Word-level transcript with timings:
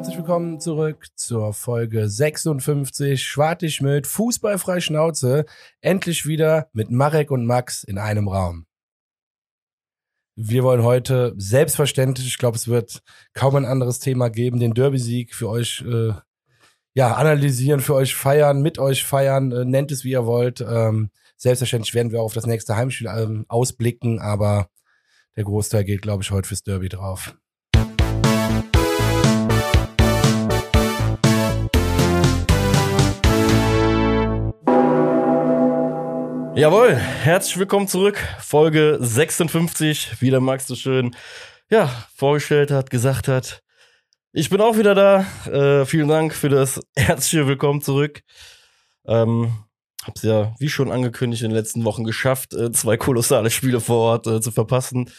herzlich 0.00 0.16
willkommen 0.16 0.58
zurück 0.60 1.08
zur 1.14 1.52
Folge 1.52 2.08
56 2.08 3.22
Schwartig 3.22 3.82
mit 3.82 4.06
Fußballfrei 4.06 4.80
Schnauze. 4.80 5.44
Endlich 5.82 6.24
wieder 6.24 6.70
mit 6.72 6.90
Marek 6.90 7.30
und 7.30 7.44
Max 7.44 7.84
in 7.84 7.98
einem 7.98 8.26
Raum. 8.26 8.64
Wir 10.36 10.64
wollen 10.64 10.84
heute 10.84 11.34
selbstverständlich, 11.36 12.26
ich 12.26 12.38
glaube, 12.38 12.56
es 12.56 12.66
wird 12.66 13.02
kaum 13.34 13.56
ein 13.56 13.66
anderes 13.66 13.98
Thema 13.98 14.30
geben, 14.30 14.58
den 14.58 14.72
Derby-Sieg 14.72 15.34
für 15.34 15.50
euch 15.50 15.84
äh, 15.86 16.14
ja, 16.94 17.12
analysieren, 17.16 17.80
für 17.80 17.94
euch 17.94 18.14
feiern, 18.14 18.62
mit 18.62 18.78
euch 18.78 19.04
feiern, 19.04 19.52
äh, 19.52 19.66
nennt 19.66 19.92
es 19.92 20.02
wie 20.02 20.12
ihr 20.12 20.24
wollt. 20.24 20.62
Ähm, 20.62 21.10
selbstverständlich 21.36 21.92
werden 21.92 22.10
wir 22.10 22.20
auch 22.20 22.26
auf 22.26 22.32
das 22.32 22.46
nächste 22.46 22.74
Heimspiel 22.74 23.08
ähm, 23.14 23.44
ausblicken, 23.48 24.18
aber 24.18 24.70
der 25.36 25.44
Großteil 25.44 25.84
geht, 25.84 26.00
glaube 26.00 26.22
ich, 26.22 26.30
heute 26.30 26.48
fürs 26.48 26.62
Derby 26.62 26.88
drauf. 26.88 27.34
Jawohl, 36.60 36.94
herzlich 36.94 37.56
willkommen 37.56 37.88
zurück. 37.88 38.18
Folge 38.38 38.98
56, 39.00 40.20
wie 40.20 40.28
der 40.28 40.40
Max 40.40 40.66
so 40.66 40.74
schön 40.74 41.16
ja, 41.70 41.88
vorgestellt 42.14 42.70
hat, 42.70 42.90
gesagt 42.90 43.28
hat. 43.28 43.62
Ich 44.34 44.50
bin 44.50 44.60
auch 44.60 44.76
wieder 44.76 44.94
da. 44.94 45.20
Äh, 45.50 45.86
vielen 45.86 46.08
Dank 46.08 46.34
für 46.34 46.50
das 46.50 46.78
herzliche 46.96 47.46
Willkommen 47.46 47.80
zurück. 47.80 48.20
Ähm, 49.06 49.54
hab's 50.04 50.22
ja, 50.22 50.54
wie 50.58 50.68
schon 50.68 50.92
angekündigt, 50.92 51.44
in 51.44 51.48
den 51.48 51.56
letzten 51.56 51.86
Wochen 51.86 52.04
geschafft, 52.04 52.52
äh, 52.52 52.70
zwei 52.72 52.98
kolossale 52.98 53.48
Spiele 53.48 53.80
vor 53.80 53.96
Ort 53.96 54.26
äh, 54.26 54.42
zu 54.42 54.50
verpassen. 54.50 55.10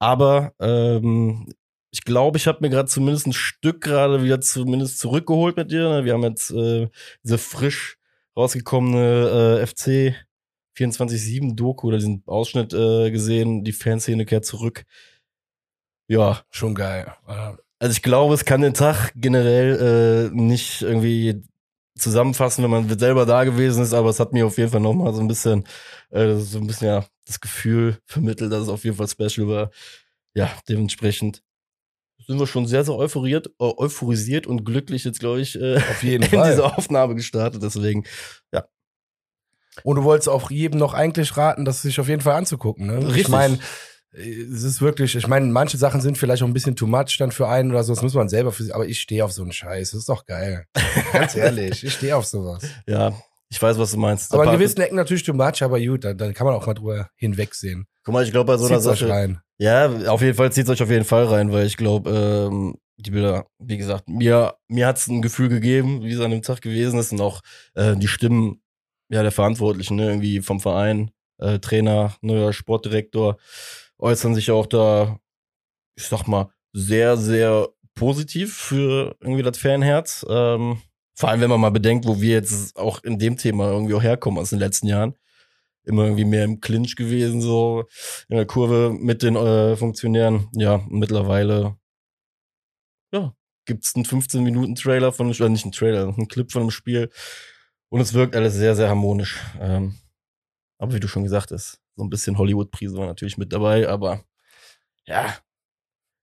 Aber 0.00 0.52
ähm, 0.58 1.46
ich 1.92 2.02
glaube, 2.02 2.38
ich 2.38 2.48
habe 2.48 2.58
mir 2.62 2.70
gerade 2.70 2.88
zumindest 2.88 3.28
ein 3.28 3.32
Stück 3.32 3.82
gerade 3.82 4.24
wieder 4.24 4.40
zumindest 4.40 4.98
zurückgeholt 4.98 5.56
mit 5.56 5.70
dir. 5.70 5.88
Ne? 5.90 6.04
Wir 6.04 6.14
haben 6.14 6.24
jetzt 6.24 6.50
äh, 6.50 6.88
diese 7.22 7.38
frisch 7.38 7.98
rausgekommene 8.36 9.60
äh, 9.62 9.64
FC 9.64 10.25
24-7-Doku 10.76 11.88
oder 11.88 11.98
diesen 11.98 12.22
Ausschnitt 12.26 12.72
äh, 12.74 13.10
gesehen, 13.10 13.64
die 13.64 13.72
Fanszene 13.72 14.26
kehrt 14.26 14.44
zurück. 14.44 14.84
Ja. 16.08 16.42
Schon 16.50 16.74
geil. 16.74 17.12
Also 17.78 17.92
ich 17.92 18.02
glaube, 18.02 18.34
es 18.34 18.44
kann 18.44 18.60
den 18.60 18.74
Tag 18.74 19.12
generell 19.16 20.30
äh, 20.32 20.36
nicht 20.36 20.82
irgendwie 20.82 21.42
zusammenfassen, 21.96 22.62
wenn 22.62 22.70
man 22.70 22.98
selber 22.98 23.26
da 23.26 23.44
gewesen 23.44 23.82
ist, 23.82 23.94
aber 23.94 24.10
es 24.10 24.20
hat 24.20 24.32
mir 24.32 24.46
auf 24.46 24.58
jeden 24.58 24.70
Fall 24.70 24.80
nochmal 24.80 25.14
so 25.14 25.20
ein 25.20 25.28
bisschen, 25.28 25.64
äh, 26.10 26.36
so 26.36 26.58
ein 26.58 26.66
bisschen 26.66 26.88
ja 26.88 27.06
das 27.26 27.40
Gefühl 27.40 27.98
vermittelt, 28.04 28.52
dass 28.52 28.62
es 28.62 28.68
auf 28.68 28.84
jeden 28.84 28.96
Fall 28.96 29.08
special 29.08 29.48
war. 29.48 29.70
Ja, 30.34 30.50
dementsprechend 30.68 31.42
sind 32.26 32.38
wir 32.38 32.46
schon 32.46 32.66
sehr, 32.66 32.84
sehr 32.84 32.94
euphoriert, 32.94 33.48
äh, 33.58 33.72
euphorisiert 33.76 34.46
und 34.46 34.64
glücklich 34.64 35.04
jetzt, 35.04 35.20
glaube 35.20 35.40
ich, 35.40 35.60
äh, 35.60 35.76
auf 35.76 36.02
jeden 36.02 36.22
in 36.30 36.30
Fall. 36.30 36.50
diese 36.50 36.64
Aufnahme 36.64 37.14
gestartet. 37.14 37.62
Deswegen, 37.62 38.04
ja, 38.52 38.66
und 39.82 39.96
du 39.96 40.04
wolltest 40.04 40.28
auch 40.28 40.50
jedem 40.50 40.78
noch 40.78 40.94
eigentlich 40.94 41.36
raten, 41.36 41.64
das 41.64 41.82
sich 41.82 42.00
auf 42.00 42.08
jeden 42.08 42.22
Fall 42.22 42.34
anzugucken. 42.34 42.86
Ne? 42.86 42.98
Richtig. 42.98 43.22
Ich 43.22 43.28
meine, 43.28 43.58
es 44.12 44.62
ist 44.62 44.80
wirklich, 44.80 45.14
ich 45.14 45.28
meine, 45.28 45.46
manche 45.46 45.76
Sachen 45.76 46.00
sind 46.00 46.16
vielleicht 46.16 46.42
auch 46.42 46.46
ein 46.46 46.54
bisschen 46.54 46.76
too 46.76 46.86
much 46.86 47.16
dann 47.18 47.32
für 47.32 47.48
einen 47.48 47.70
oder 47.70 47.84
so, 47.84 47.92
das 47.92 48.02
muss 48.02 48.14
man 48.14 48.28
selber 48.28 48.52
für 48.52 48.62
sich, 48.62 48.74
aber 48.74 48.86
ich 48.86 49.00
stehe 49.00 49.24
auf 49.24 49.32
so 49.32 49.42
einen 49.42 49.52
Scheiß, 49.52 49.90
das 49.90 50.00
ist 50.00 50.08
doch 50.08 50.24
geil. 50.24 50.64
Ganz 51.12 51.34
ehrlich, 51.36 51.84
ich 51.84 51.92
stehe 51.92 52.16
auf 52.16 52.24
sowas. 52.24 52.62
Ja, 52.86 53.12
ich 53.48 53.60
weiß, 53.60 53.78
was 53.78 53.92
du 53.92 53.98
meinst. 53.98 54.32
Aber 54.32 54.44
in 54.44 54.52
gewissen 54.52 54.80
Ecken 54.80 54.96
natürlich 54.96 55.22
too 55.22 55.34
much, 55.34 55.62
aber 55.62 55.80
gut, 55.80 56.04
dann, 56.04 56.16
dann 56.16 56.34
kann 56.34 56.46
man 56.46 56.54
auch 56.54 56.66
mal 56.66 56.74
drüber 56.74 57.10
hinwegsehen. 57.16 57.86
Guck 58.04 58.14
mal, 58.14 58.24
ich 58.24 58.32
glaube, 58.32 58.52
bei 58.52 58.58
so 58.58 58.66
einer 58.66 58.76
Zieht's 58.76 58.86
euch 58.86 58.98
Sache. 59.00 59.10
rein. 59.10 59.40
Ja, 59.58 60.08
auf 60.08 60.22
jeden 60.22 60.36
Fall 60.36 60.52
zieht 60.52 60.68
euch 60.68 60.82
auf 60.82 60.90
jeden 60.90 61.04
Fall 61.04 61.24
rein, 61.24 61.52
weil 61.52 61.66
ich 61.66 61.76
glaube, 61.76 62.10
ähm, 62.50 62.76
die 62.98 63.10
Bilder, 63.10 63.46
wie 63.58 63.76
gesagt, 63.76 64.08
mir, 64.08 64.54
mir 64.68 64.86
hat's 64.86 65.06
ein 65.06 65.22
Gefühl 65.22 65.48
gegeben, 65.48 66.02
wie 66.02 66.12
es 66.12 66.20
an 66.20 66.30
dem 66.30 66.42
Tag 66.42 66.62
gewesen 66.62 66.98
ist 66.98 67.12
und 67.12 67.20
auch 67.20 67.42
äh, 67.74 67.96
die 67.96 68.08
Stimmen 68.08 68.62
ja, 69.08 69.22
der 69.22 69.32
Verantwortlichen, 69.32 69.96
ne, 69.96 70.08
irgendwie 70.08 70.40
vom 70.40 70.60
Verein, 70.60 71.10
äh, 71.38 71.58
Trainer, 71.58 72.16
neuer 72.20 72.52
Sportdirektor, 72.52 73.36
äußern 73.98 74.34
sich 74.34 74.50
auch 74.50 74.66
da, 74.66 75.18
ich 75.96 76.04
sag 76.04 76.26
mal, 76.26 76.50
sehr, 76.72 77.16
sehr 77.16 77.68
positiv 77.94 78.54
für 78.54 79.16
irgendwie 79.20 79.42
das 79.42 79.58
Fanherz. 79.58 80.24
Ähm, 80.28 80.82
vor 81.14 81.30
allem, 81.30 81.40
wenn 81.40 81.50
man 81.50 81.60
mal 81.60 81.70
bedenkt, 81.70 82.06
wo 82.06 82.20
wir 82.20 82.34
jetzt 82.34 82.76
auch 82.76 83.02
in 83.02 83.18
dem 83.18 83.36
Thema 83.36 83.70
irgendwie 83.70 83.94
auch 83.94 84.02
herkommen 84.02 84.38
aus 84.38 84.50
den 84.50 84.58
letzten 84.58 84.86
Jahren. 84.86 85.14
Immer 85.84 86.04
irgendwie 86.04 86.24
mehr 86.24 86.44
im 86.44 86.60
Clinch 86.60 86.96
gewesen, 86.96 87.40
so 87.40 87.84
in 88.28 88.36
der 88.36 88.46
Kurve 88.46 88.92
mit 88.92 89.22
den 89.22 89.36
äh, 89.36 89.76
Funktionären. 89.76 90.48
Ja, 90.52 90.84
mittlerweile, 90.88 91.76
ja, 93.12 93.34
gibt's 93.66 93.94
einen 93.94 94.04
15-Minuten-Trailer 94.04 95.12
von, 95.12 95.30
oder 95.30 95.48
nicht 95.48 95.64
einen 95.64 95.72
Trailer, 95.72 96.08
einen 96.08 96.28
Clip 96.28 96.50
von 96.50 96.62
dem 96.62 96.70
Spiel. 96.70 97.10
Und 97.88 98.00
es 98.00 98.14
wirkt 98.14 98.36
alles 98.36 98.54
sehr, 98.54 98.74
sehr 98.74 98.88
harmonisch. 98.88 99.40
Ähm, 99.60 99.94
aber 100.78 100.94
wie 100.94 101.00
du 101.00 101.08
schon 101.08 101.22
gesagt 101.22 101.50
hast, 101.50 101.80
so 101.94 102.04
ein 102.04 102.10
bisschen 102.10 102.36
Hollywood-Prise 102.38 102.96
war 102.96 103.06
natürlich 103.06 103.38
mit 103.38 103.52
dabei, 103.52 103.88
aber 103.88 104.22
ja, 105.06 105.36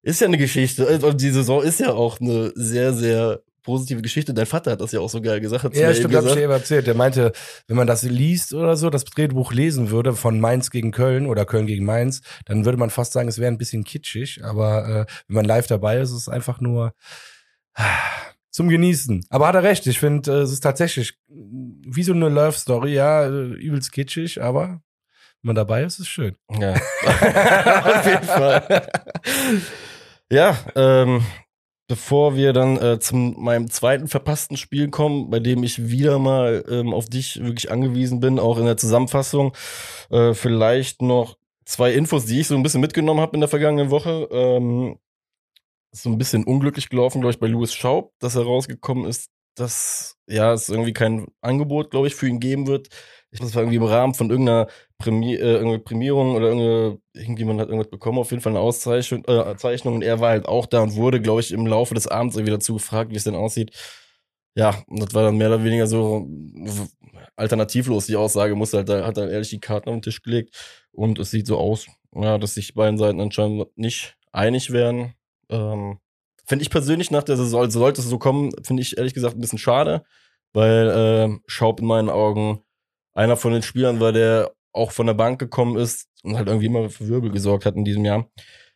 ist 0.03 0.21
ja 0.21 0.27
eine 0.27 0.37
Geschichte. 0.37 0.85
Und 0.99 1.21
die 1.21 1.31
Saison 1.31 1.63
ist 1.63 1.79
ja 1.79 1.93
auch 1.93 2.19
eine 2.19 2.51
sehr, 2.55 2.93
sehr 2.93 3.41
positive 3.63 4.01
Geschichte. 4.01 4.33
Dein 4.33 4.45
Vater 4.45 4.71
hat 4.71 4.81
das 4.81 4.91
ja 4.91 4.99
auch 4.99 5.09
so 5.09 5.21
geil 5.21 5.39
gesagt. 5.39 5.63
hat's 5.63 5.77
Ja, 5.77 5.93
stimmt, 5.93 6.13
eben 6.13 6.17
hab 6.17 6.25
ich 6.25 6.33
dir 6.33 6.43
eben 6.43 6.51
erzählt. 6.51 6.85
Der 6.85 6.93
meinte, 6.93 7.31
wenn 7.67 7.77
man 7.77 7.87
das 7.87 8.03
liest 8.03 8.53
oder 8.53 8.75
so, 8.75 8.89
das 8.89 9.05
Drehbuch 9.05 9.53
lesen 9.53 9.89
würde 9.89 10.13
von 10.13 10.39
Mainz 10.39 10.69
gegen 10.69 10.91
Köln 10.91 11.25
oder 11.25 11.45
Köln 11.45 11.65
gegen 11.65 11.85
Mainz, 11.85 12.21
dann 12.45 12.65
würde 12.65 12.77
man 12.77 12.89
fast 12.89 13.13
sagen, 13.13 13.29
es 13.29 13.39
wäre 13.39 13.51
ein 13.51 13.57
bisschen 13.57 13.85
kitschig. 13.85 14.43
Aber 14.43 14.87
äh, 14.87 15.05
wenn 15.27 15.35
man 15.35 15.45
live 15.45 15.67
dabei 15.67 15.99
ist, 15.99 16.11
ist 16.11 16.17
es 16.17 16.29
einfach 16.29 16.59
nur 16.59 16.93
ah, 17.75 17.85
zum 18.53 18.69
Genießen. 18.69 19.25
Aber 19.29 19.47
hat 19.47 19.55
er 19.55 19.63
recht. 19.63 19.85
Ich 19.87 19.99
finde, 19.99 20.31
äh, 20.31 20.35
es 20.41 20.51
ist 20.51 20.61
tatsächlich 20.61 21.15
wie 21.27 22.03
so 22.03 22.13
eine 22.13 22.29
Love 22.29 22.53
Story. 22.53 22.93
Ja, 22.93 23.25
äh, 23.25 23.53
übelst 23.53 23.91
kitschig, 23.91 24.41
aber 24.41 24.81
wenn 25.41 25.47
man 25.47 25.55
dabei 25.55 25.83
ist, 25.83 25.95
ist 25.95 26.01
es 26.01 26.07
schön. 26.07 26.35
Ja, 26.57 26.73
auf 27.83 28.05
jeden 28.05 28.23
Fall. 28.23 28.87
ja, 30.31 30.57
ähm, 30.75 31.25
bevor 31.87 32.35
wir 32.35 32.53
dann 32.53 32.77
äh, 32.77 32.99
zu 32.99 33.15
meinem 33.15 33.69
zweiten 33.71 34.07
verpassten 34.07 34.55
Spiel 34.55 34.89
kommen, 34.89 35.31
bei 35.31 35.39
dem 35.39 35.63
ich 35.63 35.89
wieder 35.89 36.19
mal 36.19 36.63
ähm, 36.69 36.93
auf 36.93 37.09
dich 37.09 37.43
wirklich 37.43 37.71
angewiesen 37.71 38.19
bin, 38.19 38.39
auch 38.39 38.59
in 38.59 38.65
der 38.65 38.77
Zusammenfassung, 38.77 39.53
äh, 40.11 40.35
vielleicht 40.35 41.01
noch 41.01 41.37
zwei 41.65 41.91
Infos, 41.93 42.25
die 42.25 42.39
ich 42.39 42.47
so 42.47 42.55
ein 42.55 42.63
bisschen 42.63 42.81
mitgenommen 42.81 43.19
habe 43.19 43.35
in 43.35 43.41
der 43.41 43.49
vergangenen 43.49 43.89
Woche. 43.89 44.27
Ähm, 44.31 44.97
so 45.93 46.09
ein 46.09 46.17
bisschen 46.17 46.43
unglücklich 46.43 46.89
gelaufen, 46.89 47.21
glaube 47.21 47.33
ich, 47.33 47.39
bei 47.39 47.47
Louis 47.47 47.73
Schaub, 47.73 48.13
dass 48.19 48.35
herausgekommen 48.35 49.05
ist, 49.05 49.29
dass 49.55 50.17
ja 50.27 50.53
es 50.53 50.69
irgendwie 50.69 50.93
kein 50.93 51.27
Angebot, 51.41 51.91
glaube 51.91 52.07
ich, 52.07 52.15
für 52.15 52.27
ihn 52.27 52.39
geben 52.39 52.67
wird. 52.67 52.89
Ich 53.31 53.39
glaube, 53.39 53.49
es 53.49 53.55
war 53.55 53.61
irgendwie 53.63 53.77
im 53.77 53.83
Rahmen 53.83 54.13
von 54.15 54.29
irgendeiner 54.29 54.67
Prämi 54.97 55.35
äh, 55.35 55.79
Prämierung 55.79 56.35
oder 56.35 56.47
irgendeine, 56.47 56.99
irgendjemand 57.13 57.59
hat 57.59 57.69
irgendwas 57.69 57.91
bekommen, 57.91 58.17
auf 58.19 58.31
jeden 58.31 58.41
Fall 58.41 58.53
eine 58.53 58.59
Auszeichnung, 58.59 59.23
äh, 59.25 59.55
Zeichnung, 59.57 59.95
und 59.95 60.01
er 60.03 60.19
war 60.19 60.29
halt 60.31 60.47
auch 60.47 60.65
da 60.65 60.81
und 60.81 60.95
wurde, 60.95 61.21
glaube 61.21 61.41
ich, 61.41 61.51
im 61.51 61.67
Laufe 61.67 61.93
des 61.93 62.07
Abends 62.07 62.35
irgendwie 62.35 62.53
dazu 62.53 62.73
gefragt, 62.73 63.11
wie 63.11 63.15
es 63.17 63.23
denn 63.25 63.35
aussieht. 63.35 63.71
Ja, 64.55 64.83
und 64.87 65.01
das 65.01 65.13
war 65.13 65.23
dann 65.23 65.37
mehr 65.37 65.47
oder 65.47 65.63
weniger 65.63 65.87
so 65.87 66.27
alternativlos, 67.35 68.05
die 68.07 68.15
Aussage, 68.15 68.55
musste 68.55 68.77
halt, 68.77 68.89
da 68.89 69.05
hat 69.05 69.17
er 69.17 69.29
ehrlich 69.29 69.49
die 69.49 69.59
Karten 69.59 69.89
auf 69.89 69.95
den 69.95 70.01
Tisch 70.03 70.21
gelegt 70.21 70.55
und 70.91 71.19
es 71.19 71.31
sieht 71.31 71.47
so 71.47 71.57
aus, 71.57 71.87
ja, 72.15 72.37
dass 72.37 72.53
sich 72.55 72.73
beiden 72.75 72.97
Seiten 72.97 73.19
anscheinend 73.19 73.75
nicht 73.77 74.15
einig 74.31 74.71
werden. 74.71 75.13
Ähm, 75.49 75.99
finde 76.45 76.63
ich 76.63 76.69
persönlich 76.69 77.11
nach 77.11 77.23
der 77.23 77.37
Saison, 77.37 77.61
also 77.61 77.79
sollte 77.79 78.01
es 78.01 78.07
so 78.07 78.17
kommen, 78.17 78.51
finde 78.63 78.81
ich 78.81 78.97
ehrlich 78.97 79.13
gesagt 79.13 79.35
ein 79.35 79.41
bisschen 79.41 79.59
schade, 79.59 80.03
weil 80.53 80.89
äh, 80.89 81.39
Schaub 81.47 81.79
in 81.79 81.87
meinen 81.87 82.09
Augen 82.09 82.63
einer 83.13 83.37
von 83.37 83.53
den 83.53 83.61
Spielern 83.61 83.99
war, 83.99 84.11
der 84.11 84.51
auch 84.73 84.91
von 84.91 85.07
der 85.07 85.13
Bank 85.13 85.39
gekommen 85.39 85.77
ist 85.77 86.07
und 86.23 86.35
halt 86.35 86.47
irgendwie 86.47 86.65
immer 86.65 86.89
für 86.89 87.07
Wirbel 87.07 87.31
gesorgt 87.31 87.65
hat 87.65 87.75
in 87.75 87.85
diesem 87.85 88.05
Jahr. 88.05 88.27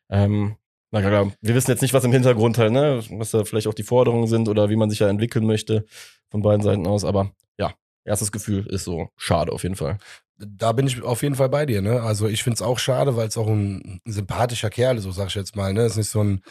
Ähm, 0.09 0.57
na 0.91 1.01
klar, 1.01 1.31
wir 1.41 1.55
wissen 1.55 1.71
jetzt 1.71 1.81
nicht, 1.81 1.93
was 1.93 2.03
im 2.05 2.13
Hintergrund 2.13 2.57
halt, 2.57 2.71
ne, 2.71 3.03
was 3.11 3.31
da 3.31 3.43
vielleicht 3.43 3.67
auch 3.67 3.73
die 3.73 3.83
Forderungen 3.83 4.27
sind 4.27 4.47
oder 4.47 4.69
wie 4.69 4.75
man 4.77 4.89
sich 4.89 4.99
ja 4.99 5.09
entwickeln 5.09 5.45
möchte 5.45 5.85
von 6.29 6.41
beiden 6.41 6.61
Seiten 6.61 6.87
aus, 6.87 7.03
aber 7.03 7.31
ja, 7.57 7.73
erstes 8.05 8.31
Gefühl 8.31 8.65
ist 8.67 8.85
so 8.85 9.09
schade 9.17 9.51
auf 9.51 9.63
jeden 9.63 9.75
Fall. 9.75 9.97
Da 10.39 10.71
bin 10.71 10.85
ich 10.87 11.01
auf 11.01 11.23
jeden 11.23 11.35
Fall 11.35 11.49
bei 11.49 11.65
dir, 11.65 11.81
ne? 11.81 12.01
Also 12.01 12.27
ich 12.27 12.43
finde 12.43 12.55
es 12.55 12.61
auch 12.61 12.77
schade, 12.79 13.15
weil 13.15 13.27
es 13.27 13.37
auch 13.37 13.47
ein, 13.47 14.01
sympathischer 14.05 14.69
Kerl 14.69 14.97
ist, 14.97 15.03
so 15.03 15.11
sag 15.11 15.27
ich 15.27 15.35
jetzt 15.35 15.55
mal, 15.55 15.73
ne? 15.73 15.81
Es 15.81 15.93
ist 15.93 15.97
nicht 15.97 16.09
so 16.09 16.23
ein, 16.23 16.41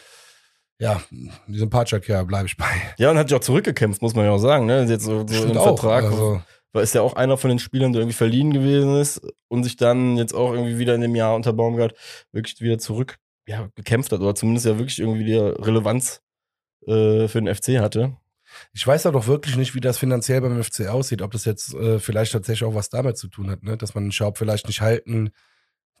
ja, 0.79 1.01
ein 1.11 1.31
sympathischer 1.47 1.99
Kerl, 1.99 2.25
bleibe 2.25 2.47
ich 2.47 2.57
bei. 2.57 2.69
Ja, 2.97 3.11
und 3.11 3.17
hat 3.17 3.29
sich 3.29 3.37
auch 3.37 3.41
zurückgekämpft, 3.41 4.01
muss 4.01 4.13
man 4.13 4.25
ja 4.25 4.31
auch 4.31 4.39
sagen, 4.39 4.65
ne, 4.65 4.83
jetzt 4.83 5.05
so, 5.05 5.25
so 5.27 5.45
im 5.45 5.57
auch, 5.57 5.63
Vertrag, 5.63 6.03
also- 6.05 6.41
weil 6.73 6.83
ist 6.83 6.93
ja 6.93 7.01
auch 7.01 7.13
einer 7.13 7.37
von 7.37 7.49
den 7.49 7.59
Spielern, 7.59 7.93
der 7.93 8.01
irgendwie 8.01 8.17
verliehen 8.17 8.51
gewesen 8.53 8.99
ist 8.99 9.21
und 9.47 9.63
sich 9.63 9.77
dann 9.77 10.17
jetzt 10.17 10.33
auch 10.33 10.51
irgendwie 10.53 10.77
wieder 10.77 10.93
in 10.95 11.01
dem 11.01 11.15
Jahr 11.15 11.33
unter 11.35 11.53
Baumgart 11.53 11.95
wirklich 12.31 12.59
wieder 12.61 12.77
zurück 12.77 13.17
ja, 13.47 13.69
gekämpft 13.75 14.11
hat 14.11 14.19
oder 14.19 14.35
zumindest 14.35 14.65
ja 14.65 14.77
wirklich 14.77 14.99
irgendwie 14.99 15.23
die 15.23 15.37
Relevanz 15.37 16.21
äh, 16.85 17.27
für 17.27 17.41
den 17.41 17.53
FC 17.53 17.79
hatte. 17.79 18.17
Ich 18.73 18.85
weiß 18.85 19.05
auch 19.05 19.11
doch 19.11 19.27
wirklich 19.27 19.55
nicht, 19.55 19.75
wie 19.75 19.81
das 19.81 19.97
finanziell 19.97 20.41
beim 20.41 20.61
FC 20.61 20.87
aussieht, 20.87 21.21
ob 21.21 21.31
das 21.31 21.45
jetzt 21.45 21.73
äh, 21.73 21.99
vielleicht 21.99 22.31
tatsächlich 22.31 22.67
auch 22.67 22.75
was 22.75 22.89
damit 22.89 23.17
zu 23.17 23.27
tun 23.27 23.49
hat, 23.49 23.63
ne? 23.63 23.77
dass 23.77 23.95
man 23.95 24.05
den 24.05 24.11
Schaub 24.11 24.37
vielleicht 24.37 24.67
nicht 24.67 24.81
halten 24.81 25.31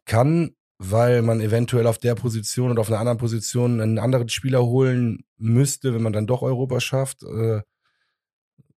kann 0.05 0.55
weil 0.79 1.21
man 1.21 1.41
eventuell 1.41 1.87
auf 1.87 1.97
der 1.97 2.15
Position 2.15 2.71
oder 2.71 2.81
auf 2.81 2.89
einer 2.89 2.99
anderen 2.99 3.17
Position 3.17 3.81
einen 3.81 3.99
anderen 3.99 4.29
Spieler 4.29 4.63
holen 4.63 5.23
müsste, 5.37 5.93
wenn 5.93 6.03
man 6.03 6.13
dann 6.13 6.27
doch 6.27 6.43
Europa 6.43 6.79
schafft. 6.79 7.23
Äh, 7.23 7.61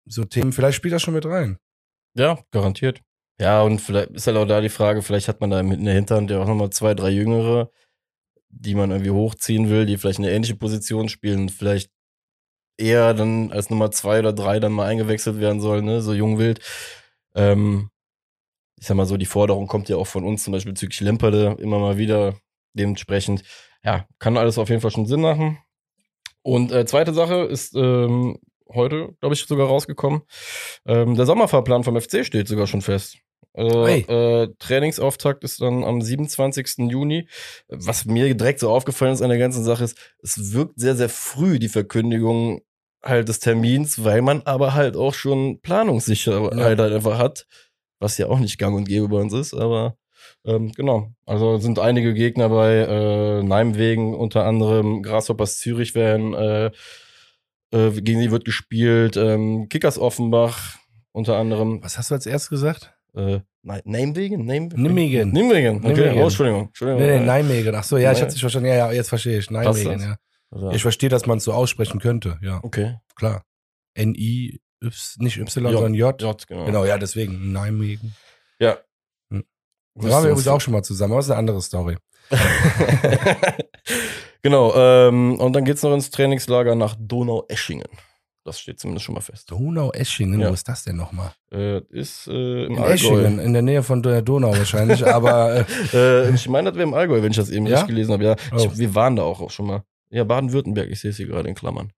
so 0.07 0.25
Themen, 0.25 0.53
vielleicht 0.53 0.77
spielt 0.77 0.95
das 0.95 1.03
schon 1.03 1.15
mit 1.15 1.27
rein. 1.27 1.59
Ja, 2.15 2.39
garantiert. 2.51 3.01
Ja, 3.39 3.63
und 3.63 3.81
vielleicht 3.81 4.11
ist 4.11 4.27
halt 4.27 4.37
auch 4.37 4.47
da 4.47 4.61
die 4.61 4.69
Frage, 4.69 5.03
vielleicht 5.03 5.29
hat 5.29 5.41
man 5.41 5.51
da 5.51 5.61
in 5.61 5.85
der 5.85 5.95
Hinterhand 5.95 6.31
ja 6.31 6.41
auch 6.41 6.47
nochmal 6.47 6.71
zwei, 6.71 6.95
drei 6.95 7.11
Jüngere, 7.11 7.71
die 8.49 8.75
man 8.75 8.91
irgendwie 8.91 9.11
hochziehen 9.11 9.71
will, 9.71 9.87
die 9.87 9.97
vielleicht 9.97 10.19
eine 10.19 10.31
ähnliche 10.31 10.57
Position 10.57 11.09
spielen, 11.09 11.49
vielleicht 11.49 11.91
eher 12.81 13.15
dann 13.15 13.53
als 13.53 13.71
Nummer 13.71 13.91
zwei 13.91 14.19
oder 14.21 14.33
drei 14.33 14.59
dann 14.61 14.73
mal 14.73 14.87
eingewechselt 14.87 15.41
werden 15.41 15.61
sollen, 15.61 15.85
ne, 15.85 16.03
so 16.03 16.13
jung 16.13 16.39
wild. 16.39 16.61
Ähm, 17.35 17.91
ich 18.79 18.87
sag 18.87 18.97
mal 18.97 19.07
so, 19.07 19.17
die 19.17 19.27
Forderung 19.27 19.67
kommt 19.67 19.89
ja 19.89 19.97
auch 19.97 20.07
von 20.07 20.25
uns, 20.25 20.43
zum 20.45 20.53
Beispiel 20.53 20.73
bezüglich 20.73 21.01
Lemperde, 21.01 21.57
immer 21.61 21.79
mal 21.79 21.99
wieder. 21.99 22.35
Dementsprechend, 22.73 23.43
ja, 23.85 24.07
kann 24.19 24.37
alles 24.37 24.57
auf 24.59 24.69
jeden 24.69 24.81
Fall 24.81 24.91
schon 24.91 25.07
Sinn 25.07 25.21
machen. 25.21 25.59
Und 26.43 26.73
äh, 26.73 26.87
zweite 26.87 27.13
Sache 27.13 27.43
ist 27.43 27.75
ähm, 27.75 28.39
heute, 28.73 29.15
glaube 29.21 29.35
ich, 29.35 29.45
sogar 29.45 29.67
rausgekommen. 29.67 30.23
Ähm, 30.87 31.17
der 31.17 31.27
Sommerfahrplan 31.27 31.85
vom 31.85 32.01
FC 32.01 32.25
steht 32.25 32.49
sogar 32.49 32.67
schon 32.67 32.81
fest. 32.83 33.19
Also, 33.53 33.87
Hey. 33.87 34.03
äh, 34.03 34.49
Trainingsauftakt 34.61 35.43
ist 35.45 35.61
dann 35.61 35.83
am 35.85 36.01
27. 36.01 36.89
Juni. 36.91 37.29
Was 37.69 38.05
mir 38.05 38.33
direkt 38.35 38.61
so 38.61 38.71
aufgefallen 38.71 39.13
ist 39.13 39.23
an 39.23 39.29
der 39.29 39.39
ganzen 39.39 39.65
Sache 39.65 39.85
ist, 39.85 39.99
es 40.23 40.53
wirkt 40.55 40.79
sehr, 40.79 40.95
sehr 40.95 41.09
früh 41.09 41.59
die 41.59 41.69
Verkündigung 41.69 42.63
halt 43.03 43.29
des 43.29 43.39
Termins, 43.41 44.05
weil 44.05 44.23
man 44.23 44.43
aber 44.45 44.75
halt 44.75 44.97
auch 44.97 45.15
schon 45.15 45.61
Planungssicherheit 45.63 46.55
Ja. 46.55 46.65
halt 46.65 46.81
einfach 46.81 47.19
hat, 47.19 47.47
was 47.99 48.19
ja 48.19 48.27
auch 48.29 48.39
nicht 48.39 48.59
gang 48.59 48.77
und 48.77 48.87
gäbe 48.89 49.09
bei 49.09 49.17
uns 49.19 49.33
ist, 49.33 49.55
aber 49.55 49.97
ähm, 50.45 50.73
genau. 50.73 51.11
Also 51.27 51.59
sind 51.59 51.79
einige 51.79 52.15
Gegner 52.15 52.49
bei 52.49 52.77
äh, 52.77 53.43
Nijmegen, 53.43 54.15
unter 54.15 54.45
anderem 54.45 55.03
Grasshoppers 55.03 55.59
Zürich 55.59 55.95
werden, 55.95 56.35
äh, 56.35 56.71
äh, 57.73 57.91
gegen 58.01 58.21
die 58.21 58.31
wird 58.31 58.45
gespielt, 58.45 59.17
ähm, 59.17 59.69
Kickers 59.69 59.99
Offenbach 59.99 60.77
unter 61.13 61.37
anderem. 61.37 61.83
Was 61.83 61.99
hast 61.99 62.11
du 62.11 62.15
als 62.15 62.27
erstes 62.27 62.51
gesagt? 62.51 62.95
Äh, 63.15 63.41
nein, 63.63 63.81
Nijmegen? 63.85 64.45
Nijmegen? 64.45 64.83
Nijmegen. 64.83 65.33
Nijmegen, 65.33 65.77
okay. 65.79 65.89
Nijmegen. 65.89 66.19
Oh, 66.21 66.25
Entschuldigung. 66.25 66.67
Entschuldigung. 66.69 67.03
Nee, 67.03 67.19
nee, 67.19 67.27
Nijmegen. 67.27 67.75
Ach 67.75 67.85
so, 67.85 67.97
ja, 67.99 68.13
ich 68.13 68.21
hatte 68.21 68.33
dich 68.33 68.41
verstanden. 68.41 68.69
Ja, 68.69 68.77
ja, 68.77 68.93
jetzt 68.93 69.09
verstehe 69.09 69.39
ich. 69.39 69.51
Nijmegen, 69.51 70.01
ja. 70.01 70.17
Also, 70.51 70.71
Ich 70.73 70.83
verstehe, 70.83 71.09
dass 71.09 71.27
man 71.27 71.39
es 71.39 71.45
so 71.45 71.53
aussprechen 71.53 72.01
könnte. 72.01 72.39
Ja, 72.43 72.61
okay. 72.63 72.97
klar. 73.15 73.45
N-I, 73.95 74.61
nicht 75.19 75.37
Y, 75.39 75.49
sondern 75.73 75.95
J. 75.95 76.21
J, 76.21 76.47
genau. 76.47 76.65
Genau, 76.65 76.85
ja, 76.85 76.99
deswegen 76.99 77.53
Nijmegen. 77.53 78.15
Ja. 78.59 78.79
Hm. 79.33 79.45
Da 79.95 80.09
waren 80.11 80.23
wir 80.25 80.31
übrigens 80.31 80.49
auch 80.49 80.61
schon 80.61 80.73
mal 80.73 80.83
zusammen, 80.83 81.13
aber 81.13 81.19
das 81.21 81.27
ist 81.27 81.31
eine 81.33 81.39
andere 81.39 81.61
Story. 81.63 81.97
genau, 84.43 84.75
ähm, 84.75 85.39
und 85.39 85.53
dann 85.53 85.65
geht's 85.65 85.83
noch 85.83 85.93
ins 85.95 86.11
Trainingslager 86.11 86.75
nach 86.75 86.97
Donau-Eschingen. 86.99 87.89
Das 88.45 88.59
steht 88.59 88.81
zumindest 88.81 89.05
schon 89.05 89.15
mal 89.15 89.21
fest. 89.21 89.51
Donau-Eschingen, 89.51 90.41
Ja. 90.41 90.49
wo 90.49 90.55
ist 90.55 90.67
das 90.67 90.85
denn 90.85 90.97
nochmal? 90.97 91.33
Äh, 91.53 91.81
ist 91.91 92.27
äh, 92.27 92.65
im 92.65 92.73
In 92.73 92.79
Allgäu. 92.79 92.93
Eschingen, 92.95 93.39
in 93.39 93.53
der 93.53 93.63
Nähe 93.63 93.83
von 93.83 94.03
der 94.03 94.23
Donau 94.23 94.53
wahrscheinlich, 94.57 95.07
aber 95.07 95.67
äh, 95.93 95.97
Äh, 96.27 96.35
ich 96.35 96.49
meine, 96.49 96.71
das 96.71 96.77
wäre 96.79 96.89
im 96.89 96.95
Allgäu, 96.95 97.23
wenn 97.23 97.31
ich 97.33 97.37
das 97.37 97.51
eben 97.51 97.67
Ja? 97.67 97.75
richtig 97.77 97.89
gelesen 97.89 98.13
habe. 98.13 98.25
Ja, 98.25 98.37
Oh. 98.53 98.57
ich, 98.57 98.79
wir 98.79 98.95
waren 98.95 99.17
da 99.17 99.23
auch, 99.25 99.41
auch 99.41 99.51
schon 99.51 99.67
mal. 99.67 99.83
Ja, 100.11 100.25
Baden-Württemberg, 100.25 100.91
ich 100.91 101.01
sehe 101.01 101.11
es 101.11 101.17
hier 101.17 101.27
gerade 101.27 101.49
in 101.49 101.55
Klammern. 101.55 101.93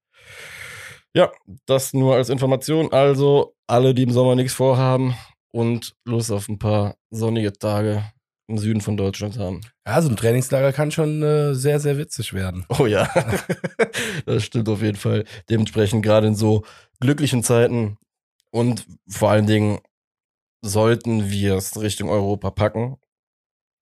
Ja, 1.14 1.30
das 1.66 1.92
nur 1.92 2.14
als 2.14 2.28
Information. 2.28 2.92
Also, 2.92 3.54
alle, 3.66 3.94
die 3.94 4.02
im 4.02 4.12
Sommer 4.12 4.34
nichts 4.34 4.54
vorhaben 4.54 5.14
und 5.52 5.94
Lust 6.04 6.30
auf 6.30 6.48
ein 6.48 6.58
paar 6.58 6.96
sonnige 7.10 7.52
Tage 7.52 8.04
im 8.48 8.58
Süden 8.58 8.80
von 8.80 8.96
Deutschland 8.96 9.38
haben. 9.38 9.60
ja, 9.86 10.00
so 10.02 10.08
ein 10.10 10.16
Trainingslager 10.16 10.72
kann 10.72 10.90
schon 10.90 11.22
äh, 11.22 11.54
sehr, 11.54 11.80
sehr 11.80 11.96
witzig 11.96 12.34
werden. 12.34 12.66
Oh 12.68 12.86
ja, 12.86 13.08
das 14.26 14.44
stimmt 14.44 14.68
auf 14.68 14.82
jeden 14.82 14.98
Fall. 14.98 15.24
Dementsprechend 15.48 16.02
gerade 16.02 16.26
in 16.26 16.34
so 16.34 16.64
glücklichen 17.00 17.42
Zeiten 17.42 17.98
und 18.50 18.86
vor 19.08 19.30
allen 19.30 19.46
Dingen 19.46 19.80
sollten 20.62 21.30
wir 21.30 21.56
es 21.56 21.80
Richtung 21.80 22.10
Europa 22.10 22.50
packen. 22.50 22.96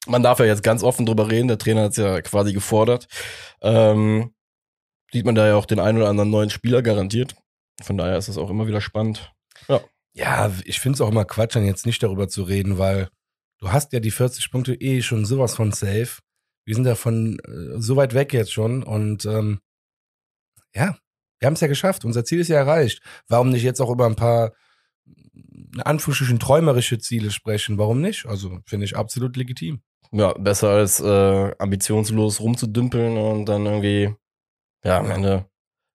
Man 0.06 0.22
darf 0.22 0.38
ja 0.38 0.46
jetzt 0.46 0.62
ganz 0.62 0.82
offen 0.82 1.06
drüber 1.06 1.30
reden, 1.30 1.48
der 1.48 1.58
Trainer 1.58 1.82
hat 1.82 1.92
es 1.92 1.96
ja 1.98 2.20
quasi 2.22 2.52
gefordert. 2.52 3.06
Ähm, 3.60 4.34
sieht 5.12 5.26
man 5.26 5.34
da 5.34 5.46
ja 5.46 5.56
auch 5.56 5.66
den 5.66 5.80
einen 5.80 5.98
oder 5.98 6.08
anderen 6.08 6.30
neuen 6.30 6.50
Spieler 6.50 6.82
garantiert. 6.82 7.36
Von 7.82 7.96
daher 7.98 8.16
ist 8.16 8.28
es 8.28 8.38
auch 8.38 8.50
immer 8.50 8.66
wieder 8.66 8.80
spannend. 8.80 9.32
Ja, 10.12 10.52
ich 10.64 10.80
finde 10.80 10.96
es 10.96 11.00
auch 11.00 11.10
immer 11.10 11.24
Quatsch, 11.24 11.54
dann 11.54 11.64
jetzt 11.64 11.86
nicht 11.86 12.02
darüber 12.02 12.28
zu 12.28 12.42
reden, 12.42 12.78
weil 12.78 13.08
du 13.58 13.72
hast 13.72 13.92
ja 13.92 14.00
die 14.00 14.10
40 14.10 14.50
Punkte 14.50 14.74
eh 14.74 15.02
schon 15.02 15.24
sowas 15.24 15.54
von 15.54 15.72
safe. 15.72 16.20
Wir 16.64 16.74
sind 16.74 16.84
davon 16.84 17.38
äh, 17.40 17.80
so 17.80 17.96
weit 17.96 18.14
weg 18.14 18.32
jetzt 18.32 18.52
schon 18.52 18.82
und 18.82 19.24
ähm, 19.24 19.60
ja, 20.74 20.96
wir 21.38 21.46
haben 21.46 21.54
es 21.54 21.60
ja 21.60 21.68
geschafft. 21.68 22.04
Unser 22.04 22.24
Ziel 22.24 22.40
ist 22.40 22.48
ja 22.48 22.58
erreicht. 22.58 23.02
Warum 23.28 23.50
nicht 23.50 23.62
jetzt 23.62 23.80
auch 23.80 23.90
über 23.90 24.06
ein 24.06 24.16
paar 24.16 24.52
in 25.04 25.80
Anführungsstrichen 25.82 26.38
träumerische 26.38 26.98
Ziele 26.98 27.30
sprechen? 27.30 27.78
Warum 27.78 28.00
nicht? 28.00 28.26
Also 28.26 28.60
finde 28.66 28.84
ich 28.84 28.96
absolut 28.96 29.36
legitim. 29.36 29.82
Ja, 30.12 30.32
besser 30.32 30.70
als 30.70 31.00
äh, 31.00 31.54
ambitionslos 31.58 32.40
rumzudümpeln 32.40 33.16
und 33.16 33.46
dann 33.46 33.64
irgendwie, 33.66 34.14
ja, 34.84 34.98
am. 34.98 35.10
Ende 35.10 35.46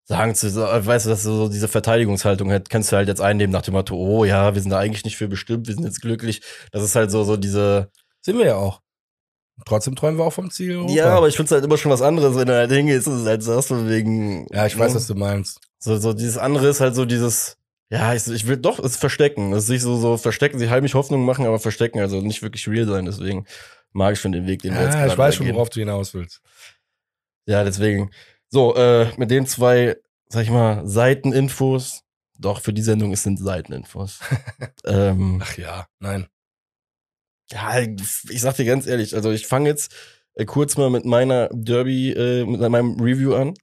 sagen 0.06 0.36
zu, 0.36 0.50
so, 0.50 0.62
weißt 0.62 1.08
du, 1.08 1.10
dass 1.10 1.24
du 1.24 1.32
so 1.32 1.50
diese 1.50 1.68
Verteidigungshaltung 1.68 2.52
halt, 2.52 2.70
kannst 2.70 2.92
du 2.92 2.96
halt 2.96 3.08
jetzt 3.08 3.22
einnehmen 3.22 3.52
nach 3.52 3.64
dem 3.64 3.74
Motto, 3.74 3.96
oh 3.96 4.24
ja, 4.24 4.54
wir 4.54 4.62
sind 4.62 4.70
da 4.70 4.78
eigentlich 4.78 5.04
nicht 5.04 5.18
für 5.18 5.28
bestimmt, 5.28 5.68
wir 5.68 5.74
sind 5.74 5.84
jetzt 5.84 6.02
glücklich. 6.02 6.42
Das 6.72 6.84
ist 6.84 6.96
halt 6.96 7.12
so, 7.12 7.24
so 7.24 7.38
diese, 7.38 7.90
Sind 8.22 8.38
wir 8.38 8.46
ja 8.46 8.56
auch. 8.56 8.82
Trotzdem 9.66 9.96
träumen 9.96 10.20
wir 10.20 10.26
auch 10.26 10.34
vom 10.34 10.52
Ziel. 10.52 10.78
Europa. 10.78 10.94
ja, 10.94 11.10
aber 11.16 11.28
ich 11.28 11.36
find's 11.36 11.52
halt 11.52 11.64
immer 11.64 11.78
schon 11.78 11.92
was 11.92 12.02
anderes, 12.02 12.36
wenn 12.36 12.48
du 12.48 12.54
halt 12.54 12.72
hingehst 12.72 13.08
und 13.08 13.26
halt 13.26 13.42
sagst 13.42 13.70
von 13.70 13.90
wegen. 13.90 14.48
ja, 14.52 14.66
ich 14.66 14.78
weiß, 14.78 14.92
ne? 14.92 14.98
was 14.98 15.08
du 15.08 15.16
meinst. 15.16 15.60
So, 15.80 15.98
so 15.98 16.14
dieses 16.14 16.38
andere 16.38 16.68
ist 16.68 16.82
halt 16.82 16.94
so 16.94 17.06
dieses, 17.06 17.58
ja, 17.90 18.14
ich, 18.14 18.28
ich 18.28 18.48
will 18.48 18.58
doch 18.58 18.80
es 18.80 18.98
verstecken. 18.98 19.54
Es 19.54 19.64
ist 19.66 19.70
nicht 19.70 19.82
so, 19.82 19.96
so 19.98 20.18
verstecken, 20.18 20.60
sie 20.60 20.70
heimlich 20.70 20.94
Hoffnung 20.94 21.24
machen, 21.24 21.46
aber 21.46 21.60
verstecken, 21.60 22.00
also 22.00 22.20
nicht 22.20 22.42
wirklich 22.42 22.68
real 22.68 22.86
sein. 22.86 23.06
Deswegen 23.06 23.46
mag 23.96 24.14
ich 24.14 24.20
schon 24.20 24.32
den 24.34 24.46
Weg, 24.46 24.62
den 24.62 24.74
wir 24.74 24.82
jetzt 24.82 24.94
Ja, 24.94 25.00
gerade 25.02 25.14
ich 25.14 25.18
weiß 25.18 25.36
schon, 25.36 25.48
worauf 25.54 25.70
du 25.70 25.80
hinaus 25.80 26.14
willst. 26.14 26.42
Ja, 27.48 27.64
deswegen. 27.64 28.12
So, 28.50 28.76
äh, 28.76 29.08
mit 29.18 29.32
den 29.32 29.48
zwei, 29.48 29.96
sag 30.28 30.44
ich 30.44 30.50
mal, 30.52 30.86
Seiteninfos. 30.88 32.04
Doch, 32.38 32.62
für 32.62 32.74
die 32.74 32.82
Sendung 32.82 33.14
es 33.14 33.24
sind 33.24 33.38
Seiteninfos. 33.40 34.20
ähm, 34.86 35.42
Ach 35.44 35.58
ja, 35.58 35.88
nein. 36.00 36.28
ja, 37.52 37.80
ich 37.80 38.42
sag 38.42 38.56
dir 38.58 38.66
ganz 38.66 38.86
ehrlich, 38.88 39.16
also 39.16 39.32
ich 39.32 39.48
fange 39.48 39.70
jetzt 39.70 39.94
äh, 40.34 40.44
kurz 40.46 40.76
mal 40.76 40.90
mit 40.90 41.06
meiner 41.06 41.50
Derby, 41.54 42.12
äh, 42.12 42.46
mit 42.46 42.60
meinem 42.60 43.00
Review 43.00 43.34
an. 43.36 43.54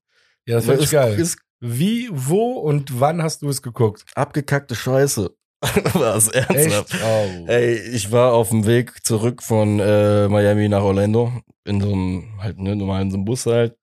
Ja, 0.47 0.57
das 0.57 0.65
finde 0.65 0.79
ich 0.81 0.85
ist, 0.87 0.91
geil. 0.93 1.19
ist 1.19 1.39
Wie, 1.61 2.09
wo 2.11 2.53
und 2.53 2.99
wann 3.01 3.23
hast 3.23 3.43
du 3.43 3.49
es 3.51 3.61
geguckt? 3.61 4.05
abgekackte 4.15 4.75
Scheiße. 4.75 5.31
Was, 5.95 6.29
ernsthaft? 6.29 6.95
Oh. 7.05 7.47
Ey, 7.47 7.75
ich 7.75 8.11
war 8.11 8.33
auf 8.33 8.49
dem 8.49 8.67
Weg 8.67 9.05
zurück 9.05 9.43
von 9.43 9.79
äh, 9.79 10.29
Miami 10.29 10.69
nach 10.69 10.83
Orlando. 10.83 11.33
In 11.65 11.81
so 11.81 11.93
einem, 11.93 12.25
halt, 12.41 12.59
ne, 12.59 12.75
normal 12.75 13.03
in 13.03 13.11
so 13.11 13.17
einem 13.17 13.25
Bus 13.25 13.47
halt. 13.47 13.77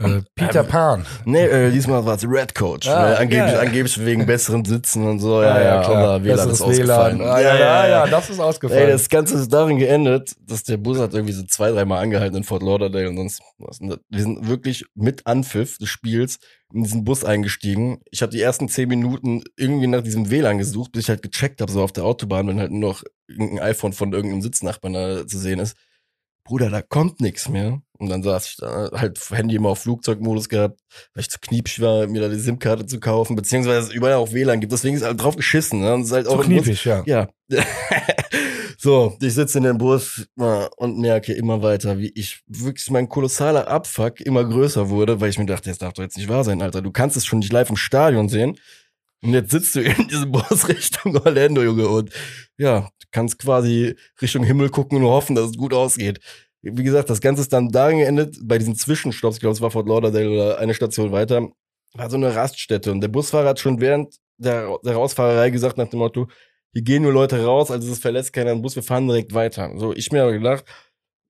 Äh, 0.00 0.22
Peter 0.34 0.60
Ähm, 0.60 0.66
Pan. 0.68 1.06
Nee, 1.24 1.46
äh, 1.46 1.70
diesmal 1.70 2.04
war 2.04 2.16
es 2.16 2.24
Red 2.28 2.54
Coach. 2.54 2.86
Ah, 2.88 3.04
weil 3.04 3.16
angeblich, 3.16 3.52
geil. 3.52 3.66
angeblich 3.66 4.04
wegen 4.04 4.26
besseren 4.26 4.64
Sitzen 4.64 5.06
und 5.06 5.20
so. 5.20 5.42
Ja, 5.42 5.62
ja, 5.62 5.80
aber 5.82 6.22
WLAN 6.22 6.50
ist 6.50 6.60
ausgefallen. 6.60 7.20
Ah, 7.22 7.40
ja, 7.40 7.56
ja, 7.56 7.88
ja, 7.88 8.06
das 8.06 8.28
ist 8.28 8.40
ausgefallen. 8.40 8.84
Ey, 8.84 8.92
das 8.92 9.08
Ganze 9.08 9.36
ist 9.36 9.52
darin 9.52 9.78
geendet, 9.78 10.36
dass 10.40 10.64
der 10.64 10.76
Bus 10.76 10.98
hat 10.98 11.14
irgendwie 11.14 11.32
so 11.32 11.44
zwei, 11.44 11.70
dreimal 11.70 12.02
angehalten 12.02 12.36
in 12.36 12.44
Fort 12.44 12.62
Lauderdale 12.62 13.08
und 13.08 13.16
sonst 13.16 13.42
was. 13.58 13.80
Wir 13.80 14.20
sind 14.20 14.46
wirklich 14.48 14.84
mit 14.94 15.26
Anpfiff 15.26 15.78
des 15.78 15.88
Spiels 15.88 16.38
in 16.74 16.82
diesen 16.82 17.04
Bus 17.04 17.24
eingestiegen. 17.24 18.00
Ich 18.10 18.22
habe 18.22 18.32
die 18.32 18.42
ersten 18.42 18.68
zehn 18.68 18.88
Minuten 18.88 19.44
irgendwie 19.56 19.86
nach 19.86 20.02
diesem 20.02 20.30
WLAN 20.30 20.58
gesucht, 20.58 20.92
bis 20.92 21.04
ich 21.04 21.08
halt 21.08 21.22
gecheckt 21.22 21.60
habe, 21.60 21.72
so 21.72 21.82
auf 21.82 21.92
der 21.92 22.04
Autobahn, 22.04 22.48
wenn 22.48 22.60
halt 22.60 22.70
nur 22.72 22.90
noch 22.90 23.02
irgendein 23.28 23.60
iPhone 23.60 23.92
von 23.92 24.12
irgendeinem 24.12 24.42
Sitznachbarn 24.42 24.92
da 24.92 25.26
zu 25.26 25.38
sehen 25.38 25.58
ist. 25.58 25.76
Bruder, 26.46 26.70
da 26.70 26.80
kommt 26.80 27.20
nichts 27.20 27.48
mehr. 27.48 27.80
Und 27.98 28.10
dann 28.10 28.22
saß 28.22 28.46
ich 28.46 28.56
da, 28.56 28.90
halt 28.92 29.18
Handy 29.30 29.56
immer 29.56 29.70
auf 29.70 29.80
Flugzeugmodus 29.80 30.48
gehabt, 30.48 30.80
weil 31.14 31.22
ich 31.22 31.30
zu 31.30 31.38
kniepig 31.40 31.80
war, 31.80 32.06
mir 32.06 32.20
da 32.20 32.28
die 32.28 32.38
SIM-Karte 32.38 32.86
zu 32.86 33.00
kaufen, 33.00 33.36
beziehungsweise 33.36 33.88
es 33.88 33.92
überall 33.92 34.14
auch 34.14 34.32
WLAN 34.32 34.60
gibt. 34.60 34.72
Deswegen 34.72 34.96
ist 34.96 35.02
halt 35.02 35.20
drauf 35.22 35.36
geschissen. 35.36 35.80
Ne? 35.80 35.94
Und 35.94 36.02
es 36.02 36.08
ist 36.08 36.12
halt 36.12 36.26
so 36.26 36.32
auch 36.32 36.44
kniepig, 36.44 36.84
ja. 36.84 37.02
ja. 37.06 37.28
so, 38.78 39.16
ich 39.20 39.34
sitze 39.34 39.58
in 39.58 39.64
dem 39.64 39.78
Bus 39.78 40.26
und 40.36 40.98
merke 40.98 41.32
immer 41.32 41.62
weiter, 41.62 41.98
wie 41.98 42.12
ich 42.14 42.42
wirklich 42.46 42.90
mein 42.90 43.08
kolossaler 43.08 43.68
Abfuck 43.68 44.20
immer 44.20 44.44
größer 44.44 44.90
wurde, 44.90 45.20
weil 45.20 45.30
ich 45.30 45.38
mir 45.38 45.46
dachte, 45.46 45.70
das 45.70 45.78
darf 45.78 45.94
doch 45.94 46.02
jetzt 46.02 46.18
nicht 46.18 46.28
wahr 46.28 46.44
sein, 46.44 46.60
Alter. 46.60 46.82
Du 46.82 46.90
kannst 46.90 47.16
es 47.16 47.24
schon 47.24 47.38
nicht 47.38 47.52
live 47.52 47.70
im 47.70 47.76
Stadion 47.76 48.28
sehen. 48.28 48.58
Und 49.22 49.32
jetzt 49.32 49.50
sitzt 49.50 49.74
du 49.74 49.80
in 49.82 50.08
diesem 50.08 50.32
Bus 50.32 50.68
Richtung 50.68 51.16
Orlando, 51.16 51.62
Junge, 51.62 51.88
und 51.88 52.10
ja, 52.58 52.88
kannst 53.10 53.38
quasi 53.38 53.96
Richtung 54.20 54.44
Himmel 54.44 54.70
gucken 54.70 54.98
und 54.98 55.04
hoffen, 55.04 55.34
dass 55.34 55.50
es 55.50 55.56
gut 55.56 55.72
ausgeht. 55.72 56.20
Wie 56.62 56.82
gesagt, 56.82 57.08
das 57.10 57.20
Ganze 57.20 57.42
ist 57.42 57.52
dann 57.52 57.70
darin 57.70 57.98
geendet, 57.98 58.36
bei 58.42 58.58
diesen 58.58 58.74
Zwischenstopps, 58.74 59.36
ich 59.36 59.40
glaube, 59.40 59.54
es 59.54 59.60
war 59.60 59.70
Fort 59.70 59.88
Lauderdale 59.88 60.30
oder 60.30 60.58
eine 60.58 60.74
Station 60.74 61.12
weiter, 61.12 61.48
war 61.94 62.10
so 62.10 62.16
eine 62.16 62.34
Raststätte. 62.34 62.92
Und 62.92 63.00
der 63.00 63.08
Busfahrer 63.08 63.50
hat 63.50 63.60
schon 63.60 63.80
während 63.80 64.16
der, 64.38 64.76
der 64.84 64.94
Rausfahrerei 64.94 65.50
gesagt 65.50 65.78
nach 65.78 65.88
dem 65.88 66.00
Motto, 66.00 66.28
hier 66.72 66.82
gehen 66.82 67.02
nur 67.02 67.12
Leute 67.12 67.42
raus, 67.42 67.70
also 67.70 67.90
es 67.90 68.00
verlässt 68.00 68.32
keiner 68.32 68.52
den 68.52 68.62
Bus, 68.62 68.76
wir 68.76 68.82
fahren 68.82 69.06
direkt 69.06 69.32
weiter. 69.32 69.72
So, 69.76 69.94
ich 69.94 70.12
mir 70.12 70.22
aber 70.22 70.32
gedacht, 70.32 70.64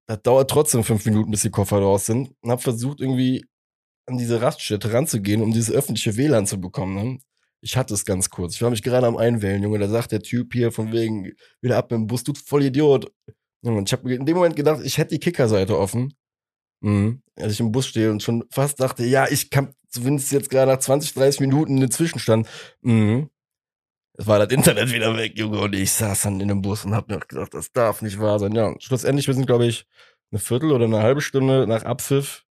Das 0.08 0.22
dauert 0.22 0.50
trotzdem 0.50 0.84
fünf 0.84 1.04
Minuten, 1.06 1.30
bis 1.30 1.42
die 1.42 1.50
Koffer 1.50 1.78
raus 1.78 2.06
sind. 2.06 2.32
Und 2.40 2.50
hab 2.50 2.62
versucht, 2.62 3.00
irgendwie 3.00 3.44
an 4.06 4.18
diese 4.18 4.42
Raststätte 4.42 4.92
ranzugehen, 4.92 5.42
um 5.42 5.52
dieses 5.52 5.72
öffentliche 5.74 6.16
WLAN 6.16 6.46
zu 6.46 6.60
bekommen. 6.60 6.94
Ne? 6.94 7.18
Ich 7.60 7.76
hatte 7.76 7.94
es 7.94 8.04
ganz 8.04 8.30
kurz. 8.30 8.54
Ich 8.54 8.62
war 8.62 8.70
mich 8.70 8.82
gerade 8.82 9.06
am 9.06 9.16
Einwählen, 9.16 9.62
Junge. 9.62 9.78
Da 9.78 9.88
sagt 9.88 10.12
der 10.12 10.22
Typ 10.22 10.52
hier 10.52 10.72
von 10.72 10.92
wegen, 10.92 11.32
wieder 11.60 11.76
ab 11.76 11.90
mit 11.90 11.98
dem 11.98 12.06
Bus, 12.06 12.22
du 12.22 12.32
voll 12.34 12.64
Idiot. 12.64 13.12
Und 13.62 13.88
ich 13.88 13.92
habe 13.92 14.14
in 14.14 14.26
dem 14.26 14.36
Moment 14.36 14.56
gedacht, 14.56 14.80
ich 14.84 14.98
hätte 14.98 15.14
die 15.14 15.20
Kickerseite 15.20 15.78
offen. 15.78 16.14
Mhm. 16.80 17.22
Als 17.36 17.54
ich 17.54 17.60
im 17.60 17.72
Bus 17.72 17.86
stehe 17.86 18.10
und 18.10 18.22
schon 18.22 18.44
fast 18.50 18.80
dachte, 18.80 19.04
ja, 19.04 19.26
ich 19.28 19.50
kann 19.50 19.74
zumindest 19.88 20.30
jetzt 20.32 20.50
gerade 20.50 20.70
nach 20.70 20.78
20, 20.78 21.14
30 21.14 21.40
Minuten 21.40 21.76
einen 21.76 21.90
Zwischenstand. 21.90 22.48
Mhm. 22.82 23.30
Es 24.18 24.26
war 24.26 24.38
das 24.38 24.50
Internet 24.50 24.92
wieder 24.92 25.16
weg, 25.16 25.38
Junge, 25.38 25.60
und 25.60 25.74
ich 25.74 25.92
saß 25.92 26.22
dann 26.22 26.40
in 26.40 26.48
dem 26.48 26.62
Bus 26.62 26.84
und 26.84 26.94
hab 26.94 27.08
mir 27.08 27.18
gedacht, 27.18 27.52
das 27.52 27.72
darf 27.72 28.00
nicht 28.02 28.18
wahr 28.18 28.38
sein. 28.38 28.54
Ja, 28.54 28.66
und 28.66 28.82
schlussendlich, 28.82 29.26
wir 29.26 29.34
sind, 29.34 29.46
glaube 29.46 29.66
ich, 29.66 29.86
eine 30.30 30.38
Viertel 30.38 30.72
oder 30.72 30.86
eine 30.86 31.02
halbe 31.02 31.20
Stunde 31.20 31.66
nach 31.66 31.84
Abpfiff 31.84 32.44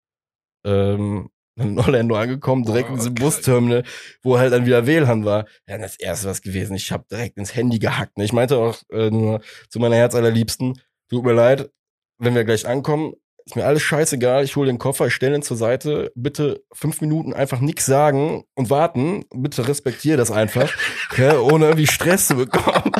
ähm, 0.65 1.29
in 1.55 1.77
Orlando 1.77 2.15
angekommen, 2.15 2.63
direkt 2.63 2.89
in 2.89 2.95
diesem 2.95 3.15
Busterminal, 3.15 3.83
wo 4.21 4.37
halt 4.37 4.53
dann 4.53 4.65
wieder 4.65 4.87
WLAN 4.87 5.25
war. 5.25 5.45
Ja, 5.67 5.77
das 5.77 5.97
erste 5.97 6.27
was 6.27 6.41
gewesen. 6.41 6.75
Ich 6.75 6.91
habe 6.91 7.05
direkt 7.09 7.37
ins 7.37 7.55
Handy 7.55 7.79
gehackt. 7.79 8.17
Ne? 8.17 8.23
Ich 8.23 8.33
meinte 8.33 8.57
auch 8.57 8.77
äh, 8.91 9.09
nur 9.09 9.41
zu 9.69 9.79
meiner 9.79 9.95
Herzallerliebsten, 9.95 10.79
tut 11.09 11.23
mir 11.23 11.33
leid, 11.33 11.69
wenn 12.17 12.35
wir 12.35 12.43
gleich 12.43 12.67
ankommen, 12.67 13.13
ist 13.45 13.55
mir 13.55 13.65
alles 13.65 13.81
scheißegal, 13.81 14.43
ich 14.43 14.55
hole 14.55 14.67
den 14.67 14.77
Koffer, 14.77 15.07
ich 15.07 15.13
stelle 15.13 15.35
ihn 15.35 15.41
zur 15.41 15.57
Seite, 15.57 16.11
bitte 16.15 16.63
fünf 16.71 17.01
Minuten 17.01 17.33
einfach 17.33 17.59
nichts 17.59 17.85
sagen 17.85 18.45
und 18.55 18.69
warten, 18.69 19.25
bitte 19.33 19.67
respektiere 19.67 20.17
das 20.17 20.31
einfach, 20.31 20.73
okay, 21.11 21.35
ohne 21.37 21.65
irgendwie 21.65 21.87
Stress 21.87 22.27
zu 22.27 22.35
bekommen. 22.35 22.91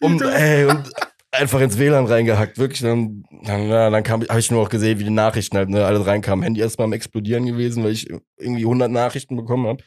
um, 0.00 0.20
ey, 0.20 0.66
und 0.66 0.90
einfach 1.32 1.60
ins 1.60 1.78
WLAN 1.78 2.06
reingehackt, 2.06 2.58
wirklich, 2.58 2.80
dann, 2.80 3.24
dann, 3.42 3.68
ja, 3.68 3.90
dann 3.90 4.02
kam, 4.02 4.22
habe 4.28 4.38
ich 4.38 4.50
nur 4.50 4.62
auch 4.62 4.68
gesehen, 4.68 4.98
wie 4.98 5.04
die 5.04 5.10
Nachrichten 5.10 5.56
halt, 5.56 5.70
ne, 5.70 5.84
alle 5.84 6.06
reinkamen, 6.06 6.42
Handy 6.42 6.60
erstmal 6.60 6.84
am 6.84 6.92
explodieren 6.92 7.46
gewesen, 7.46 7.82
weil 7.82 7.92
ich 7.92 8.08
irgendwie 8.38 8.64
100 8.64 8.90
Nachrichten 8.90 9.36
bekommen 9.36 9.66
habe. 9.66 9.82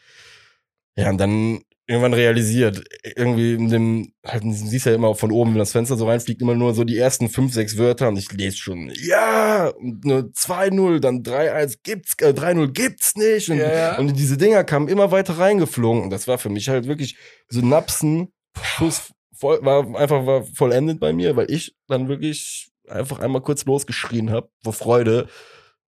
Ja, 0.97 1.09
und 1.09 1.17
dann 1.19 1.61
irgendwann 1.87 2.13
realisiert. 2.13 2.83
Irgendwie 3.15 3.53
in 3.53 3.69
dem, 3.69 4.13
halt, 4.25 4.43
siehst 4.45 4.87
ja 4.87 4.95
immer 4.95 5.13
von 5.13 5.31
oben, 5.31 5.51
wenn 5.51 5.59
das 5.59 5.71
Fenster 5.71 5.97
so 5.97 6.07
reinfliegt, 6.07 6.41
immer 6.41 6.55
nur 6.55 6.73
so 6.73 6.83
die 6.83 6.97
ersten 6.97 7.29
fünf, 7.29 7.53
sechs 7.53 7.77
Wörter 7.77 8.07
und 8.07 8.17
ich 8.17 8.31
lese 8.31 8.57
schon, 8.57 8.91
ja, 8.95 9.71
nur 9.79 10.31
2-0, 10.31 10.99
dann 10.99 11.21
3-1 11.21 11.79
gibt's, 11.83 12.15
äh, 12.21 12.33
3-0 12.33 12.71
gibt's 12.71 13.15
nicht. 13.15 13.49
Und, 13.49 13.57
ja. 13.57 13.97
und 13.99 14.17
diese 14.17 14.37
Dinger 14.37 14.63
kamen 14.63 14.87
immer 14.87 15.11
weiter 15.11 15.37
reingeflogen. 15.37 16.01
Und 16.01 16.09
das 16.09 16.27
war 16.27 16.39
für 16.39 16.49
mich 16.49 16.69
halt 16.69 16.87
wirklich 16.87 17.17
Synapsen, 17.49 18.29
Schuss 18.59 19.11
voll, 19.35 19.59
war 19.63 19.95
einfach 19.95 20.25
war 20.25 20.43
vollendet 20.43 20.99
bei 20.99 21.13
mir, 21.13 21.35
weil 21.35 21.49
ich 21.51 21.75
dann 21.87 22.07
wirklich 22.07 22.71
einfach 22.87 23.19
einmal 23.19 23.41
kurz 23.41 23.65
losgeschrien 23.65 24.31
habe, 24.31 24.49
vor 24.63 24.73
Freude. 24.73 25.27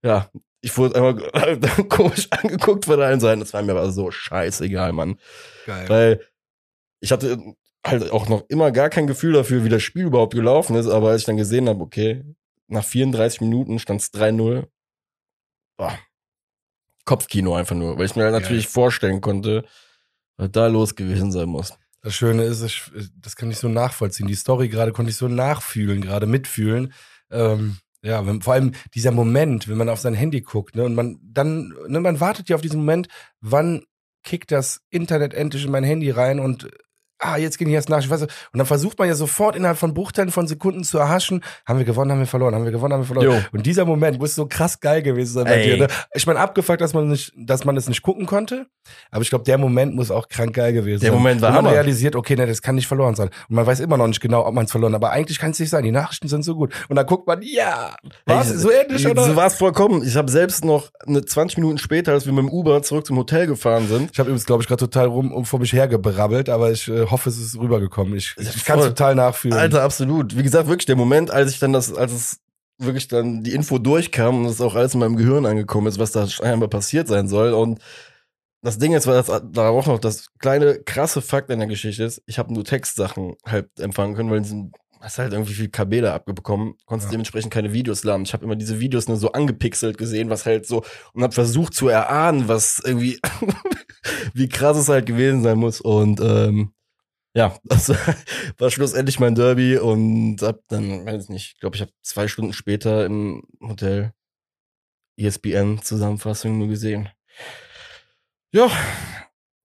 Ja, 0.03 0.31
ich 0.61 0.77
wurde 0.79 0.97
einmal 0.97 1.15
komisch 1.89 2.29
angeguckt 2.31 2.87
von 2.87 3.01
allen 3.01 3.21
Seiten. 3.21 3.41
Das 3.41 3.53
war 3.53 3.63
mir 3.63 3.73
aber 3.73 3.91
so 3.91 4.11
scheißegal, 4.11 4.93
Mann. 4.93 5.19
Geil. 5.67 5.89
Weil 5.89 6.21
ich 7.01 7.13
hatte 7.13 7.39
halt 7.87 8.11
auch 8.11 8.29
noch 8.29 8.45
immer 8.49 8.73
gar 8.73 8.89
kein 8.89 9.07
Gefühl 9.07 9.35
dafür, 9.35 9.65
wie 9.65 9.69
das 9.69 9.83
Spiel 9.83 10.07
überhaupt 10.07 10.35
gelaufen 10.35 10.77
ist. 10.77 10.89
Aber 10.89 11.11
als 11.11 11.23
ich 11.23 11.27
dann 11.27 11.37
gesehen 11.37 11.69
habe, 11.69 11.83
okay, 11.83 12.25
nach 12.67 12.85
34 12.85 13.43
Minuten 13.43 13.79
stand 13.79 14.01
es 14.01 14.13
3-0. 14.13 14.67
Boah. 15.77 15.99
Kopfkino 17.05 17.55
einfach 17.55 17.77
nur, 17.77 17.99
weil 17.99 18.07
ich 18.07 18.17
mir 18.17 18.23
halt 18.23 18.33
Geil. 18.33 18.41
natürlich 18.41 18.69
vorstellen 18.69 19.21
konnte, 19.21 19.67
was 20.39 20.51
da 20.51 20.67
los 20.69 20.95
gewesen 20.95 21.31
sein 21.31 21.49
muss. 21.49 21.75
Das 22.05 22.15
Schöne 22.15 22.45
ist, 22.45 22.63
ich, 22.63 22.83
das 23.19 23.35
kann 23.35 23.51
ich 23.51 23.57
so 23.57 23.69
nachvollziehen. 23.69 24.29
Die 24.29 24.35
Story 24.35 24.69
gerade 24.69 24.93
konnte 24.93 25.11
ich 25.11 25.17
so 25.17 25.27
nachfühlen, 25.27 26.03
gerade 26.03 26.27
mitfühlen. 26.27 26.93
Ähm, 27.31 27.79
ja, 28.03 28.27
wenn, 28.27 28.43
vor 28.43 28.53
allem 28.53 28.73
dieser 28.95 29.11
Moment, 29.11 29.69
wenn 29.69 29.79
man 29.79 29.89
auf 29.89 30.01
sein 30.01 30.13
Handy 30.13 30.43
guckt, 30.43 30.77
ne, 30.77 30.85
und 30.85 30.95
man 30.95 31.19
dann, 31.23 31.73
ne, 31.89 32.01
man 32.01 32.21
wartet 32.21 32.51
ja 32.51 32.57
auf 32.57 32.61
diesen 32.61 32.81
Moment, 32.81 33.09
wann 33.41 33.85
kickt 34.23 34.53
das 34.53 34.83
Internet 34.91 35.33
endlich 35.33 35.65
in 35.65 35.71
mein 35.71 35.83
Handy 35.83 36.11
rein 36.11 36.41
und 36.41 36.69
ah, 37.25 37.37
jetzt 37.37 37.59
gehen 37.59 37.69
die 37.69 37.75
erst 37.75 37.89
nach. 37.89 38.01
Ich 38.01 38.11
weiß, 38.11 38.23
nicht. 38.23 38.33
und 38.53 38.59
dann 38.59 38.67
versucht 38.67 38.99
man 38.99 39.09
ja 39.09 39.15
sofort 39.15 39.57
innerhalb 39.57 39.79
von 39.79 39.95
Bruchteilen 39.95 40.31
von 40.31 40.47
Sekunden 40.47 40.85
zu 40.85 40.99
erhaschen, 40.99 41.43
haben 41.67 41.79
wir 41.79 41.85
gewonnen, 41.87 42.11
haben 42.13 42.19
wir 42.19 42.27
verloren, 42.27 42.55
haben 42.55 42.65
wir 42.65 42.73
gewonnen, 42.73 42.93
haben 42.95 43.01
wir 43.01 43.07
verloren. 43.07 43.27
Jo. 43.27 43.43
Und 43.53 43.67
dieser 43.67 43.85
Moment 43.85 44.19
muss 44.19 44.35
so 44.35 44.47
krass 44.47 44.81
geil 44.81 45.03
gewesen 45.03 45.33
sein 45.35 45.45
bei 45.45 45.57
Ey. 45.57 45.65
dir. 45.65 45.77
Ne? 45.79 45.89
Ich 46.15 46.27
meine, 46.27 46.41
abgefuckt, 46.41 46.81
dass 46.81 46.95
man 46.95 47.09
nicht, 47.09 47.33
dass 47.37 47.65
man 47.65 47.77
es 47.77 47.89
nicht 47.89 48.03
gucken 48.03 48.27
konnte, 48.27 48.67
aber 49.11 49.23
ich 49.23 49.31
glaube, 49.31 49.45
der 49.45 49.59
Moment 49.59 49.95
muss 49.95 50.11
auch 50.11 50.29
krank 50.29 50.55
geil 50.55 50.73
gewesen 50.73 51.01
Der 51.01 51.11
sein. 51.11 51.19
Moment 51.19 51.41
war 51.41 51.49
Wenn 51.49 51.55
man 51.57 51.65
Hammer. 51.67 51.75
realisiert, 51.75 52.17
okay, 52.17 52.37
ne, 52.37 52.47
das 52.47 52.61
kann 52.63 52.75
nicht 52.75 52.87
verloren 52.87 53.15
sein. 53.15 53.31
Und 53.49 53.57
man 53.57 53.67
weiß 53.67 53.81
immer 53.81 53.97
noch 53.97 54.07
nicht 54.07 54.21
genau, 54.21 54.47
ob 54.47 54.55
man 54.55 54.67
es 54.67 54.71
verloren 54.71 54.93
hat. 54.93 55.03
Aber 55.03 55.11
eigentlich 55.13 55.39
kann 55.39 55.53
es 55.53 55.59
nicht 55.59 55.71
sein. 55.71 55.85
Die 55.85 55.91
Nachrichten 55.91 56.29
sind 56.29 56.45
so 56.45 56.55
gut. 56.55 56.73
Und 56.89 56.97
dann 56.97 57.07
guckt 57.07 57.27
man, 57.27 57.41
ja, 57.43 57.95
was? 58.27 58.51
Ey, 58.51 58.59
so 58.59 58.71
ähnlich, 58.71 59.07
oder? 59.07 59.25
So 59.25 59.37
war 59.37 59.47
es 59.47 59.55
vollkommen. 59.55 60.03
Ich 60.07 60.17
habe 60.17 60.31
selbst 60.31 60.65
noch 60.65 60.91
eine 61.07 61.25
20 61.25 61.59
Minuten 61.59 61.79
später, 61.79 62.13
als 62.13 62.27
wir 62.27 62.33
mit 62.33 62.45
dem 62.45 62.51
Uber 62.51 62.83
zurück 62.83 63.07
zum 63.07 63.17
Hotel 63.17 63.47
gefahren 63.47 63.89
sind, 63.89 64.11
ich 64.13 64.19
habe 64.19 64.29
übrigens, 64.29 64.47
glaube 64.47 64.63
ich, 64.63 64.69
gerade 64.69 64.81
total 64.81 65.07
rum 65.07 65.33
um 65.33 65.45
vor 65.45 65.61
mich 65.61 65.73
hergebrabbelt, 65.73 66.49
aber 66.49 66.71
ich 66.71 66.89
äh, 66.89 67.07
hoffe, 67.15 67.31
es 67.31 67.39
ist 67.39 67.59
rübergekommen. 67.59 68.17
Ich, 68.17 68.35
ich, 68.37 68.65
kann 68.65 68.81
es 68.81 68.87
total 68.87 69.15
nachfühlen. 69.15 69.57
Alter, 69.57 69.83
absolut. 69.83 70.37
Wie 70.37 70.43
gesagt, 70.43 70.69
wirklich 70.69 70.87
der 70.87 70.97
Moment, 70.97 71.31
als 71.31 71.53
ich 71.53 71.61
dann 71.61 71.73
das, 71.73 71.95
als 71.95 72.13
es 72.13 72.41
wirklich 72.79 73.09
dann 73.09 73.45
die 73.45 73.53
Info 73.53 73.79
durchkam 73.79 74.41
und 74.41 74.47
es 74.47 74.61
auch 74.61 74.75
alles 74.75 74.95
in 74.95 75.01
meinem 75.01 75.17
Gehirn 75.17 75.47
angekommen 75.47 75.87
ist, 75.87 75.99
was 75.99 76.13
da 76.13 76.27
scheinbar 76.27 76.69
passiert 76.69 77.07
sein 77.07 77.29
soll. 77.29 77.53
Und 77.53 77.81
das 78.63 78.79
Ding 78.79 78.95
ist, 78.95 79.07
weil 79.07 79.23
das 79.23 79.43
da 79.53 79.69
auch 79.69 79.87
noch 79.87 80.01
das 80.01 80.27
kleine 80.39 80.81
krasse 80.83 81.23
Fakt 81.23 81.51
in 81.51 81.61
der 81.61 81.69
Geschichte 81.69 82.03
ist, 82.03 82.23
ich 82.27 82.39
habe 82.39 82.53
nur 82.53 82.65
Textsachen 82.65 83.37
halt 83.47 83.69
empfangen 83.79 84.17
können, 84.17 84.31
weil 84.31 84.41
diesen 84.41 84.73
hast 85.05 85.19
halt 85.19 85.33
irgendwie 85.33 85.53
viel 85.53 85.69
KB 85.69 86.01
da 86.01 86.15
abbekommen, 86.15 86.75
konntest 86.87 87.09
Ja. 87.09 87.13
dementsprechend 87.13 87.53
keine 87.53 87.73
Videos 87.73 88.05
laden. 88.05 88.25
Ich 88.25 88.33
habe 88.33 88.45
immer 88.45 88.57
diese 88.57 88.81
Videos 88.81 89.07
nur 89.07 89.19
so 89.19 89.33
angepixelt 89.33 89.99
gesehen, 89.99 90.31
was 90.31 90.47
halt 90.47 90.67
so 90.67 90.83
und 91.13 91.23
habe 91.23 91.35
versucht 91.35 91.75
zu 91.75 91.89
erahnen, 91.89 92.49
was 92.49 92.81
irgendwie 92.85 93.21
wie 94.35 94.49
krass 94.49 94.77
es 94.77 94.89
halt 94.89 95.07
gewesen 95.07 95.43
sein 95.43 95.59
muss 95.59 95.81
und 95.81 96.21
ähm, 96.21 96.73
ja, 97.35 97.59
das 97.65 97.93
war 98.59 98.71
schlussendlich 98.71 99.21
mein 99.21 99.35
Derby 99.35 99.77
und 99.79 100.41
hab 100.43 100.61
dann, 100.69 101.05
weiß 101.05 101.29
nicht, 101.29 101.55
ich 101.55 101.61
glaube, 101.61 101.77
ich 101.77 101.83
habe 101.83 101.93
zwei 102.03 102.29
Stunden 102.29 102.53
später 102.53 103.05
im 103.05 103.43
Hotel 103.61 104.13
ESPN-Zusammenfassung 105.17 106.59
nur 106.59 106.69
gesehen. 106.69 107.09
Ja, 108.53 108.71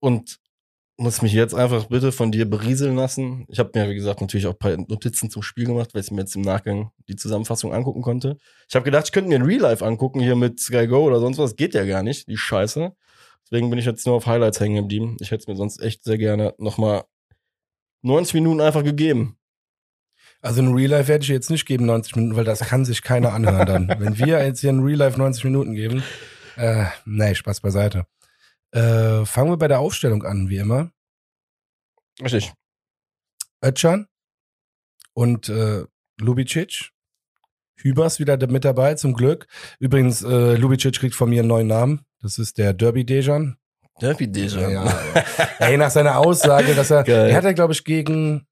und 0.00 0.38
muss 0.96 1.22
mich 1.22 1.32
jetzt 1.32 1.54
einfach 1.54 1.86
bitte 1.86 2.12
von 2.12 2.30
dir 2.30 2.48
berieseln 2.48 2.94
lassen. 2.94 3.46
Ich 3.48 3.58
habe 3.58 3.70
mir, 3.74 3.88
wie 3.88 3.94
gesagt, 3.94 4.20
natürlich 4.20 4.46
auch 4.46 4.52
ein 4.52 4.58
paar 4.58 4.76
Notizen 4.76 5.30
zum 5.30 5.42
Spiel 5.42 5.64
gemacht, 5.64 5.94
weil 5.94 6.02
ich 6.02 6.10
mir 6.10 6.20
jetzt 6.20 6.36
im 6.36 6.42
Nachgang 6.42 6.90
die 7.08 7.16
Zusammenfassung 7.16 7.72
angucken 7.72 8.02
konnte. 8.02 8.36
Ich 8.68 8.74
habe 8.74 8.84
gedacht, 8.84 9.06
ich 9.06 9.12
könnte 9.12 9.30
mir 9.30 9.36
ein 9.36 9.44
Real 9.46 9.62
Life 9.62 9.84
angucken 9.84 10.20
hier 10.20 10.36
mit 10.36 10.60
Sky 10.60 10.86
Go 10.86 11.04
oder 11.04 11.18
sonst 11.20 11.38
was. 11.38 11.56
Geht 11.56 11.72
ja 11.72 11.86
gar 11.86 12.02
nicht, 12.02 12.28
die 12.28 12.36
Scheiße. 12.36 12.94
Deswegen 13.44 13.70
bin 13.70 13.78
ich 13.78 13.86
jetzt 13.86 14.06
nur 14.06 14.16
auf 14.16 14.26
Highlights 14.26 14.60
hängen 14.60 14.76
geblieben. 14.76 15.16
Ich 15.20 15.30
hätte 15.30 15.40
es 15.40 15.46
mir 15.48 15.56
sonst 15.56 15.80
echt 15.80 16.04
sehr 16.04 16.18
gerne 16.18 16.54
nochmal 16.58 17.04
90 18.02 18.34
Minuten 18.34 18.60
einfach 18.60 18.84
gegeben. 18.84 19.36
Also 20.42 20.62
ein 20.62 20.72
Real 20.72 20.90
Life 20.90 21.08
werde 21.08 21.22
ich 21.22 21.28
jetzt 21.28 21.50
nicht 21.50 21.66
geben, 21.66 21.86
90 21.86 22.16
Minuten, 22.16 22.36
weil 22.36 22.44
das 22.44 22.60
kann 22.60 22.84
sich 22.84 23.02
keiner 23.02 23.32
anhören 23.32 23.66
dann. 23.66 23.88
Wenn 24.00 24.18
wir 24.18 24.44
jetzt 24.44 24.60
hier 24.60 24.70
ein 24.70 24.80
Real 24.80 24.98
Life 24.98 25.18
90 25.18 25.44
Minuten 25.44 25.74
geben, 25.74 26.02
äh, 26.56 26.86
nee, 27.04 27.34
Spaß 27.34 27.60
beiseite. 27.60 28.06
Äh, 28.72 29.24
fangen 29.26 29.50
wir 29.50 29.58
bei 29.58 29.68
der 29.68 29.80
Aufstellung 29.80 30.24
an, 30.24 30.48
wie 30.48 30.58
immer. 30.58 30.90
Richtig. 32.22 32.52
Özcan 33.62 34.06
und 35.12 35.48
äh, 35.48 35.84
Lubicic. 36.18 36.90
Hübers 37.76 38.18
wieder 38.20 38.36
mit 38.46 38.64
dabei, 38.64 38.94
zum 38.94 39.14
Glück. 39.14 39.46
Übrigens, 39.78 40.22
äh, 40.22 40.54
Lubicic 40.56 40.98
kriegt 40.98 41.14
von 41.14 41.30
mir 41.30 41.40
einen 41.40 41.48
neuen 41.48 41.66
Namen. 41.66 42.04
Das 42.20 42.38
ist 42.38 42.58
der 42.58 42.74
Derby 42.74 43.04
Dejan. 43.04 43.56
Derby 44.00 44.30
Deja. 44.30 44.68
Ja, 44.68 44.84
Ey, 45.58 45.76
nach 45.76 45.90
seiner 45.90 46.18
Aussage, 46.18 46.74
dass 46.74 46.90
er, 46.90 47.04
Geil. 47.04 47.30
er 47.30 47.36
hat 47.36 47.44
ja, 47.44 47.52
glaube 47.52 47.72
ich, 47.72 47.84
gegen 47.84 48.46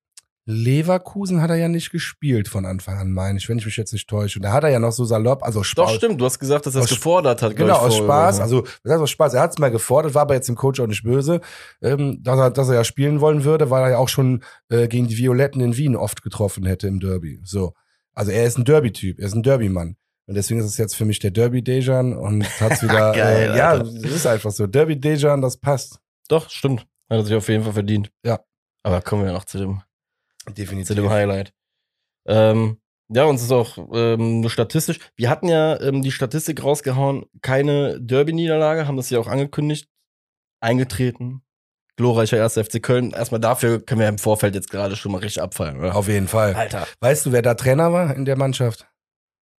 Leverkusen 0.50 1.42
hat 1.42 1.50
er 1.50 1.56
ja 1.56 1.68
nicht 1.68 1.90
gespielt 1.90 2.48
von 2.48 2.64
Anfang 2.64 2.96
an, 2.96 3.12
meine 3.12 3.36
ich, 3.36 3.50
wenn 3.50 3.58
ich 3.58 3.66
mich 3.66 3.76
jetzt 3.76 3.92
nicht 3.92 4.08
täusche. 4.08 4.38
Und 4.38 4.44
da 4.44 4.52
hat 4.52 4.64
er 4.64 4.70
ja 4.70 4.78
noch 4.78 4.92
so 4.92 5.04
salopp, 5.04 5.42
also 5.42 5.60
Doch, 5.60 5.64
Spaß. 5.66 5.94
stimmt. 5.96 6.18
Du 6.18 6.24
hast 6.24 6.38
gesagt, 6.38 6.64
dass 6.64 6.74
er 6.74 6.84
es 6.84 6.88
gefordert 6.88 7.42
hat. 7.42 7.54
Genau, 7.54 7.74
aus 7.76 7.98
Spaß. 7.98 8.40
Also, 8.40 8.64
was 8.82 8.92
heißt 8.92 9.02
aus 9.02 9.10
Spaß? 9.10 9.34
Er 9.34 9.42
hat 9.42 9.50
es 9.50 9.58
mal 9.58 9.70
gefordert, 9.70 10.14
war 10.14 10.22
aber 10.22 10.32
jetzt 10.32 10.48
dem 10.48 10.56
Coach 10.56 10.80
auch 10.80 10.86
nicht 10.86 11.02
böse, 11.02 11.42
ähm, 11.82 12.22
dass, 12.22 12.38
er, 12.38 12.50
dass 12.50 12.68
er 12.70 12.76
ja 12.76 12.84
spielen 12.84 13.20
wollen 13.20 13.44
würde, 13.44 13.68
weil 13.68 13.82
er 13.82 13.90
ja 13.90 13.98
auch 13.98 14.08
schon 14.08 14.42
äh, 14.70 14.88
gegen 14.88 15.06
die 15.06 15.18
Violetten 15.18 15.60
in 15.60 15.76
Wien 15.76 15.96
oft 15.96 16.22
getroffen 16.22 16.64
hätte 16.64 16.88
im 16.88 16.98
Derby. 16.98 17.40
So. 17.44 17.74
Also 18.14 18.30
er 18.30 18.46
ist 18.46 18.56
ein 18.56 18.64
Derby-Typ, 18.64 19.18
er 19.18 19.26
ist 19.26 19.34
ein 19.34 19.42
Derby-Mann. 19.42 19.96
Und 20.28 20.34
deswegen 20.34 20.60
ist 20.60 20.66
es 20.66 20.76
jetzt 20.76 20.94
für 20.94 21.06
mich 21.06 21.20
der 21.20 21.30
Derby-Dejan 21.30 22.12
und 22.12 22.44
hat's 22.60 22.82
wieder. 22.82 23.12
Geil, 23.16 23.50
äh, 23.50 23.56
ja, 23.56 23.76
es 23.76 23.94
ist 23.94 24.26
einfach 24.26 24.50
so. 24.50 24.66
Derby-Dejan, 24.66 25.40
das 25.40 25.56
passt. 25.56 26.00
Doch, 26.28 26.50
stimmt. 26.50 26.82
Hat 27.08 27.18
er 27.18 27.24
sich 27.24 27.34
auf 27.34 27.48
jeden 27.48 27.64
Fall 27.64 27.72
verdient. 27.72 28.12
Ja. 28.22 28.40
Aber 28.82 29.00
kommen 29.00 29.24
wir 29.24 29.32
noch 29.32 29.46
zu 29.46 29.56
dem, 29.56 29.82
Definitiv. 30.46 30.88
zu 30.88 30.94
dem 30.94 31.08
Highlight. 31.08 31.54
Ähm, 32.26 32.76
ja, 33.08 33.24
uns 33.24 33.42
ist 33.42 33.52
auch 33.52 33.78
ähm, 33.94 34.42
nur 34.42 34.50
statistisch. 34.50 34.98
Wir 35.16 35.30
hatten 35.30 35.48
ja 35.48 35.80
ähm, 35.80 36.02
die 36.02 36.12
Statistik 36.12 36.62
rausgehauen, 36.62 37.24
keine 37.40 37.98
Derby-Niederlage, 37.98 38.86
haben 38.86 38.98
das 38.98 39.08
ja 39.08 39.18
auch 39.18 39.28
angekündigt. 39.28 39.88
Eingetreten. 40.60 41.40
Glorreicher 41.96 42.42
1. 42.44 42.52
FC 42.52 42.82
Köln. 42.82 43.12
Erstmal 43.12 43.40
dafür 43.40 43.80
können 43.80 44.02
wir 44.02 44.08
im 44.08 44.18
Vorfeld 44.18 44.54
jetzt 44.54 44.70
gerade 44.70 44.94
schon 44.94 45.10
mal 45.10 45.18
richtig 45.18 45.42
abfallen, 45.42 45.78
oder? 45.78 45.96
Auf 45.96 46.06
jeden 46.06 46.28
Fall. 46.28 46.54
Alter. 46.54 46.86
Weißt 47.00 47.24
du, 47.24 47.32
wer 47.32 47.40
da 47.40 47.54
Trainer 47.54 47.94
war 47.94 48.14
in 48.14 48.26
der 48.26 48.36
Mannschaft? 48.36 48.86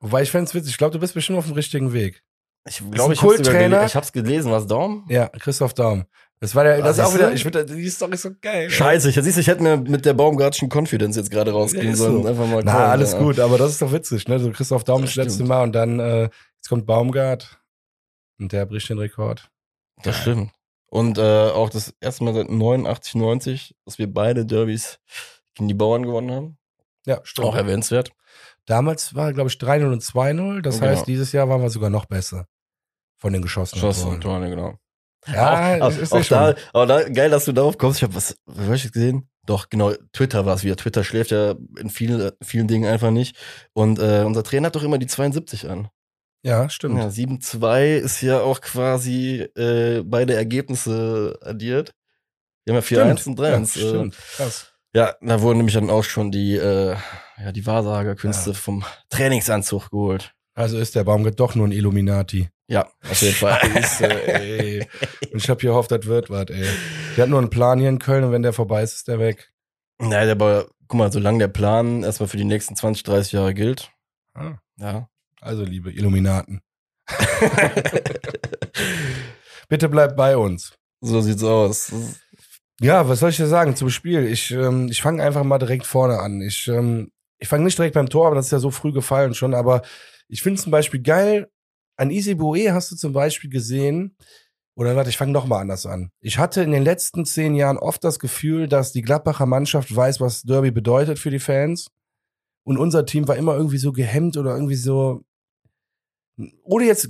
Wobei 0.00 0.22
ich 0.22 0.30
fände 0.30 0.44
es 0.44 0.54
witzig, 0.54 0.72
ich 0.72 0.78
glaube, 0.78 0.92
du 0.92 0.98
bist 1.00 1.14
bestimmt 1.14 1.38
auf 1.38 1.46
dem 1.46 1.54
richtigen 1.54 1.92
Weg. 1.92 2.22
Ich 2.68 2.78
glaube, 2.90 3.14
ich 3.14 3.22
habe 3.22 3.34
Kulttrainer. 3.34 3.76
gele 3.76 3.86
ich 3.86 3.94
hab's 3.96 4.12
gelesen. 4.12 4.50
Was, 4.50 4.66
Daum? 4.66 5.06
Ja, 5.08 5.28
Christoph 5.28 5.72
Daum. 5.74 6.04
Das 6.40 6.54
war 6.54 6.64
der, 6.64 6.82
das 6.82 6.98
ist 6.98 7.04
Ah, 7.04 7.06
auch 7.06 7.14
wieder, 7.14 7.32
ich 7.32 7.42
finde 7.44 7.64
die 7.64 7.88
Story 7.88 8.12
ist 8.14 8.22
so 8.22 8.30
geil. 8.42 8.68
Scheiße, 8.68 9.08
ich, 9.08 9.14
siehst, 9.14 9.36
du, 9.36 9.40
ich 9.40 9.46
hätte 9.46 9.62
mir 9.62 9.76
mit 9.78 10.04
der 10.04 10.12
Baumgartschen 10.14 10.68
Confidence 10.70 11.16
jetzt 11.16 11.30
gerade 11.30 11.52
rausgehen 11.52 11.90
Ja, 11.90 11.96
sollen. 11.96 12.22
so. 12.24 12.28
Einfach 12.28 12.46
mal 12.46 12.62
Na, 12.62 12.72
callen, 12.72 12.90
alles 12.90 13.12
ja. 13.12 13.18
gut, 13.20 13.38
aber 13.40 13.56
das 13.56 13.70
ist 13.70 13.80
doch 13.82 13.92
witzig, 13.92 14.28
ne? 14.28 14.38
So 14.38 14.50
Christoph 14.50 14.84
Daum 14.84 15.00
Das 15.02 15.14
das 15.14 15.24
letzte. 15.24 15.44
Mal 15.44 15.62
und 15.62 15.72
dann, 15.72 15.98
äh, 16.00 16.22
jetzt 16.56 16.68
kommt 16.68 16.86
Baumgart 16.86 17.58
und 18.38 18.52
der 18.52 18.66
bricht 18.66 18.88
den 18.90 18.98
Rekord. 18.98 19.48
Das 20.02 20.16
stimmt. 20.18 20.50
Und 20.88 21.18
äh, 21.18 21.22
auch 21.50 21.68
das 21.70 21.94
erste 22.00 22.24
Mal 22.24 22.34
seit 22.34 22.48
89, 22.48 23.14
90, 23.16 23.74
dass 23.84 23.98
wir 23.98 24.12
beide 24.12 24.46
Derbys 24.46 24.98
gegen 25.54 25.68
die 25.68 25.74
Bauern 25.74 26.04
gewonnen 26.04 26.30
haben. 26.30 26.58
Ja, 27.06 27.20
stimmt. 27.24 27.48
Auch 27.48 27.56
erwähnenswert. 27.56 28.10
Damals 28.66 29.14
war, 29.14 29.32
glaube 29.32 29.48
ich, 29.50 29.56
3-0 29.56 29.92
und 29.92 30.02
2-0. 30.02 30.60
Das 30.62 30.76
Genau. 30.80 30.90
heißt, 30.90 31.06
dieses 31.06 31.32
Jahr 31.32 31.48
waren 31.48 31.62
wir 31.62 31.70
sogar 31.70 31.90
noch 31.90 32.06
besser. 32.06 32.46
Von 33.18 33.32
den 33.32 33.42
geschossenen 33.42 33.80
Schossen 33.80 34.02
Toren. 34.02 34.14
und 34.14 34.20
Tore, 34.20 34.50
genau. 34.50 34.74
Ja, 35.26 35.76
auch, 35.76 35.88
das 35.88 35.98
ist 35.98 36.12
auch, 36.12 36.18
auch 36.20 36.24
da, 36.26 36.54
aber 36.72 36.86
da, 36.86 37.08
geil, 37.08 37.30
dass 37.30 37.46
du 37.46 37.52
darauf 37.52 37.78
kommst. 37.78 37.98
Ich 37.98 38.02
habe 38.04 38.14
was, 38.14 38.36
was 38.46 38.66
hab 38.68 38.74
ich 38.74 38.92
gesehen? 38.92 39.28
Doch, 39.44 39.68
genau, 39.70 39.92
Twitter 40.12 40.46
war 40.46 40.54
es 40.54 40.62
wieder. 40.64 40.76
Twitter 40.76 41.02
schläft 41.04 41.30
ja 41.32 41.54
in 41.78 41.90
vielen, 41.90 42.30
vielen 42.42 42.68
Dingen 42.68 42.88
einfach 42.90 43.10
nicht. 43.10 43.36
Und 43.72 43.98
äh, 43.98 44.22
unser 44.24 44.42
Trainer 44.44 44.66
hat 44.66 44.76
doch 44.76 44.82
immer 44.84 44.98
die 44.98 45.06
72 45.06 45.68
an. 45.68 45.88
Ja, 46.42 46.68
stimmt. 46.68 46.98
Ja, 46.98 47.08
7-2 47.08 47.96
ist 47.96 48.20
ja 48.20 48.40
auch 48.40 48.60
quasi 48.60 49.40
äh, 49.56 50.02
beide 50.04 50.34
Ergebnisse 50.34 51.38
addiert. 51.42 51.92
Wir 52.64 52.74
haben 52.74 52.82
ja 52.82 53.04
4-1 53.04 53.26
und 53.28 53.38
3-1. 53.40 53.42
Ja, 53.44 53.58
äh, 53.58 53.64
stimmt. 53.88 54.16
Krass. 54.36 54.72
Ja, 54.94 55.14
da 55.20 55.40
wurden 55.42 55.58
nämlich 55.58 55.74
dann 55.74 55.90
auch 55.90 56.04
schon 56.04 56.30
die, 56.30 56.56
äh, 56.56 56.96
ja, 57.38 57.52
die 57.52 57.66
Wahrsagerkünste 57.66 58.54
vom 58.54 58.84
Trainingsanzug 59.10 59.90
geholt. 59.90 60.32
Also 60.54 60.78
ist 60.78 60.94
der 60.94 61.04
Baumgart 61.04 61.38
doch 61.38 61.54
nur 61.54 61.66
ein 61.68 61.72
Illuminati. 61.72 62.48
Ja, 62.68 62.88
auf 63.08 63.20
jeden 63.20 63.34
Fall. 63.34 63.60
Scheiße, 63.60 64.26
ey. 64.26 64.88
Und 65.32 65.36
ich 65.42 65.50
habe 65.50 65.60
hier 65.60 65.70
gehofft, 65.70 65.90
das 65.90 66.06
wird 66.06 66.30
was, 66.30 66.46
ey. 66.48 66.66
Der 67.16 67.24
hat 67.24 67.28
nur 67.30 67.38
einen 67.40 67.50
Plan 67.50 67.78
hier 67.78 67.88
in 67.90 67.98
Köln 67.98 68.24
und 68.24 68.32
wenn 68.32 68.42
der 68.42 68.52
vorbei 68.52 68.82
ist, 68.82 68.94
ist 68.94 69.08
der 69.08 69.18
weg. 69.18 69.52
Nein, 69.98 70.28
aber 70.30 70.66
guck 70.88 70.98
mal, 70.98 71.12
solange 71.12 71.38
der 71.40 71.48
Plan 71.48 72.02
erstmal 72.02 72.28
für 72.28 72.36
die 72.38 72.44
nächsten 72.44 72.74
20, 72.74 73.02
30 73.04 73.32
Jahre 73.32 73.54
gilt. 73.54 73.90
Ah, 74.34 74.54
Ja. 74.78 75.08
Also, 75.40 75.64
liebe 75.64 75.92
Illuminaten. 75.92 76.60
Bitte 79.68 79.88
bleibt 79.88 80.16
bei 80.16 80.36
uns. 80.36 80.72
so 81.00 81.20
sieht's 81.20 81.44
aus. 81.44 81.92
Ja, 82.80 83.08
was 83.08 83.20
soll 83.20 83.30
ich 83.30 83.36
dir 83.36 83.46
sagen 83.46 83.74
zum 83.74 83.90
Spiel? 83.90 84.24
Ich, 84.26 84.50
ähm, 84.50 84.88
ich 84.90 85.00
fange 85.00 85.22
einfach 85.22 85.44
mal 85.44 85.58
direkt 85.58 85.86
vorne 85.86 86.18
an. 86.18 86.40
Ich, 86.42 86.68
ähm, 86.68 87.10
ich 87.38 87.48
fange 87.48 87.64
nicht 87.64 87.78
direkt 87.78 87.94
beim 87.94 88.08
Tor, 88.08 88.26
aber 88.26 88.36
das 88.36 88.46
ist 88.46 88.52
ja 88.52 88.58
so 88.58 88.70
früh 88.70 88.92
gefallen 88.92 89.34
schon. 89.34 89.54
Aber 89.54 89.82
ich 90.28 90.42
finde 90.42 90.60
zum 90.60 90.72
Beispiel 90.72 91.00
geil, 91.00 91.48
an 91.96 92.10
Easy 92.10 92.34
Boe 92.34 92.72
hast 92.72 92.90
du 92.90 92.96
zum 92.96 93.12
Beispiel 93.12 93.50
gesehen, 93.50 94.16
oder 94.76 94.94
warte, 94.94 95.08
ich 95.08 95.16
fange 95.16 95.32
noch 95.32 95.46
mal 95.46 95.60
anders 95.60 95.86
an. 95.86 96.10
Ich 96.20 96.38
hatte 96.38 96.62
in 96.62 96.70
den 96.70 96.84
letzten 96.84 97.24
zehn 97.24 97.54
Jahren 97.54 97.78
oft 97.78 98.04
das 98.04 98.18
Gefühl, 98.18 98.68
dass 98.68 98.92
die 98.92 99.00
Gladbacher 99.00 99.46
Mannschaft 99.46 99.94
weiß, 99.94 100.20
was 100.20 100.42
Derby 100.42 100.70
bedeutet 100.70 101.18
für 101.18 101.30
die 101.30 101.38
Fans. 101.38 101.88
Und 102.66 102.78
unser 102.78 103.06
Team 103.06 103.28
war 103.28 103.36
immer 103.36 103.54
irgendwie 103.54 103.78
so 103.78 103.92
gehemmt 103.92 104.36
oder 104.36 104.54
irgendwie 104.54 104.74
so, 104.74 105.22
ohne 106.64 106.84
jetzt 106.84 107.08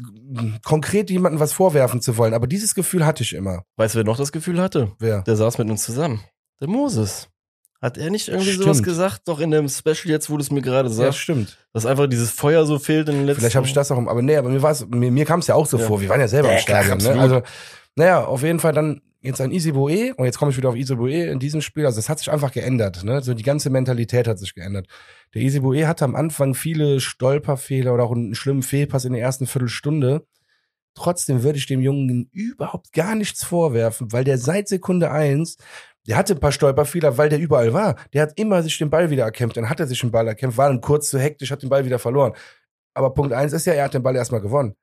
konkret 0.63 1.09
jemandem 1.11 1.41
was 1.41 1.55
vorwerfen 1.55 2.03
zu 2.03 2.19
wollen. 2.19 2.35
Aber 2.35 2.47
dieses 2.47 2.75
Gefühl 2.75 3.07
hatte 3.07 3.23
ich 3.23 3.33
immer. 3.33 3.65
Weißt 3.77 3.95
du, 3.95 3.99
wer 3.99 4.05
noch 4.05 4.19
das 4.19 4.33
Gefühl 4.33 4.61
hatte? 4.61 4.93
Wer? 4.99 5.23
Der 5.23 5.35
saß 5.35 5.57
mit 5.57 5.71
uns 5.71 5.83
zusammen. 5.83 6.21
Der 6.61 6.69
Moses. 6.69 7.29
Hat 7.81 7.97
er 7.99 8.11
nicht 8.11 8.29
irgendwie 8.29 8.51
Stimmt. 8.51 8.65
sowas 8.65 8.83
gesagt? 8.83 9.23
Doch 9.29 9.41
in 9.41 9.51
dem 9.51 9.69
Special 9.69 10.11
jetzt, 10.11 10.29
wo 10.29 10.37
du 10.37 10.43
es 10.43 10.51
mir 10.51 10.61
gerade 10.61 10.89
Ja, 10.89 10.95
sagst, 10.95 11.21
stimmt. 11.21 11.57
dass 11.73 11.87
einfach 11.87 12.07
dieses 12.07 12.31
Feuer 12.31 12.67
so 12.67 12.79
fehlt 12.79 13.09
in 13.09 13.17
den 13.17 13.27
letzten 13.27 13.41
Vielleicht 13.41 13.57
habe 13.57 13.67
ich 13.67 13.73
das 13.73 13.91
auch, 13.91 13.99
aber 13.99 14.23
nee, 14.23 14.37
aber 14.37 14.51
mir 14.51 14.61
mir, 14.91 15.11
mir 15.11 15.25
kam 15.25 15.41
es 15.41 15.47
ja 15.47 15.55
auch 15.55 15.67
so 15.67 15.79
Ja. 15.79 15.87
vor. 15.87 16.01
Wir 16.01 16.09
waren 16.11 16.21
ja 16.21 16.29
selber 16.29 16.49
Ja, 16.49 16.55
im 16.55 16.61
Stadion. 16.61 16.99
Ne? 16.99 17.21
Also, 17.21 17.43
naja, 17.95 18.25
auf 18.25 18.43
jeden 18.43 18.61
Fall 18.61 18.73
dann 18.73 19.01
jetzt 19.21 19.41
Easy 19.41 19.73
Boe 19.73 20.15
und 20.17 20.25
jetzt 20.25 20.39
komme 20.39 20.51
ich 20.51 20.57
wieder 20.57 20.69
auf 20.69 20.75
Boe 20.75 21.25
in 21.25 21.39
diesem 21.39 21.61
Spiel. 21.61 21.87
Also 21.87 21.99
es 21.99 22.09
hat 22.09 22.19
sich 22.19 22.31
einfach 22.31 22.53
geändert. 22.53 23.05
Ne? 23.05 23.23
So 23.23 23.35
die 23.35 23.43
ganze 23.43 23.71
Mentalität 23.71 24.29
hat 24.29 24.39
sich 24.39 24.55
geändert. 24.55 24.87
Der 25.35 25.61
Boe 25.61 25.87
hatte 25.87 26.05
am 26.05 26.15
Anfang 26.15 26.55
viele 26.55 27.01
Stolperfehler 27.01 27.93
oder 27.95 28.05
auch 28.05 28.13
einen 28.13 28.35
schlimmen 28.35 28.63
Fehlpass 28.63 29.05
in 29.05 29.13
der 29.13 29.23
ersten 29.23 29.47
Viertelstunde. 29.47 30.27
Trotzdem 30.95 31.43
würde 31.43 31.59
ich 31.59 31.67
dem 31.67 31.81
Jungen 31.81 32.29
überhaupt 32.33 32.93
gar 32.93 33.15
nichts 33.15 33.45
vorwerfen, 33.45 34.13
weil 34.13 34.25
der 34.25 34.39
seit 34.39 34.67
Sekunde 34.67 35.11
eins, 35.11 35.59
der 36.07 36.17
hatte 36.17 36.35
ein 36.35 36.41
paar 36.41 36.53
Stolperfehler, 36.53 37.19
weil 37.19 37.29
der 37.29 37.39
überall 37.39 37.73
war. 37.75 37.97
Der 38.15 38.23
hat 38.23 38.39
immer 38.39 38.63
sich 38.63 38.79
den 38.79 38.89
Ball 38.89 39.11
wieder 39.11 39.25
erkämpft. 39.25 39.57
Dann 39.57 39.69
hat 39.69 39.81
er 39.81 39.87
sich 39.87 40.01
den 40.01 40.11
Ball 40.11 40.27
erkämpft, 40.27 40.57
war 40.57 40.69
dann 40.69 40.81
kurz 40.81 41.11
zu 41.11 41.19
hektisch, 41.19 41.51
hat 41.51 41.63
den 41.63 41.69
Ball 41.69 41.85
wieder 41.85 41.99
verloren. 41.99 42.33
Aber 42.95 43.13
Punkt 43.13 43.33
eins 43.35 43.53
ist 43.53 43.67
ja, 43.67 43.75
er 43.75 43.85
hat 43.85 43.95
den 43.95 44.03
Ball 44.03 44.17
erstmal 44.17 44.41
gewonnen. 44.41 44.75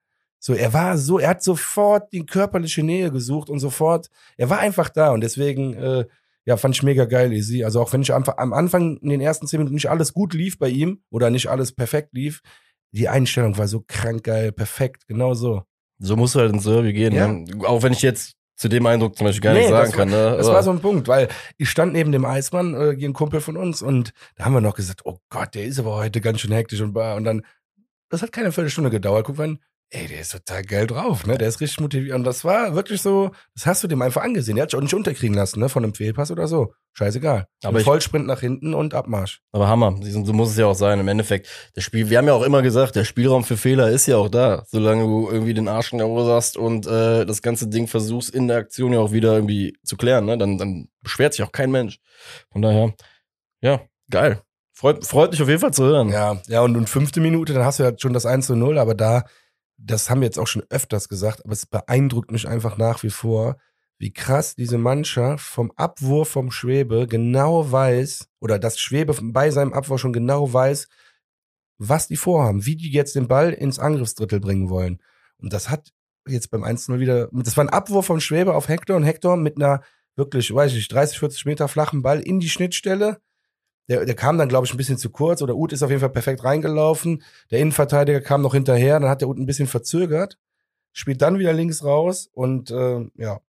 So, 0.46 0.54
er 0.54 0.74
war 0.74 0.98
so, 0.98 1.20
er 1.20 1.30
hat 1.30 1.42
sofort 1.42 2.12
die 2.12 2.26
körperliche 2.26 2.84
Nähe 2.84 3.12
gesucht 3.12 3.50
und 3.50 3.60
sofort, 3.60 4.10
er 4.36 4.50
war 4.50 4.60
einfach 4.60 4.90
da 4.90 5.12
und 5.12 5.22
deswegen, 5.22 5.74
äh, 5.76 6.06
ja, 6.44 6.58
fand 6.58 6.76
ich 6.76 6.84
mega 6.84 7.06
geil, 7.06 7.32
Easy. 7.32 7.64
Also 7.64 7.80
auch 7.80 7.94
wenn 7.94 8.02
ich 8.02 8.14
am, 8.14 8.26
am 8.26 8.52
Anfang 8.52 8.98
in 8.98 9.08
den 9.08 9.22
ersten 9.22 9.48
zehn 9.48 9.60
Minuten 9.62 9.76
nicht 9.76 9.90
alles 9.90 10.14
gut 10.14 10.34
lief 10.34 10.60
bei 10.60 10.68
ihm 10.68 11.02
oder 11.10 11.30
nicht 11.30 11.48
alles 11.48 11.72
perfekt 11.72 12.10
lief, 12.12 12.42
die 12.92 13.08
Einstellung 13.08 13.58
war 13.58 13.70
so 13.70 13.86
krank 13.88 14.26
geil, 14.26 14.52
perfekt, 14.52 15.08
genau 15.08 15.34
so. 15.34 15.64
So 16.00 16.18
musst 16.18 16.36
du 16.36 16.42
halt 16.42 16.52
ins 16.52 16.66
Derby 16.66 16.92
gehen. 16.92 17.14
Ja. 17.14 17.30
Ne? 17.30 17.46
Auch 17.66 17.82
wenn 17.82 17.94
ich 17.94 18.02
jetzt 18.02 18.34
zu 18.58 18.68
dem 18.68 18.86
Eindruck 18.86 19.16
zum 19.16 19.28
Beispiel 19.28 19.44
gar 19.44 19.54
Nee, 19.54 19.62
nicht 19.62 19.70
sagen 19.70 19.86
das 19.86 19.96
kann. 19.96 20.10
Ne? 20.10 20.36
Das 20.38 20.48
war 20.48 20.62
so 20.62 20.72
ein 20.72 20.82
Punkt, 20.82 21.08
weil 21.08 21.30
ich 21.58 21.70
stand 21.70 21.94
neben 21.94 22.12
dem 22.12 22.26
Eismann, 22.26 22.74
äh, 22.74 22.90
ein 23.02 23.14
Kumpel 23.14 23.40
von 23.40 23.56
uns, 23.56 23.82
und 23.82 24.12
da 24.36 24.44
haben 24.44 24.54
wir 24.54 24.60
noch 24.60 24.76
gesagt, 24.76 25.06
oh 25.06 25.20
Gott, 25.30 25.56
der 25.56 25.64
ist 25.64 25.80
aber 25.80 25.96
heute 25.96 26.20
ganz 26.20 26.42
schön 26.42 26.52
hektisch 26.52 26.82
und 26.82 26.92
bar. 26.92 27.16
Und 27.16 27.24
dann, 27.24 27.46
das 28.10 28.22
hat 28.22 28.34
keine 28.34 28.52
Viertelstunde 28.52 28.90
gedauert. 28.90 29.26
Guck 29.26 29.38
mal, 29.38 29.58
ey, 29.94 30.08
der 30.08 30.20
ist 30.22 30.32
total 30.32 30.64
geil 30.64 30.88
drauf, 30.88 31.26
ne? 31.26 31.38
Der 31.38 31.48
ist 31.48 31.62
richtig 31.62 31.80
motiviert. 31.80 32.16
Und 32.16 32.24
das 32.24 32.44
war 32.44 32.76
wirklich 32.76 33.02
so, 33.02 33.32
das 33.56 33.66
hast 33.66 33.84
du 33.84 33.88
dem 33.88 34.02
einfach 34.02 34.24
angesehen. 34.24 34.56
Der 34.56 34.64
hat 34.64 34.72
sich 34.72 34.78
auch 34.78 34.82
nicht 34.84 34.94
unterkriegen 34.94 35.36
lassen, 35.36 35.60
ne? 35.60 35.70
Von 35.70 35.84
einem 35.84 35.94
Fehlpass 35.94 36.32
oder 36.32 36.48
so. 36.48 36.74
Scheißegal. 36.94 37.48
Aber 37.64 37.80
ich- 37.80 37.86
Vollsprint 37.86 38.26
nach 38.26 38.40
hinten 38.42 38.74
und 38.74 38.94
Abmarsch. 38.94 39.42
Aber 39.52 39.68
Hammer, 39.68 39.96
so 40.02 40.34
muss 40.34 40.50
es 40.52 40.58
ja 40.58 40.66
auch 40.66 40.74
sein. 40.76 41.00
Im 41.00 41.08
Endeffekt, 41.08 41.48
das 41.76 41.84
Spiel, 41.84 42.10
wir 42.10 42.18
haben 42.18 42.28
ja 42.28 42.34
auch 42.34 42.44
immer 42.44 42.62
gesagt, 42.62 42.96
der 42.96 43.04
Spielraum 43.06 43.44
für 43.44 43.58
Fehler 43.58 43.90
ist 43.90 44.06
ja 44.08 44.18
auch 44.18 44.30
da, 44.30 44.64
solange 44.68 45.04
du 45.04 45.30
irgendwie 45.32 45.54
den 45.54 45.68
Arsch 45.68 45.92
in 45.92 46.00
der 46.00 46.08
Hose 46.08 46.32
hast 46.32 46.58
und 46.58 46.86
äh, 46.88 47.26
das 47.26 47.42
ganze 47.42 47.68
Ding 47.68 47.88
versuchst 47.88 48.30
in 48.32 48.48
der 48.48 48.58
Aktion 48.58 48.94
ja 48.94 49.00
auch 49.00 49.12
wieder 49.12 49.34
irgendwie 49.36 49.78
zu 49.84 49.96
klären, 49.98 50.26
ne? 50.26 50.38
Dann, 50.38 50.58
dann 50.58 50.90
beschwert 51.02 51.34
sich 51.34 51.44
auch 51.46 51.52
kein 51.52 51.72
Mensch. 51.72 52.00
Von 52.52 52.62
daher, 52.62 52.94
ja, 53.62 53.82
geil. 54.10 54.42
Freut, 54.76 55.06
freut 55.06 55.32
mich 55.32 55.42
auf 55.42 55.48
jeden 55.48 55.62
Fall 55.62 55.72
zu 55.74 55.84
hören. 55.84 56.10
Ja, 56.10 56.42
ja, 56.48 56.62
und, 56.62 56.76
und 56.76 56.90
fünfte 56.90 57.20
Minute, 57.22 57.54
dann 57.54 57.64
hast 57.64 57.78
du 57.80 57.84
ja 57.84 57.92
schon 57.96 58.12
das 58.14 58.26
1 58.26 58.48
zu 58.48 58.56
0, 58.56 58.80
aber 58.80 58.96
da, 58.96 59.24
das 59.86 60.10
haben 60.10 60.22
wir 60.22 60.28
jetzt 60.28 60.40
auch 60.40 60.48
schon 60.48 60.64
öfters 60.70 61.10
gesagt, 61.10 61.44
aber 61.44 61.54
es 61.54 61.66
beeindruckt 61.66 62.32
mich 62.32 62.48
einfach 62.48 62.78
nach 62.78 63.04
wie 63.04 63.10
vor, 63.10 63.58
wie 64.00 64.14
krass 64.14 64.56
diese 64.56 64.78
Mannschaft 64.78 65.46
vom 65.46 65.72
Abwurf 65.76 66.30
vom 66.30 66.52
Schwebe 66.52 67.08
genau 67.08 67.72
weiß, 67.72 68.30
oder 68.40 68.60
das 68.60 68.80
Schwebe 68.80 69.16
bei 69.22 69.52
seinem 69.52 69.74
Abwurf 69.74 70.00
schon 70.00 70.14
genau 70.14 70.52
weiß, 70.52 70.88
was 71.78 72.08
die 72.08 72.16
vorhaben, 72.16 72.66
wie 72.66 72.76
die 72.76 72.92
jetzt 72.92 73.16
den 73.16 73.28
Ball 73.28 73.52
ins 73.52 73.80
Angriffsdrittel 73.80 74.40
bringen 74.40 74.70
wollen. 74.70 75.02
Und 75.38 75.54
das 75.54 75.70
hat 75.70 75.92
jetzt 76.28 76.50
beim 76.50 76.64
1-0 76.64 77.00
wieder, 77.00 77.30
das 77.32 77.58
war 77.58 77.66
ein 77.66 77.70
Abwurf 77.70 78.06
vom 78.06 78.20
Schwebe 78.20 78.54
auf 78.54 78.70
Hector 78.70 78.96
und 78.96 79.04
Hector 79.04 79.36
mit 79.36 79.58
einer 79.58 79.84
wirklich, 80.16 80.54
weiß 80.54 80.72
ich 80.72 80.78
nicht, 80.78 80.92
30, 80.92 81.20
40 81.20 81.46
Meter 81.46 81.68
flachen 81.68 82.02
Ball 82.02 82.20
in 82.20 82.40
die 82.40 82.50
Schnittstelle. 82.50 83.20
Der, 83.90 84.06
der 84.06 84.16
kam 84.16 84.38
dann, 84.38 84.50
glaube 84.50 84.66
ich, 84.66 84.74
ein 84.74 84.78
bisschen 84.78 84.98
zu 84.98 85.10
kurz 85.10 85.42
oder 85.42 85.56
Uth 85.56 85.74
ist 85.74 85.84
auf 85.84 85.90
jeden 85.90 86.00
Fall 86.00 86.10
perfekt 86.10 86.44
reingelaufen. 86.44 87.24
Der 87.52 87.60
Innenverteidiger 87.60 88.22
kam 88.22 88.42
noch 88.42 88.54
hinterher, 88.54 89.00
dann 89.00 89.10
hat 89.10 89.22
der 89.22 89.28
Uth 89.28 89.38
ein 89.38 89.46
bisschen 89.46 89.68
verzögert, 89.68 90.40
spielt 90.94 91.22
dann 91.22 91.40
wieder 91.40 91.54
links 91.54 91.84
raus 91.84 92.30
und 92.34 92.72
äh, 92.72 93.06
ja, 93.16 93.42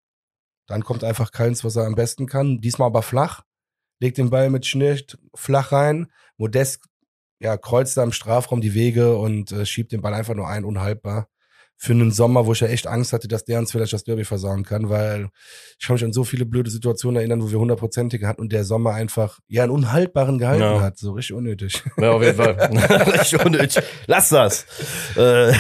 dann 0.67 0.83
kommt 0.83 1.05
einfach 1.05 1.31
keins, 1.31 1.63
was 1.63 1.77
er 1.77 1.87
am 1.87 1.95
besten 1.95 2.27
kann. 2.27 2.61
Diesmal 2.61 2.87
aber 2.87 3.03
flach, 3.03 3.43
legt 4.01 4.19
den 4.19 4.31
Ball 4.31 4.51
mit 4.51 4.67
Schnitt 4.67 5.19
flach 5.35 5.73
rein. 5.73 6.11
Modest 6.37 6.81
ja, 7.41 7.57
kreuzt 7.57 7.97
da 7.97 8.03
im 8.03 8.13
Strafraum 8.13 8.61
die 8.61 8.75
Wege 8.75 9.17
und 9.17 9.53
äh, 9.53 9.67
schiebt 9.67 9.93
den 9.93 10.01
Ball 10.01 10.15
einfach 10.15 10.35
nur 10.35 10.49
ein, 10.49 10.65
unhaltbar. 10.65 11.29
Für 11.77 11.93
einen 11.93 12.13
Sommer, 12.13 12.47
wo 12.47 12.53
ich 12.53 12.61
ja 12.61 12.69
echt 12.69 12.87
Angst 12.87 13.13
hatte, 13.13 13.29
dass 13.29 13.45
der 13.45 13.59
uns 13.59 13.73
vielleicht 13.73 13.93
das 13.93 14.05
Derby 14.05 14.25
versauen 14.25 14.65
kann, 14.65 14.89
weil 14.89 15.29
ich 15.79 15.87
kann 15.87 15.95
mich 15.95 16.05
an 16.05 16.13
so 16.13 16.25
viele 16.25 16.47
blöde 16.47 16.71
Situationen 16.71 17.17
erinnern, 17.17 17.43
wo 17.43 17.51
wir 17.51 17.59
hundertprozentige 17.59 18.27
hatten 18.27 18.41
und 18.41 18.53
der 18.53 18.65
Sommer 18.65 18.95
einfach 18.95 19.41
ja 19.49 19.65
einen 19.65 19.73
unhaltbaren 19.73 20.39
gehalten 20.39 20.63
Ja. 20.63 20.81
hat. 20.81 20.99
So 20.99 21.13
richtig 21.13 21.35
unnötig. 21.37 21.83
Ja, 21.99 22.13
auf 22.13 22.23
jeden 22.23 22.37
Fall. 22.37 22.55
Richtig 23.19 23.45
unnötig. 23.45 23.83
Lass 24.07 24.29
das. 24.31 24.67
Äh, 25.17 25.53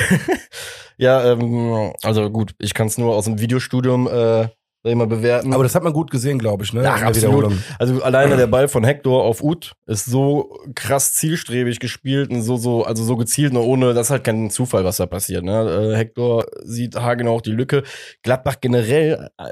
ja, 0.97 1.33
ähm, 1.33 1.93
also 2.03 2.31
gut, 2.31 2.55
ich 2.59 2.75
kann 2.75 2.87
es 2.87 2.97
nur 2.97 3.15
aus 3.17 3.25
dem 3.25 3.41
Videostudium 3.41 4.07
äh, 4.07 4.49
sag 4.85 4.91
ich 4.91 4.97
mal 4.97 5.07
bewerten. 5.07 5.55
Aber 5.55 5.63
das 5.63 5.75
hat 5.75 5.83
man 5.83 5.95
gut 5.95 6.11
gesehen, 6.11 6.39
glaube 6.39 6.63
ich, 6.63 6.73
ne? 6.75 6.83
Der 6.83 6.95
absolut. 7.07 7.53
Also 7.79 8.03
alleine 8.03 8.37
der 8.37 8.47
Ball 8.47 8.69
von 8.69 8.85
Hector 8.85 9.25
auf 9.25 9.43
Ut 9.43 9.73
ist 9.87 10.05
so 10.05 10.59
krass 10.75 11.15
zielstrebig 11.15 11.81
gespielt 11.81 12.31
und 12.31 12.43
so, 12.43 12.57
so, 12.59 12.85
also 12.85 13.03
so 13.03 13.17
gezielt, 13.17 13.55
nur 13.55 13.65
ohne, 13.65 13.95
das 13.95 14.09
ist 14.09 14.11
halt 14.11 14.25
kein 14.25 14.51
Zufall, 14.51 14.85
was 14.85 14.99
da 14.99 15.07
passiert. 15.07 15.43
Ne? 15.43 15.93
Äh, 15.95 15.97
Hector 15.97 16.45
sieht 16.63 16.97
haargenau 16.97 17.37
auch 17.37 17.41
die 17.41 17.53
Lücke. 17.53 17.83
Gladbach 18.23 18.57
generell, 18.61 19.31
äh, 19.39 19.51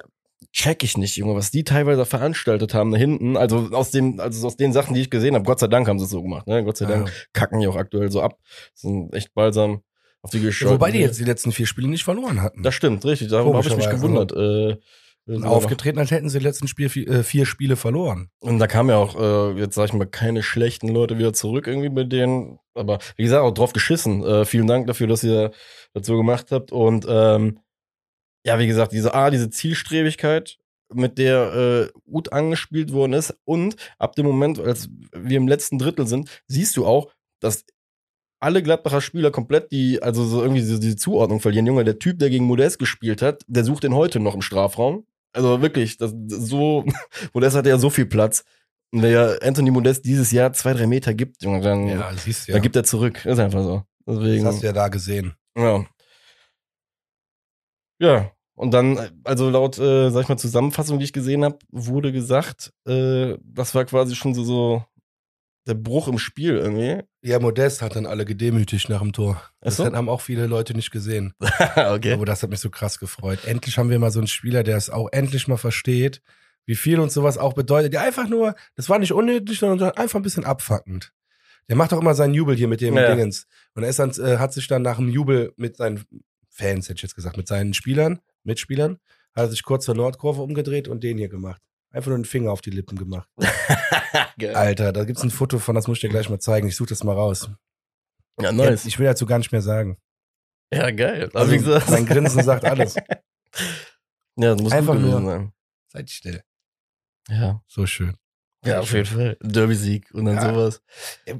check 0.52 0.84
ich 0.84 0.98
nicht, 0.98 1.16
Junge, 1.16 1.34
was 1.34 1.50
die 1.50 1.64
teilweise 1.64 2.04
veranstaltet 2.04 2.74
haben 2.74 2.92
da 2.92 2.98
hinten. 2.98 3.38
Also 3.38 3.70
aus 3.72 3.90
dem, 3.90 4.20
also 4.20 4.46
aus 4.46 4.58
den 4.58 4.74
Sachen, 4.74 4.92
die 4.92 5.00
ich 5.00 5.08
gesehen 5.10 5.34
habe, 5.34 5.46
Gott 5.46 5.60
sei 5.60 5.66
Dank 5.68 5.88
haben 5.88 5.98
sie 5.98 6.04
es 6.04 6.10
so 6.10 6.22
gemacht, 6.22 6.46
ne? 6.46 6.62
Gott 6.62 6.76
sei 6.76 6.84
Dank 6.84 7.08
Ja. 7.08 7.14
kacken 7.32 7.58
die 7.58 7.66
auch 7.68 7.76
aktuell 7.76 8.10
so 8.10 8.20
ab. 8.20 8.36
Sind 8.74 9.14
echt 9.14 9.32
balsam 9.32 9.80
auf 10.20 10.30
die 10.30 10.40
gescholten. 10.40 10.74
Wobei 10.76 10.90
die 10.90 10.98
jetzt 10.98 11.18
die 11.18 11.24
letzten 11.24 11.52
vier 11.52 11.66
Spiele 11.66 11.88
nicht 11.88 12.04
verloren 12.04 12.42
hatten. 12.42 12.62
Das 12.62 12.74
stimmt, 12.74 13.02
richtig. 13.06 13.28
Darüber 13.28 13.56
habe 13.56 13.66
ich 13.66 13.76
mich 13.76 13.88
gewundert. 13.88 14.32
Äh, 14.32 14.76
Und 15.26 15.44
aufgetreten, 15.44 15.98
als 15.98 16.10
hätten 16.10 16.28
sie 16.28 16.38
die 16.38 16.44
letzten 16.44 16.66
Spiel, 16.66 16.88
vier, 16.88 17.08
äh, 17.08 17.22
vier 17.22 17.46
Spiele 17.46 17.76
verloren. 17.76 18.28
Und 18.40 18.58
da 18.58 18.66
kamen 18.66 18.90
ja 18.90 18.96
auch, 18.96 19.14
äh, 19.16 19.58
jetzt 19.60 19.76
sag 19.76 19.86
ich 19.86 19.92
mal, 19.92 20.06
keine 20.06 20.42
schlechten 20.42 20.88
Leute 20.88 21.18
wieder 21.18 21.32
zurück 21.32 21.68
irgendwie 21.68 21.90
bei 21.90 22.04
denen. 22.04 22.58
Aber 22.74 22.98
wie 23.16 23.22
gesagt, 23.22 23.42
auch 23.42 23.52
drauf 23.52 23.72
geschissen. 23.72 24.24
Äh, 24.24 24.44
vielen 24.44 24.66
Dank 24.66 24.88
dafür, 24.88 25.06
dass 25.06 25.22
ihr 25.22 25.52
das 25.94 26.06
so 26.06 26.16
gemacht 26.16 26.50
habt. 26.50 26.72
Und 26.72 27.06
ähm, 27.08 27.60
ja, 28.44 28.58
wie 28.58 28.66
gesagt, 28.66 28.92
diese 28.92 29.14
A, 29.14 29.30
diese 29.30 29.50
Zielstrebigkeit, 29.50 30.58
mit 30.94 31.18
der 31.18 31.90
äh, 31.94 31.98
Ut 32.10 32.32
angespielt 32.32 32.92
worden 32.92 33.12
ist. 33.12 33.34
Und 33.44 33.76
ab 33.98 34.14
dem 34.16 34.26
Moment, 34.26 34.58
als 34.58 34.88
wir 35.12 35.36
im 35.36 35.48
letzten 35.48 35.78
Drittel 35.78 36.06
sind, 36.06 36.42
siehst 36.48 36.76
du 36.76 36.86
auch, 36.86 37.10
dass 37.40 37.64
alle 38.40 38.62
Gladbacher 38.62 39.00
Spieler 39.00 39.30
komplett 39.30 39.70
die, 39.70 40.02
also 40.02 40.24
so 40.24 40.42
irgendwie 40.42 40.60
diese, 40.60 40.80
diese 40.80 40.96
Zuordnung 40.96 41.40
verlieren. 41.40 41.66
Junge, 41.66 41.84
der 41.84 41.98
Typ, 41.98 42.18
der 42.18 42.28
gegen 42.28 42.44
Modest 42.44 42.78
gespielt 42.78 43.22
hat, 43.22 43.44
der 43.46 43.64
sucht 43.64 43.84
den 43.84 43.94
heute 43.94 44.18
noch 44.18 44.34
im 44.34 44.42
Strafraum. 44.42 45.06
Also 45.32 45.62
wirklich, 45.62 45.96
das, 45.96 46.14
so, 46.26 46.84
Modest 47.32 47.56
hatte 47.56 47.68
ja 47.68 47.78
so 47.78 47.90
viel 47.90 48.06
Platz. 48.06 48.44
Und 48.92 49.02
wenn 49.02 49.12
ja 49.12 49.34
Anthony 49.42 49.70
Modest 49.70 50.04
dieses 50.04 50.32
Jahr 50.32 50.52
zwei, 50.52 50.74
drei 50.74 50.86
Meter 50.86 51.14
gibt, 51.14 51.42
Junge, 51.42 51.60
dann, 51.60 51.88
Ja, 51.88 52.12
siehst 52.14 52.46
du 52.46 52.52
ja. 52.52 52.56
dann 52.56 52.62
gibt 52.62 52.76
er 52.76 52.84
zurück. 52.84 53.24
Ist 53.24 53.38
einfach 53.38 53.62
so. 53.62 53.82
Deswegen. 54.06 54.44
das 54.44 54.54
hast 54.54 54.62
du 54.62 54.66
ja 54.66 54.72
da 54.72 54.88
gesehen. 54.88 55.34
Ja. 55.56 55.84
Ja. 58.00 58.32
Und 58.54 58.72
dann, 58.72 59.22
also 59.24 59.48
laut, 59.48 59.78
äh, 59.78 60.10
sag 60.10 60.22
ich 60.22 60.28
mal, 60.28 60.36
Zusammenfassung, 60.36 60.98
die 60.98 61.04
ich 61.06 61.12
gesehen 61.12 61.44
habe, 61.44 61.58
wurde 61.70 62.12
gesagt, 62.12 62.72
äh, 62.86 63.36
das 63.42 63.74
war 63.74 63.84
quasi 63.86 64.14
schon 64.14 64.34
so, 64.34 64.44
so 64.44 64.84
der 65.66 65.74
Bruch 65.74 66.08
im 66.08 66.18
Spiel 66.18 66.56
irgendwie. 66.56 67.02
Ja, 67.24 67.38
Modest 67.38 67.82
hat 67.82 67.94
dann 67.94 68.04
alle 68.04 68.24
gedemütigt 68.24 68.88
nach 68.88 69.00
dem 69.00 69.12
Tor. 69.12 69.40
Das 69.60 69.76
so? 69.76 69.84
haben 69.84 70.08
auch 70.08 70.20
viele 70.20 70.46
Leute 70.46 70.74
nicht 70.74 70.90
gesehen. 70.90 71.34
okay. 71.76 72.14
Aber 72.14 72.26
das 72.26 72.42
hat 72.42 72.50
mich 72.50 72.58
so 72.58 72.68
krass 72.68 72.98
gefreut. 72.98 73.44
Endlich 73.44 73.78
haben 73.78 73.90
wir 73.90 73.98
mal 74.00 74.10
so 74.10 74.18
einen 74.18 74.26
Spieler, 74.26 74.64
der 74.64 74.76
es 74.76 74.90
auch 74.90 75.08
endlich 75.12 75.46
mal 75.46 75.56
versteht, 75.56 76.20
wie 76.66 76.74
viel 76.74 76.98
uns 76.98 77.14
sowas 77.14 77.38
auch 77.38 77.52
bedeutet. 77.52 77.92
Der 77.92 78.02
einfach 78.02 78.28
nur, 78.28 78.56
das 78.74 78.88
war 78.88 78.98
nicht 78.98 79.12
unnötig, 79.12 79.60
sondern 79.60 79.92
einfach 79.92 80.18
ein 80.18 80.22
bisschen 80.22 80.44
abfuckend. 80.44 81.12
Der 81.68 81.76
macht 81.76 81.92
doch 81.92 82.00
immer 82.00 82.14
seinen 82.14 82.34
Jubel 82.34 82.56
hier 82.56 82.66
mit 82.66 82.80
dem 82.80 82.96
Ja. 82.96 83.14
Dingens. 83.14 83.46
Und 83.74 83.84
er 83.84 83.90
ist 83.90 84.00
dann, 84.00 84.10
äh, 84.10 84.38
hat 84.38 84.52
sich 84.52 84.66
dann 84.66 84.82
nach 84.82 84.96
dem 84.96 85.08
Jubel 85.08 85.52
mit 85.56 85.76
seinen 85.76 86.04
Fans, 86.48 86.88
hätte 86.88 86.96
ich 86.96 87.02
jetzt 87.02 87.14
gesagt, 87.14 87.36
mit 87.36 87.46
seinen 87.46 87.72
Spielern, 87.72 88.20
Mitspielern, 88.42 88.98
hat 89.34 89.44
er 89.44 89.48
sich 89.48 89.62
kurz 89.62 89.84
zur 89.84 89.94
Nordkurve 89.94 90.42
umgedreht 90.42 90.88
und 90.88 91.04
den 91.04 91.18
hier 91.18 91.28
gemacht. 91.28 91.62
Einfach 91.92 92.08
nur 92.08 92.18
den 92.18 92.24
Finger 92.24 92.50
auf 92.52 92.60
die 92.62 92.70
Lippen 92.70 92.96
gemacht. 92.98 93.28
Alter, 94.54 94.92
da 94.92 95.04
gibt's 95.04 95.22
ein 95.22 95.30
Foto 95.30 95.58
von, 95.58 95.74
das 95.74 95.86
muss 95.86 95.98
ich 95.98 96.00
dir 96.02 96.08
gleich 96.08 96.28
mal 96.30 96.38
zeigen. 96.40 96.66
Ich 96.68 96.76
suche 96.76 96.88
das 96.88 97.04
mal 97.04 97.14
raus. 97.14 97.50
Ja, 98.40 98.50
nice. 98.50 98.86
Ich 98.86 98.98
will 98.98 99.06
dazu 99.06 99.26
gar 99.26 99.38
nicht 99.38 99.52
mehr 99.52 99.62
sagen. 99.62 99.98
Ja, 100.72 100.90
geil. 100.90 101.30
Also, 101.34 101.52
wie 101.52 101.58
gesagt- 101.58 101.90
mein 101.90 102.06
Grinsen 102.06 102.42
sagt 102.42 102.64
alles. 102.64 102.96
Ja, 104.36 104.54
das 104.54 104.62
muss 104.62 104.72
Einfach 104.72 104.94
gut 104.94 105.02
nur- 105.02 105.20
sein. 105.22 105.52
Seid 105.88 106.08
still. 106.08 106.42
Ja. 107.28 107.62
So 107.68 107.84
schön. 107.84 108.16
Ja, 108.64 108.80
auf 108.80 108.90
jeden 108.94 109.04
Fall. 109.04 109.36
Derby-Sieg 109.42 110.08
und 110.14 110.24
dann 110.24 110.36
Ja. 110.36 110.54
sowas. 110.54 110.80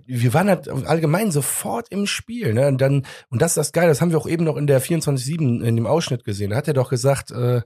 wir 0.04 0.34
waren 0.34 0.48
halt 0.50 0.68
allgemein 0.68 1.30
sofort 1.30 1.88
im 1.90 2.06
Spiel, 2.06 2.52
ne? 2.52 2.66
Und 2.68 2.82
dann, 2.82 3.06
und 3.30 3.40
das 3.40 3.52
ist 3.52 3.56
das 3.56 3.72
Geile, 3.72 3.88
das 3.88 4.02
haben 4.02 4.10
wir 4.10 4.18
auch 4.18 4.28
eben 4.28 4.44
noch 4.44 4.58
in 4.58 4.66
der 4.66 4.82
24-7 4.82 5.62
in 5.64 5.76
dem 5.76 5.86
Ausschnitt 5.86 6.24
gesehen. 6.24 6.50
Da 6.50 6.56
hat 6.56 6.68
er 6.68 6.74
doch 6.74 6.90
gesagt, 6.90 7.30
äh, 7.30 7.62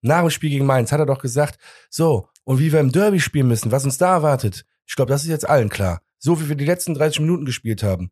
nach 0.00 0.20
dem 0.20 0.30
Spiel 0.30 0.50
gegen 0.50 0.66
Mainz 0.66 0.92
hat 0.92 1.00
er 1.00 1.06
doch 1.06 1.20
gesagt, 1.20 1.58
so, 1.90 2.28
und 2.44 2.58
wie 2.58 2.72
wir 2.72 2.80
im 2.80 2.92
Derby 2.92 3.20
spielen 3.20 3.48
müssen, 3.48 3.72
was 3.72 3.84
uns 3.84 3.98
da 3.98 4.14
erwartet. 4.14 4.64
Ich 4.86 4.96
glaube, 4.96 5.10
das 5.10 5.22
ist 5.22 5.28
jetzt 5.28 5.48
allen 5.48 5.68
klar. 5.68 6.00
So 6.18 6.40
wie 6.40 6.48
wir 6.48 6.56
die 6.56 6.64
letzten 6.64 6.94
30 6.94 7.20
Minuten 7.20 7.44
gespielt 7.44 7.82
haben. 7.82 8.10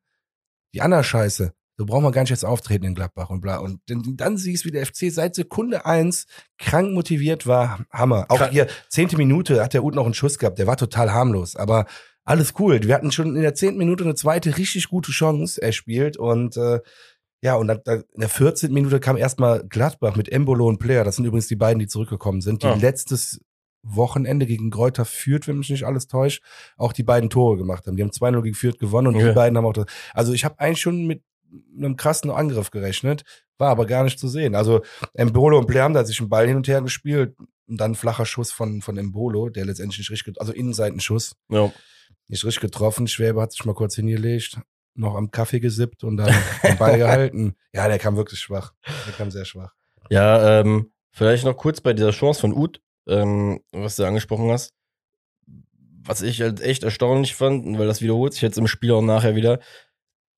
Die 0.75 0.83
andere 0.83 1.05
Scheiße, 1.05 1.55
so 1.79 1.87
brauchen 1.87 2.05
wir 2.05 2.13
gar 2.13 2.23
nicht 2.23 2.31
jetzt 2.31 2.45
auftreten 2.45 2.85
in 2.85 2.95
Gladbach 2.95 3.31
und 3.31 3.41
bla. 3.41 3.59
Und 3.59 3.81
dann, 3.89 4.03
dann 4.17 4.37
siehst 4.37 4.65
du, 4.65 4.69
wie 4.69 4.73
der 4.73 4.87
FC 4.87 5.11
seit 5.11 5.35
Sekunde 5.35 5.87
eins 5.87 6.27
krank 6.59 6.93
motiviert 6.93 7.47
war. 7.47 7.85
Hammer. 7.91 8.27
Auch 8.29 8.39
Krank. 8.39 8.53
hier, 8.53 8.67
zehnte 8.89 9.17
Minute 9.17 9.63
hat 9.63 9.75
der 9.75 9.85
Ut 9.85 9.95
noch 9.95 10.05
einen 10.05 10.15
Schuss 10.15 10.39
gehabt, 10.39 10.59
der 10.59 10.67
war 10.67 10.77
total 10.77 11.13
harmlos. 11.13 11.57
Aber 11.57 11.87
alles 12.25 12.55
cool. 12.59 12.83
Wir 12.83 12.95
hatten 12.95 13.13
schon 13.13 13.37
in 13.37 13.43
der 13.43 13.55
zehnten 13.55 13.79
Minute 13.79 14.05
eine 14.05 14.15
zweite 14.15 14.57
richtig 14.57 14.89
gute 14.89 15.13
Chance 15.13 15.63
erspielt 15.63 16.17
und 16.17 16.57
äh, 16.57 16.81
ja, 17.43 17.55
und 17.57 17.69
dann, 17.69 17.81
dann 17.85 18.05
in 18.15 18.21
der 18.21 18.29
14. 18.29 18.73
Minute 18.73 18.99
kam 19.01 19.17
erstmal 19.17 19.67
Gladbach 19.69 20.17
mit 20.17 20.29
Embolo 20.31 20.67
und 20.67 20.79
Player. 20.79 21.05
Das 21.05 21.17
sind 21.17 21.25
übrigens 21.25 21.49
die 21.49 21.57
beiden, 21.57 21.79
die 21.79 21.87
zurückgekommen 21.87 22.41
sind, 22.41 22.63
die 22.63 22.67
Ah. 22.67 22.75
letztes 22.75 23.41
Wochenende 23.83 24.47
gegen 24.47 24.71
Gräuter 24.71 25.05
führt, 25.05 25.47
wenn 25.47 25.59
mich 25.59 25.71
nicht 25.71 25.85
alles 25.85 26.09
täuscht, 26.09 26.43
auch 26.77 26.93
die 26.93 27.05
beiden 27.05 27.31
Tore 27.31 27.57
gemacht 27.57 27.87
haben. 27.87 27.97
Die 27.97 28.03
haben 28.03 28.11
2-0 28.11 28.43
gegen 28.43 28.55
Fürth 28.57 28.79
gewonnen 28.79 29.09
und 29.09 29.17
Okay. 29.17 29.29
die 29.29 29.35
beiden 29.35 29.57
haben 29.57 29.65
auch 29.67 29.73
das. 29.75 29.87
Also 30.13 30.33
ich 30.33 30.45
habe 30.45 30.59
eigentlich 30.59 30.81
schon 30.81 31.07
mit 31.07 31.23
einem 31.77 31.97
krassen 31.97 32.31
Angriff 32.31 32.71
gerechnet, 32.73 33.23
war 33.59 33.69
aber 33.71 33.87
gar 33.87 34.03
nicht 34.03 34.19
zu 34.19 34.27
sehen. 34.29 34.57
Also 34.57 34.83
Embolo 35.15 35.59
und 35.59 35.67
Player 35.67 35.85
haben 35.85 35.95
da 35.95 36.05
sich 36.05 36.19
einen 36.19 36.29
Ball 36.29 36.49
hin 36.49 36.57
und 36.57 36.67
her 36.67 36.83
gespielt 36.83 37.37
und 37.69 37.81
dann 37.81 37.93
ein 37.93 37.95
flacher 37.95 38.27
Schuss 38.27 38.51
von, 38.51 38.83
von 38.83 38.97
Embolo, 38.99 39.51
der 39.51 39.65
letztendlich 39.67 39.99
nicht 40.01 40.11
richtig, 40.11 40.41
also 40.41 40.53
Innenseitenschuss 40.53 41.37
Ja. 41.49 41.71
nicht 42.27 42.45
richtig 42.45 42.63
getroffen. 42.63 43.07
Schwäbe 43.07 43.41
hat 43.41 43.53
sich 43.53 43.65
mal 43.65 43.75
kurz 43.75 43.95
hingelegt, 43.95 44.59
noch 44.99 45.15
am 45.15 45.31
Kaffee 45.31 45.61
gesippt 45.61 46.05
und 46.05 46.17
dann 46.17 46.35
den 46.63 46.77
Ball 46.79 46.99
gehalten. 46.99 47.55
Ja, 47.73 47.89
der 47.89 47.99
kam 47.99 48.17
wirklich 48.17 48.41
schwach. 48.41 48.73
Der 49.07 49.13
kam 49.15 49.31
sehr 49.31 49.45
schwach. 49.45 49.75
Ja, 50.11 50.61
ähm, 50.61 50.93
vielleicht 51.11 51.45
noch 51.45 51.57
kurz 51.57 51.81
bei 51.81 51.93
dieser 51.93 52.11
Chance 52.13 52.41
von 52.41 52.53
Uth, 52.53 52.81
ähm, 53.09 53.61
was 53.73 53.97
du 53.97 54.05
angesprochen 54.05 54.51
hast. 54.51 54.73
Was 56.05 56.23
ich 56.23 56.41
halt 56.41 56.61
echt 56.61 56.85
erstaunlich 56.85 57.35
fand, 57.35 57.79
weil 57.79 57.87
das 57.87 58.01
wiederholt 58.01 58.33
sich 58.33 58.43
jetzt 58.43 58.59
im 58.59 58.69
Spiel 58.69 58.93
auch 58.93 59.03
nachher 59.03 59.35
wieder. 59.35 59.59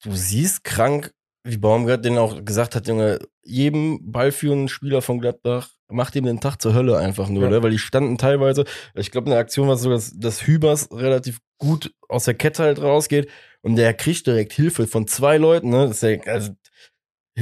Du 0.03 0.13
siehst 0.13 0.65
krank, 0.65 1.13
wie 1.45 1.59
Baumgart 1.59 2.05
den 2.05 2.17
auch 2.19 2.45
gesagt 2.45 2.75
hat, 2.75 2.89
Junge, 2.89 3.19
jedem 3.43 4.11
ballführenden 4.11 4.69
Spieler 4.69 5.03
von 5.03 5.21
Gladbach 5.21 5.71
macht 5.91 6.17
ihm 6.17 6.25
den 6.25 6.41
Tag 6.41 6.61
zur 6.61 6.75
Hölle 6.75 6.99
einfach 6.99 7.29
nur, 7.29 7.45
Ja. 7.45 7.51
ne? 7.51 7.63
weil 7.63 7.71
die 7.71 7.79
standen 7.79 8.19
teilweise, 8.19 8.65
ich 8.95 9.11
glaube, 9.11 9.27
in 9.27 9.31
der 9.31 9.41
Aktion 9.41 9.69
war 9.69 9.77
so, 9.77 9.91
dass, 9.91 10.13
dass 10.19 10.47
Hübers 10.47 10.89
relativ 10.93 11.39
gut 11.59 11.95
aus 12.09 12.25
der 12.25 12.35
Kette 12.35 12.63
halt 12.63 12.81
rausgeht 12.81 13.29
und 13.63 13.77
der 13.77 13.95
kriegt 13.95 14.27
direkt 14.27 14.53
Hilfe 14.53 14.87
von 14.87 15.07
zwei 15.07 15.37
Leuten, 15.37 15.71
ne? 15.71 15.89
Das 15.89 16.03
ist 16.03 16.03
ja, 16.03 16.33
also, 16.33 16.53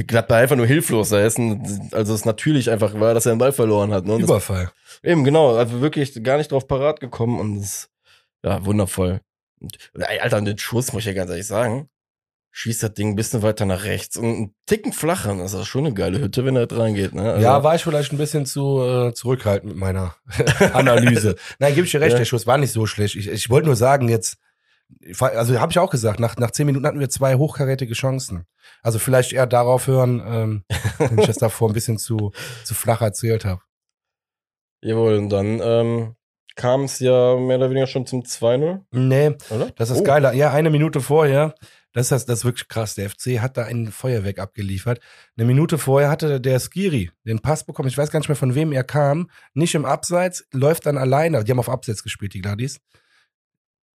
Gladbach 0.05 0.37
einfach 0.37 0.55
nur 0.55 0.67
hilflos 0.67 1.09
da 1.09 1.25
ist. 1.25 1.39
Und, 1.39 1.93
also 1.93 2.13
es 2.13 2.25
natürlich 2.25 2.69
einfach 2.69 2.99
war, 2.99 3.13
dass 3.13 3.25
er 3.25 3.33
den 3.33 3.39
Ball 3.39 3.51
verloren 3.51 3.91
hat. 3.91 4.05
Ne? 4.05 4.13
Und 4.13 4.21
das, 4.21 4.29
Überfall. 4.29 4.71
eben, 5.01 5.23
genau. 5.23 5.55
Also 5.55 5.81
wirklich 5.81 6.21
gar 6.23 6.37
nicht 6.37 6.51
drauf 6.51 6.67
parat 6.67 6.99
gekommen 6.99 7.39
und 7.39 7.55
das 7.55 7.65
ist, 7.65 7.89
ja, 8.43 8.63
wundervoll. 8.65 9.21
Und, 9.59 9.77
Alter, 9.95 10.41
den 10.41 10.57
Schuss, 10.57 10.93
muss 10.93 11.01
ich 11.01 11.07
ja 11.07 11.13
ganz 11.13 11.31
ehrlich 11.31 11.47
sagen, 11.47 11.89
schießt 12.59 12.81
das 12.81 12.93
Ding 12.95 13.09
ein 13.09 13.15
bisschen 13.15 13.43
weiter 13.43 13.65
nach 13.67 13.83
rechts 13.83 14.17
und 14.17 14.25
einen 14.25 14.55
Ticken 14.65 14.91
flacher. 14.91 15.35
Das 15.37 15.53
ist 15.53 15.59
auch 15.59 15.65
schon 15.65 15.85
eine 15.85 15.93
geile 15.93 16.19
Hütte, 16.19 16.43
wenn 16.43 16.55
er 16.55 16.65
da 16.65 16.77
reingeht. 16.77 17.13
Ne? 17.13 17.33
Also, 17.33 17.43
Ja, 17.43 17.63
war 17.63 17.75
ich 17.75 17.83
vielleicht 17.83 18.11
ein 18.11 18.17
bisschen 18.17 18.47
zu 18.47 18.81
äh, 18.81 19.13
zurückhaltend 19.13 19.73
mit 19.73 19.79
meiner 19.79 20.15
Analyse. 20.73 21.35
Nein, 21.59 21.75
gebe 21.75 21.85
ich 21.85 21.91
dir 21.91 22.01
recht, 22.01 22.13
Ja. 22.13 22.17
der 22.17 22.25
Schuss 22.25 22.47
war 22.47 22.57
nicht 22.57 22.71
so 22.71 22.87
schlecht. 22.87 23.15
Ich, 23.15 23.27
ich 23.29 23.49
wollte 23.51 23.67
nur 23.67 23.75
sagen, 23.75 24.09
jetzt, 24.09 24.37
also 25.19 25.59
habe 25.59 25.71
ich 25.71 25.77
auch 25.77 25.91
gesagt, 25.91 26.19
nach, 26.19 26.35
nach 26.37 26.49
zehn 26.49 26.65
Minuten 26.65 26.87
hatten 26.87 26.99
wir 26.99 27.09
zwei 27.09 27.35
hochkarätige 27.35 27.93
Chancen. 27.93 28.45
Also 28.81 28.97
vielleicht 28.97 29.33
eher 29.33 29.45
darauf 29.45 29.85
hören, 29.85 30.23
ähm, 30.25 30.63
wenn 30.97 31.19
ich 31.19 31.27
das 31.27 31.37
davor 31.37 31.69
ein 31.69 31.73
bisschen 31.73 31.99
zu, 31.99 32.31
zu 32.63 32.73
flach 32.73 33.01
erzählt 33.01 33.45
habe. 33.45 33.61
Jawohl, 34.81 35.17
und 35.17 35.29
dann 35.29 35.59
ähm, 35.61 36.15
kam 36.55 36.85
es 36.85 36.97
ja 36.99 37.35
mehr 37.37 37.57
oder 37.57 37.69
weniger 37.69 37.85
schon 37.87 38.07
zum 38.07 38.23
2-0, 38.23 38.79
Nee, 38.91 39.33
oder? 39.51 39.69
Das 39.75 39.91
ist 39.91 39.99
Oh. 39.99 40.03
geil. 40.03 40.31
Ja, 40.35 40.51
eine 40.53 40.71
Minute 40.71 41.01
vorher, 41.01 41.53
das 41.93 42.07
ist, 42.07 42.11
das, 42.11 42.25
das 42.25 42.39
ist 42.39 42.45
wirklich 42.45 42.67
krass. 42.67 42.95
Der 42.95 43.09
FC 43.09 43.39
hat 43.39 43.57
da 43.57 43.65
ein 43.65 43.91
Feuerwerk 43.91 44.39
abgeliefert. 44.39 44.99
Eine 45.35 45.47
Minute 45.47 45.77
vorher 45.77 46.09
hatte 46.09 46.39
der 46.39 46.59
Skiri 46.59 47.11
den 47.25 47.39
Pass 47.39 47.65
bekommen. 47.65 47.89
Ich 47.89 47.97
weiß 47.97 48.11
gar 48.11 48.19
nicht 48.19 48.29
mehr, 48.29 48.35
von 48.35 48.55
wem 48.55 48.71
er 48.71 48.83
kam. 48.83 49.29
Nicht 49.53 49.73
im 49.73 49.85
Abseits, 49.85 50.45
läuft 50.51 50.85
dann 50.85 50.97
alleine. 50.97 51.43
Die 51.43 51.51
haben 51.51 51.59
auf 51.59 51.69
Abseits 51.69 52.03
gespielt, 52.03 52.33
die 52.33 52.41
Gladys. 52.41 52.79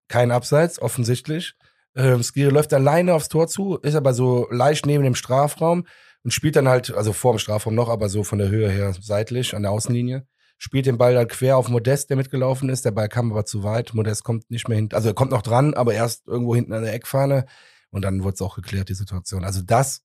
Kein 0.08 0.30
Abseits, 0.30 0.80
offensichtlich. 0.80 1.54
Ähm, 1.94 2.22
Skiri 2.22 2.50
läuft 2.50 2.72
alleine 2.72 3.14
aufs 3.14 3.28
Tor 3.28 3.48
zu, 3.48 3.76
ist 3.76 3.94
aber 3.94 4.14
so 4.14 4.48
leicht 4.50 4.86
neben 4.86 5.04
dem 5.04 5.14
Strafraum 5.14 5.86
und 6.24 6.32
spielt 6.32 6.56
dann 6.56 6.68
halt, 6.68 6.92
also 6.92 7.12
vor 7.12 7.34
dem 7.34 7.38
Strafraum 7.38 7.74
noch, 7.74 7.88
aber 7.88 8.08
so 8.08 8.24
von 8.24 8.38
der 8.38 8.48
Höhe 8.48 8.70
her 8.70 8.94
seitlich 9.00 9.54
an 9.54 9.62
der 9.62 9.72
Außenlinie. 9.72 10.26
Spielt 10.58 10.86
den 10.86 10.96
Ball 10.96 11.14
dann 11.14 11.26
quer 11.26 11.56
auf 11.56 11.68
Modest, 11.68 12.08
der 12.08 12.16
mitgelaufen 12.16 12.68
ist. 12.68 12.84
Der 12.84 12.92
Ball 12.92 13.08
kam 13.08 13.32
aber 13.32 13.44
zu 13.44 13.64
weit. 13.64 13.94
Modest 13.94 14.22
kommt 14.22 14.48
nicht 14.50 14.68
mehr 14.68 14.76
hin. 14.76 14.88
Also 14.92 15.08
er 15.08 15.14
kommt 15.14 15.32
noch 15.32 15.42
dran, 15.42 15.74
aber 15.74 15.92
erst 15.92 16.28
irgendwo 16.28 16.54
hinten 16.54 16.72
an 16.72 16.84
der 16.84 16.94
Eckfahne. 16.94 17.46
Und 17.92 18.02
dann 18.02 18.24
wurde 18.24 18.34
es 18.34 18.42
auch 18.42 18.56
geklärt, 18.56 18.88
die 18.88 18.94
Situation. 18.94 19.44
Also 19.44 19.62
das, 19.62 20.02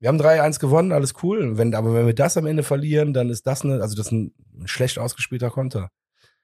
wir 0.00 0.08
haben 0.08 0.20
3-1 0.20 0.58
gewonnen, 0.58 0.92
alles 0.92 1.14
cool. 1.22 1.56
Wenn, 1.56 1.74
aber 1.74 1.94
wenn 1.94 2.06
wir 2.06 2.14
das 2.14 2.36
am 2.36 2.46
Ende 2.46 2.62
verlieren, 2.62 3.12
dann 3.12 3.30
ist 3.30 3.46
das 3.46 3.62
eine, 3.62 3.80
also 3.82 3.94
das 3.94 4.06
ist 4.06 4.12
ein 4.12 4.34
schlecht 4.64 4.98
ausgespielter 4.98 5.50
Konter. 5.50 5.90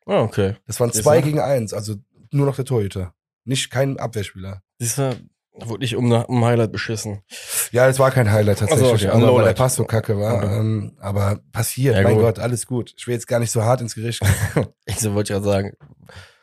Ah, 0.07 0.21
okay. 0.21 0.57
Das 0.67 0.79
waren 0.79 0.93
zwei 0.93 1.21
gegen 1.21 1.41
eins, 1.41 1.73
also 1.73 1.97
nur 2.31 2.47
noch 2.47 2.57
der 2.57 2.65
Torhüter. 2.65 3.15
Nicht 3.45 3.71
kein 3.71 3.99
Abwehrspieler. 3.99 4.63
Siehst 4.79 4.99
du, 4.99 5.17
wurde 5.53 5.85
ich 5.85 5.97
um, 5.97 6.11
um 6.13 6.45
Highlight 6.45 6.73
beschissen. 6.73 7.23
Ja, 7.73 7.89
es 7.89 7.99
war 7.99 8.11
kein 8.11 8.31
Highlight 8.31 8.61
tatsächlich, 8.61 8.93
Ach 8.93 8.99
so, 8.99 9.09
okay, 9.09 9.25
aber 9.25 9.35
weil 9.35 9.45
der. 9.45 9.53
Pass 9.55 9.75
so 9.75 9.85
kacke 9.85 10.19
war. 10.19 10.37
Okay. 10.37 10.59
Ähm, 10.59 10.93
aber 10.99 11.41
passiert, 11.53 11.97
Ja, 11.97 12.03
mein 12.03 12.15
gut. 12.15 12.25
Gott, 12.25 12.39
alles 12.39 12.67
gut. 12.67 12.95
Ich 12.97 13.07
will 13.07 13.15
jetzt 13.15 13.27
gar 13.27 13.39
nicht 13.39 13.51
so 13.51 13.63
hart 13.63 13.81
ins 13.81 13.95
Gericht 13.95 14.21
gehen. 14.21 14.67
Ich 14.87 14.99
so 14.99 15.15
wollte 15.15 15.33
ich 15.33 15.39
ja 15.39 15.43
sagen. 15.43 15.73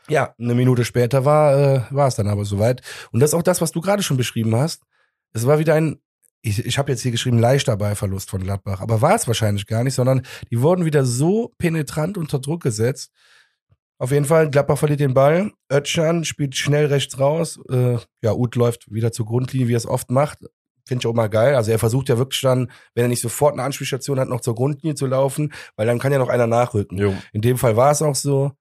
Ja, 0.10 0.34
eine 0.40 0.56
Minute 0.56 0.86
später 0.86 1.26
war, 1.26 1.58
äh, 1.58 1.82
war 1.90 2.08
es 2.08 2.16
dann 2.16 2.28
aber 2.28 2.46
soweit. 2.46 2.82
Und 3.12 3.20
das 3.20 3.32
ist 3.32 3.34
auch 3.34 3.44
das, 3.44 3.62
was 3.62 3.72
du 3.72 3.82
gerade 3.82 4.04
schon 4.04 4.18
beschrieben 4.18 4.56
hast. 4.56 4.84
Es 5.34 5.46
war 5.46 5.60
wieder 5.60 5.76
ein, 5.76 6.00
ich, 6.42 6.66
ich 6.66 6.78
habe 6.78 6.92
jetzt 6.92 7.02
hier 7.02 7.12
geschrieben, 7.12 7.40
leichter 7.40 7.78
Ballverlust 7.78 8.30
von 8.30 8.44
Gladbach, 8.44 8.82
aber 8.82 9.02
war 9.02 9.16
es 9.16 9.28
wahrscheinlich 9.28 9.68
gar 9.68 9.84
nicht, 9.84 9.94
sondern 9.94 10.22
die 10.50 10.62
wurden 10.62 10.86
wieder 10.86 11.06
so 11.06 11.54
penetrant 11.58 12.18
unter 12.18 12.40
Druck 12.40 12.64
gesetzt. 12.64 13.12
Auf 13.98 14.12
jeden 14.12 14.26
Fall, 14.26 14.50
Gladbach 14.50 14.78
verliert 14.78 15.02
den 15.02 15.14
Ball. 15.14 15.52
Özcan 15.72 16.24
spielt 16.24 16.56
schnell 16.56 16.86
rechts 16.86 17.20
raus. 17.20 17.60
Äh, 17.70 17.98
ja, 18.22 18.34
Uth 18.34 18.56
läuft 18.56 18.92
wieder 18.92 19.12
zur 19.12 19.26
Grundlinie, 19.26 19.68
wie 19.68 19.74
er 19.74 19.78
es 19.78 19.86
oft 19.86 20.10
macht. 20.10 20.40
Finde 20.88 21.02
ich 21.04 21.08
auch 21.08 21.14
mal 21.14 21.28
geil. 21.28 21.56
Also 21.56 21.72
er 21.72 21.80
versucht 21.80 22.08
ja 22.08 22.18
wirklich 22.18 22.42
dann, 22.42 22.72
wenn 22.96 23.06
er 23.06 23.08
nicht 23.10 23.22
sofort 23.22 23.54
eine 23.54 23.64
Anspielstation 23.64 24.20
hat, 24.20 24.30
noch 24.30 24.40
zur 24.40 24.56
Grundlinie 24.56 24.96
zu 24.96 25.06
laufen, 25.06 25.54
weil 25.76 25.86
dann 25.86 26.00
kann 26.00 26.14
ja 26.14 26.18
noch 26.18 26.30
einer 26.30 26.48
nachrücken. 26.48 26.98
Jo. 26.98 27.14
In 27.34 27.42
dem 27.42 27.58
Fall 27.58 27.76
war 27.76 27.92
es 27.92 28.02
auch 28.02 28.16
so. 28.16 28.54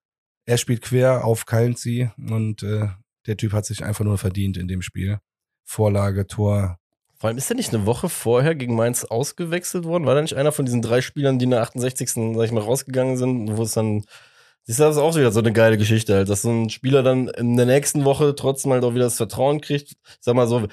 Er 0.49 0.57
spielt 0.57 0.81
quer 0.81 1.25
auf 1.25 1.45
Kallenzi 1.45 2.09
und 2.17 2.63
äh, 2.63 2.87
der 3.27 3.37
Typ 3.37 3.53
hat 3.53 3.67
sich 3.67 3.83
einfach 3.85 4.03
nur 4.03 4.17
verdient 4.17 4.57
in 4.57 4.67
dem 4.67 4.81
Spiel. 4.81 5.19
Vorlage, 5.63 6.25
Tor. 6.25 6.79
Vor 7.19 7.27
allem 7.27 7.37
ist 7.37 7.51
er 7.51 7.55
nicht 7.55 7.71
eine 7.71 7.85
Woche 7.85 8.09
vorher 8.09 8.55
gegen 8.55 8.75
Mainz 8.75 9.03
ausgewechselt 9.05 9.83
worden? 9.83 10.07
War 10.07 10.15
da 10.15 10.23
nicht 10.23 10.35
einer 10.35 10.51
von 10.51 10.65
diesen 10.65 10.81
drei 10.81 11.01
Spielern, 11.01 11.37
die 11.37 11.43
in 11.43 11.51
der 11.51 11.61
68. 11.61 12.09
sag 12.35 12.45
ich 12.45 12.51
mal, 12.51 12.63
rausgegangen 12.63 13.15
sind, 13.15 13.57
wo 13.57 13.61
es 13.61 13.73
dann. 13.73 14.05
Siehst 14.63 14.79
du, 14.79 14.85
das 14.85 14.95
ist 14.95 15.01
auch 15.03 15.15
wieder 15.15 15.31
so 15.31 15.39
eine 15.39 15.53
geile 15.53 15.77
Geschichte 15.77 16.15
halt, 16.15 16.29
dass 16.29 16.41
so 16.41 16.49
ein 16.49 16.71
Spieler 16.71 17.03
dann 17.03 17.27
in 17.27 17.55
der 17.55 17.67
nächsten 17.67 18.03
Woche 18.03 18.33
trotzdem 18.33 18.71
halt 18.71 18.83
auch 18.83 18.95
wieder 18.95 19.03
das 19.03 19.17
Vertrauen 19.17 19.61
kriegt. 19.61 19.97
Sag 20.19 20.33
mal 20.33 20.47
so, 20.47 20.67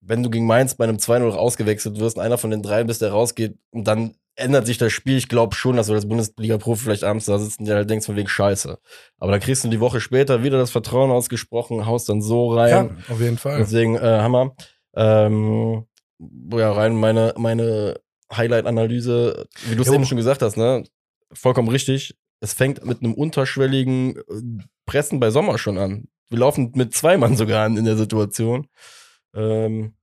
wenn 0.00 0.24
du 0.24 0.30
gegen 0.30 0.48
Mainz 0.48 0.74
bei 0.74 0.82
einem 0.82 0.96
2-0 0.96 1.30
ausgewechselt 1.34 2.00
wirst 2.00 2.18
einer 2.18 2.36
von 2.36 2.50
den 2.50 2.64
dreien 2.64 2.88
bist, 2.88 3.00
der 3.00 3.12
rausgeht 3.12 3.56
und 3.70 3.84
dann 3.86 4.16
ändert 4.36 4.66
sich 4.66 4.78
das 4.78 4.92
Spiel. 4.92 5.16
Ich 5.16 5.28
glaube 5.28 5.54
schon, 5.54 5.76
dass 5.76 5.86
du 5.86 5.94
als 5.94 6.08
Bundesliga-Profi 6.08 6.84
vielleicht 6.84 7.04
abends 7.04 7.26
da 7.26 7.38
sitzt 7.38 7.60
und 7.60 7.66
dir 7.66 7.74
halt 7.74 7.88
denkst 7.88 8.06
von 8.06 8.16
wegen 8.16 8.28
Scheiße. 8.28 8.78
Aber 9.18 9.30
dann 9.32 9.40
kriegst 9.40 9.64
du 9.64 9.68
die 9.68 9.80
Woche 9.80 10.00
später 10.00 10.42
wieder 10.42 10.58
das 10.58 10.70
Vertrauen 10.70 11.10
ausgesprochen, 11.10 11.86
haust 11.86 12.08
dann 12.08 12.20
so 12.20 12.54
rein. 12.54 12.96
Ja, 13.08 13.14
auf 13.14 13.20
jeden 13.20 13.38
Fall. 13.38 13.58
Deswegen, 13.58 13.96
äh, 13.96 14.00
Hammer. 14.00 14.54
Ähm, 14.94 15.86
ja, 16.52 16.72
rein 16.72 16.94
meine, 16.94 17.34
meine 17.36 18.00
Highlight-Analyse, 18.34 19.46
wie 19.68 19.76
du 19.76 19.82
es 19.82 19.92
eben 19.92 20.04
schon 20.04 20.16
gesagt 20.16 20.42
hast, 20.42 20.56
ne? 20.56 20.84
Vollkommen 21.32 21.68
richtig. 21.68 22.16
Es 22.40 22.52
fängt 22.52 22.84
mit 22.84 23.02
einem 23.02 23.14
unterschwelligen 23.14 24.16
äh, 24.16 24.22
Pressen 24.86 25.20
bei 25.20 25.30
Sommer 25.30 25.58
schon 25.58 25.78
an. 25.78 26.08
Wir 26.28 26.38
laufen 26.38 26.72
mit 26.74 26.94
zwei 26.94 27.16
Mann 27.16 27.36
sogar 27.36 27.64
an 27.64 27.76
in 27.76 27.84
der 27.84 27.96
Situation. 27.96 28.68
Ähm, 29.34 29.94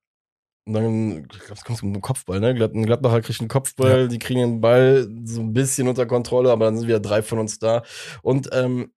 und 0.65 0.73
dann, 0.73 1.27
ich 1.31 1.39
glaube, 1.39 1.53
es 1.53 1.63
kommt 1.63 1.83
einem 1.83 2.01
Kopfball, 2.01 2.39
ne? 2.39 2.49
Ein 2.49 2.85
Gladbacher 2.85 3.21
kriegt 3.21 3.39
einen 3.39 3.49
Kopfball, 3.49 4.07
die 4.07 4.19
kriegen 4.19 4.39
den 4.41 4.61
Ball 4.61 5.07
so 5.23 5.41
ein 5.41 5.53
bisschen 5.53 5.87
unter 5.87 6.05
Kontrolle, 6.05 6.51
aber 6.51 6.65
dann 6.65 6.77
sind 6.77 6.87
wieder 6.87 6.99
drei 6.99 7.23
von 7.23 7.39
uns 7.39 7.57
da. 7.57 7.83
Und 8.21 8.49
ähm, 8.53 8.91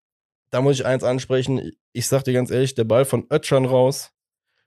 da 0.51 0.61
muss 0.61 0.77
ich 0.77 0.87
eins 0.87 1.05
ansprechen. 1.05 1.73
Ich 1.93 2.07
sag 2.07 2.25
dir 2.25 2.35
ganz 2.35 2.51
ehrlich, 2.51 2.75
der 2.75 2.85
Ball 2.85 3.05
von 3.05 3.27
Ötschan 3.31 3.65
raus 3.65 4.11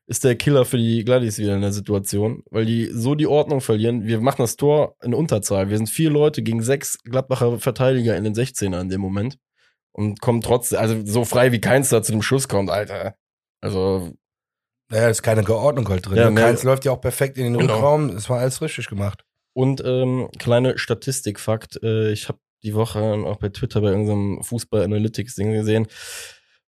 ist 0.08 0.24
der 0.24 0.36
Killer 0.36 0.66
für 0.66 0.78
die 0.78 1.04
Gladys 1.04 1.38
wieder 1.38 1.56
in 1.56 1.62
der 1.62 1.74
Situation, 1.74 2.44
weil 2.50 2.66
die 2.66 2.86
so 2.86 3.14
die 3.14 3.28
Ordnung 3.28 3.62
verlieren. 3.62 4.06
Wir 4.06 4.22
machen 4.22 4.42
das 4.42 4.56
Tor 4.56 4.96
in 5.04 5.14
Unterzahl. 5.14 5.70
Wir 5.70 5.78
sind 5.78 5.90
vier 5.90 6.10
Leute 6.10 6.42
gegen 6.42 6.64
sechs 6.64 6.98
Gladbacher 7.04 7.60
Verteidiger 7.60 8.16
in 8.16 8.24
den 8.24 8.34
16er 8.34 8.80
in 8.82 8.90
dem 8.90 9.02
Moment 9.02 9.38
und 9.92 10.22
kommen 10.22 10.42
trotzdem, 10.42 10.80
also 10.80 11.06
so 11.06 11.26
frei 11.26 11.52
wie 11.52 11.60
keins 11.62 11.90
da 11.90 12.02
zu 12.02 12.14
dem 12.14 12.22
Schuss 12.22 12.48
kommt, 12.48 12.70
Alter. 12.70 13.16
Also, 13.62 14.14
Naja, 14.90 15.10
ist 15.10 15.22
keine 15.24 15.44
Geordnung 15.44 15.88
halt 15.90 16.06
drin. 16.08 16.18
Ja, 16.18 16.30
mehr- 16.30 16.46
Keins 16.46 16.64
läuft 16.64 16.86
ja 16.86 16.92
auch 16.92 17.02
perfekt 17.02 17.38
in 17.38 17.44
den 17.46 17.58
Genau. 17.58 17.74
Rückraum. 17.76 18.10
Es 18.10 18.30
war 18.30 18.40
alles 18.40 18.62
richtig 18.62 18.88
gemacht. 18.88 19.24
und 19.54 19.82
ähm, 19.84 20.30
kleine 20.38 20.78
Statistikfakt, 20.78 21.82
äh, 21.84 22.12
ich 22.12 22.28
habe 22.30 22.38
die 22.64 22.76
Woche 22.76 23.00
auch 23.26 23.38
bei 23.38 23.50
Twitter 23.50 23.82
bei 23.82 23.88
irgendeinem 23.90 24.44
Fußball-Analytics-Ding 24.44 25.52
gesehen, 25.52 25.88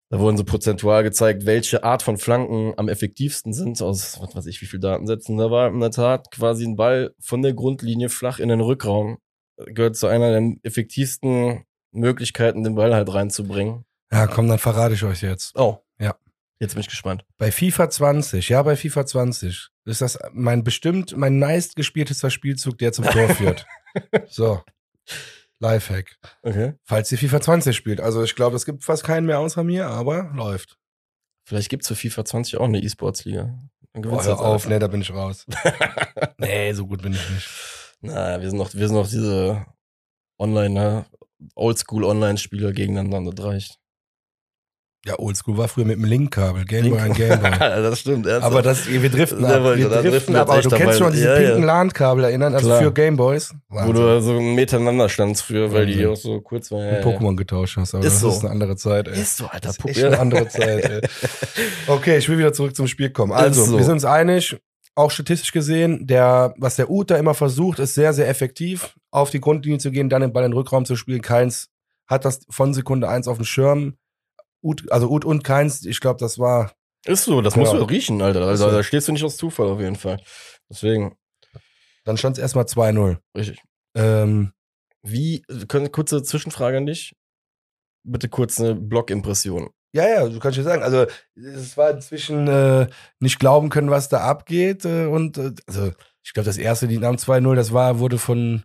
da 0.09 0.21
wurden 0.21 0.37
so 0.37 0.45
prozentual 0.45 1.03
gezeigt, 1.03 1.47
welche 1.47 1.83
Art 1.83 2.03
von 2.05 2.17
Flanken 2.17 2.75
am 2.77 2.89
effektivsten 2.89 3.53
sind, 3.53 3.83
aus 3.83 4.21
was 4.21 4.37
weiß 4.37 4.47
ich, 4.47 4.63
wie 4.63 4.67
viel 4.67 4.79
Datensätzen. 4.79 5.37
Da 5.37 5.51
war 5.51 5.69
in 5.69 5.81
der 5.81 5.91
Tat 5.91 6.31
quasi 6.31 6.65
ein 6.65 6.77
Ball 6.77 7.13
von 7.21 7.43
der 7.43 7.55
Grundlinie 7.55 8.09
flach 8.09 8.39
in 8.39 8.49
den 8.49 8.61
Rückraum. 8.61 9.19
Gehört 9.57 9.97
zu 9.97 10.07
einer 10.07 10.31
der 10.31 10.53
effektivsten 10.63 11.65
Möglichkeiten, 11.91 12.63
den 12.63 12.77
Ball 12.77 12.95
halt 12.95 13.13
reinzubringen. 13.13 13.85
Ja, 14.13 14.29
komm, 14.29 14.47
dann 14.49 14.59
verrate 14.59 14.95
ich 14.95 15.03
euch 15.03 15.23
jetzt. 15.23 15.57
Oh. 15.59 15.79
Jetzt 16.59 16.75
bin 16.75 16.81
ich 16.81 16.89
gespannt. 16.89 17.25
Bei 17.37 17.53
FIFA 17.53 17.91
20, 17.91 18.49
ja, 18.49 18.63
bei 18.63 18.77
FIFA 18.77 19.05
20 19.05 19.69
ist 19.85 20.01
das 20.01 20.19
mein 20.33 20.65
bestimmt 20.65 21.17
mein 21.17 21.39
meistgespieltester 21.39 22.31
Spielzug, 22.31 22.79
der 22.79 22.93
zum 22.93 23.05
Tor 23.05 23.29
führt. 23.29 23.67
so. 24.29 24.63
Lifehack. 25.59 26.17
Okay. 26.43 26.75
Falls 26.85 27.13
ihr 27.13 27.19
FIFA 27.19 27.41
20 27.41 27.77
spielt. 27.77 28.01
Also 28.01 28.23
ich 28.23 28.35
glaube, 28.35 28.57
es 28.57 28.67
gibt 28.67 28.85
fast 28.85 29.05
keinen 29.05 29.27
mehr 29.27 29.39
außer 29.39 29.65
mir, 29.65 29.87
aber 29.87 30.31
läuft. 30.35 30.79
Vielleicht 31.45 31.69
gibt's 31.69 31.89
für 31.89 31.95
FIFA 31.95 32.25
20 32.25 32.57
auch 32.59 32.65
eine 32.65 32.83
E-Sports-Liga. 32.83 33.59
Dann 33.93 34.03
gewinnst 34.03 34.27
hör 34.27 34.41
auf, 34.41 34.69
nee, 34.69 34.79
da 34.79 34.89
bin 34.89 35.01
ich 35.01 35.11
raus. 35.11 35.47
nee, 36.39 36.73
so 36.73 36.87
gut 36.87 37.03
bin 37.03 37.13
ich 37.13 37.31
nicht. 37.31 37.49
Na, 38.01 38.41
wir 38.41 38.51
sind 38.51 38.59
noch, 38.59 38.75
wir 38.75 38.89
sind 38.89 38.97
noch 38.97 39.09
diese 39.09 39.65
Online, 40.39 40.71
ne? 40.71 41.07
Oldschool-Online-Spieler 41.55 42.73
gegeneinander. 42.73 43.33
Das 43.33 43.45
reicht. 43.45 43.79
Ja, 45.07 45.19
Oldschool 45.21 45.57
war 45.57 45.69
früher 45.69 45.85
mit 45.85 45.99
dem 45.99 46.05
Linkkabel, 46.05 46.65
Gameboy 46.65 46.99
an 46.99 47.13
Gameboy. 47.13 47.51
das 47.61 48.01
stimmt. 48.01 48.27
ernsthaft. 48.27 48.53
Aber 48.53 48.63
das, 48.63 48.89
wir 48.89 49.09
driften 49.09 49.45
ab. 49.45 49.63
Wir 49.77 49.89
driften 49.89 50.11
driften 50.11 50.37
ab. 50.37 50.51
Aber 50.51 50.61
du 50.61 50.69
kennst 50.71 50.99
schon 50.99 51.13
diese 51.13 51.27
Ja, 51.27 51.39
ja. 51.39 51.49
pinken 51.51 51.63
LAN-Kabel 51.65 52.25
erinnern, 52.25 52.55
also 52.55 52.67
Klar. 52.67 52.83
für 52.83 52.93
Gameboys. 52.93 53.55
Wo 53.69 53.93
du 53.93 54.21
so 54.21 54.41
miteinander 54.41 55.09
standst 55.09 55.43
früher, 55.45 55.73
weil 55.73 55.87
die 55.87 55.93
Wahnsinn. 55.95 56.09
auch 56.09 56.17
so 56.17 56.41
kurz 56.41 56.73
waren. 56.73 56.91
mit 56.91 57.05
Pokémon 57.05 57.37
getauscht 57.37 57.77
hast. 57.77 57.95
Aber 57.95 58.05
Ist 58.05 58.15
das 58.15 58.21
so. 58.21 58.31
ist 58.31 58.41
eine 58.41 58.51
andere 58.51 58.75
Zeit, 58.77 59.07
ey. 59.07 59.21
Ist 59.21 59.37
so, 59.37 59.47
Alter. 59.47 59.69
Das 59.73 59.79
ist 59.97 60.03
eine 60.05 60.19
andere 60.19 60.49
Zeit, 60.49 60.85
ey. 60.85 61.01
Okay, 61.87 62.19
ich 62.19 62.29
will 62.29 62.39
wieder 62.39 62.53
zurück 62.53 62.75
zum 62.75 62.89
Spiel 62.89 63.11
kommen. 63.11 63.31
Also, 63.33 63.65
so. 63.65 63.77
wir 63.77 63.85
sind 63.85 63.93
uns 63.95 64.05
einig, 64.05 64.57
auch 64.97 65.13
statistisch 65.13 65.53
gesehen, 65.53 66.07
der, 66.09 66.53
was 66.59 66.77
der 66.77 66.91
Uth 66.91 67.11
da 67.13 67.17
immer 67.17 67.35
versucht, 67.35 67.79
ist 67.79 67.95
sehr, 67.95 68.13
sehr 68.13 68.29
effektiv, 68.29 68.97
auf 69.13 69.31
die 69.31 69.41
Grundlinie 69.41 69.79
zu 69.79 69.93
gehen, 69.93 70.09
dann 70.09 70.23
den 70.23 70.33
Ball 70.33 70.45
in 70.45 70.51
den 70.51 70.57
Rückraum 70.57 70.85
zu 70.85 70.97
spielen. 70.97 71.23
Keins 71.23 71.69
hat 72.09 72.25
das 72.25 72.41
von 72.51 72.75
Sekunde 72.75 73.09
eins 73.09 73.29
auf 73.29 73.37
dem 73.37 73.45
Schirm. 73.45 73.95
Uth, 74.67 74.91
also 74.91 75.09
Uth 75.11 75.25
und 75.25 75.45
Keins, 75.45 75.85
ich 75.85 76.01
glaube, 76.01 76.19
das 76.21 76.39
war, 76.39 76.73
Ist 77.07 77.25
so, 77.25 77.41
das 77.41 77.55
Ja. 77.55 77.61
musst 77.61 77.73
du 77.73 77.79
riechen, 77.85 78.21
Alter. 78.21 78.43
Also, 78.47 78.71
da 78.71 78.83
stehst 78.83 79.07
du 79.09 79.13
nicht 79.13 79.23
aus 79.25 79.37
Zufall 79.37 79.69
auf 79.69 79.81
jeden 79.81 79.97
Fall. 79.97 80.21
Deswegen, 80.69 81.17
dann 82.05 82.17
stand 82.17 82.37
es 82.37 82.43
erstmal 82.43 82.65
2-0. 82.67 83.19
richtig. 83.37 83.63
Ähm, 83.95 84.53
Wie, 85.03 85.43
können, 85.69 85.93
kurze 85.93 86.23
Zwischenfrage 86.23 86.77
an 86.79 86.87
dich. 86.87 87.15
Bitte 88.05 88.29
kurz 88.29 88.61
eine 88.61 88.75
Blog-Impression. 88.75 89.71
ja, 89.93 90.07
ja, 90.09 90.29
du 90.29 90.39
kannst 90.41 90.59
ja 90.59 90.65
sagen, 90.65 90.83
also 90.83 91.07
es 91.37 91.77
war 91.77 91.91
inzwischen 91.91 92.47
äh, 92.49 92.89
nicht 93.21 93.39
glauben 93.39 93.69
können, 93.71 93.91
was 93.91 94.09
da 94.09 94.21
abgeht. 94.21 94.85
Äh, 94.85 95.07
und 95.07 95.39
äh, 95.39 95.53
also 95.67 95.93
ich 96.25 96.33
glaube, 96.35 96.47
das 96.47 96.59
erste 96.59 96.87
Lied 96.87 97.03
am 97.05 97.17
2-0, 97.17 97.55
das 97.55 97.73
war, 97.73 97.99
wurde 98.01 98.19
von 98.19 98.63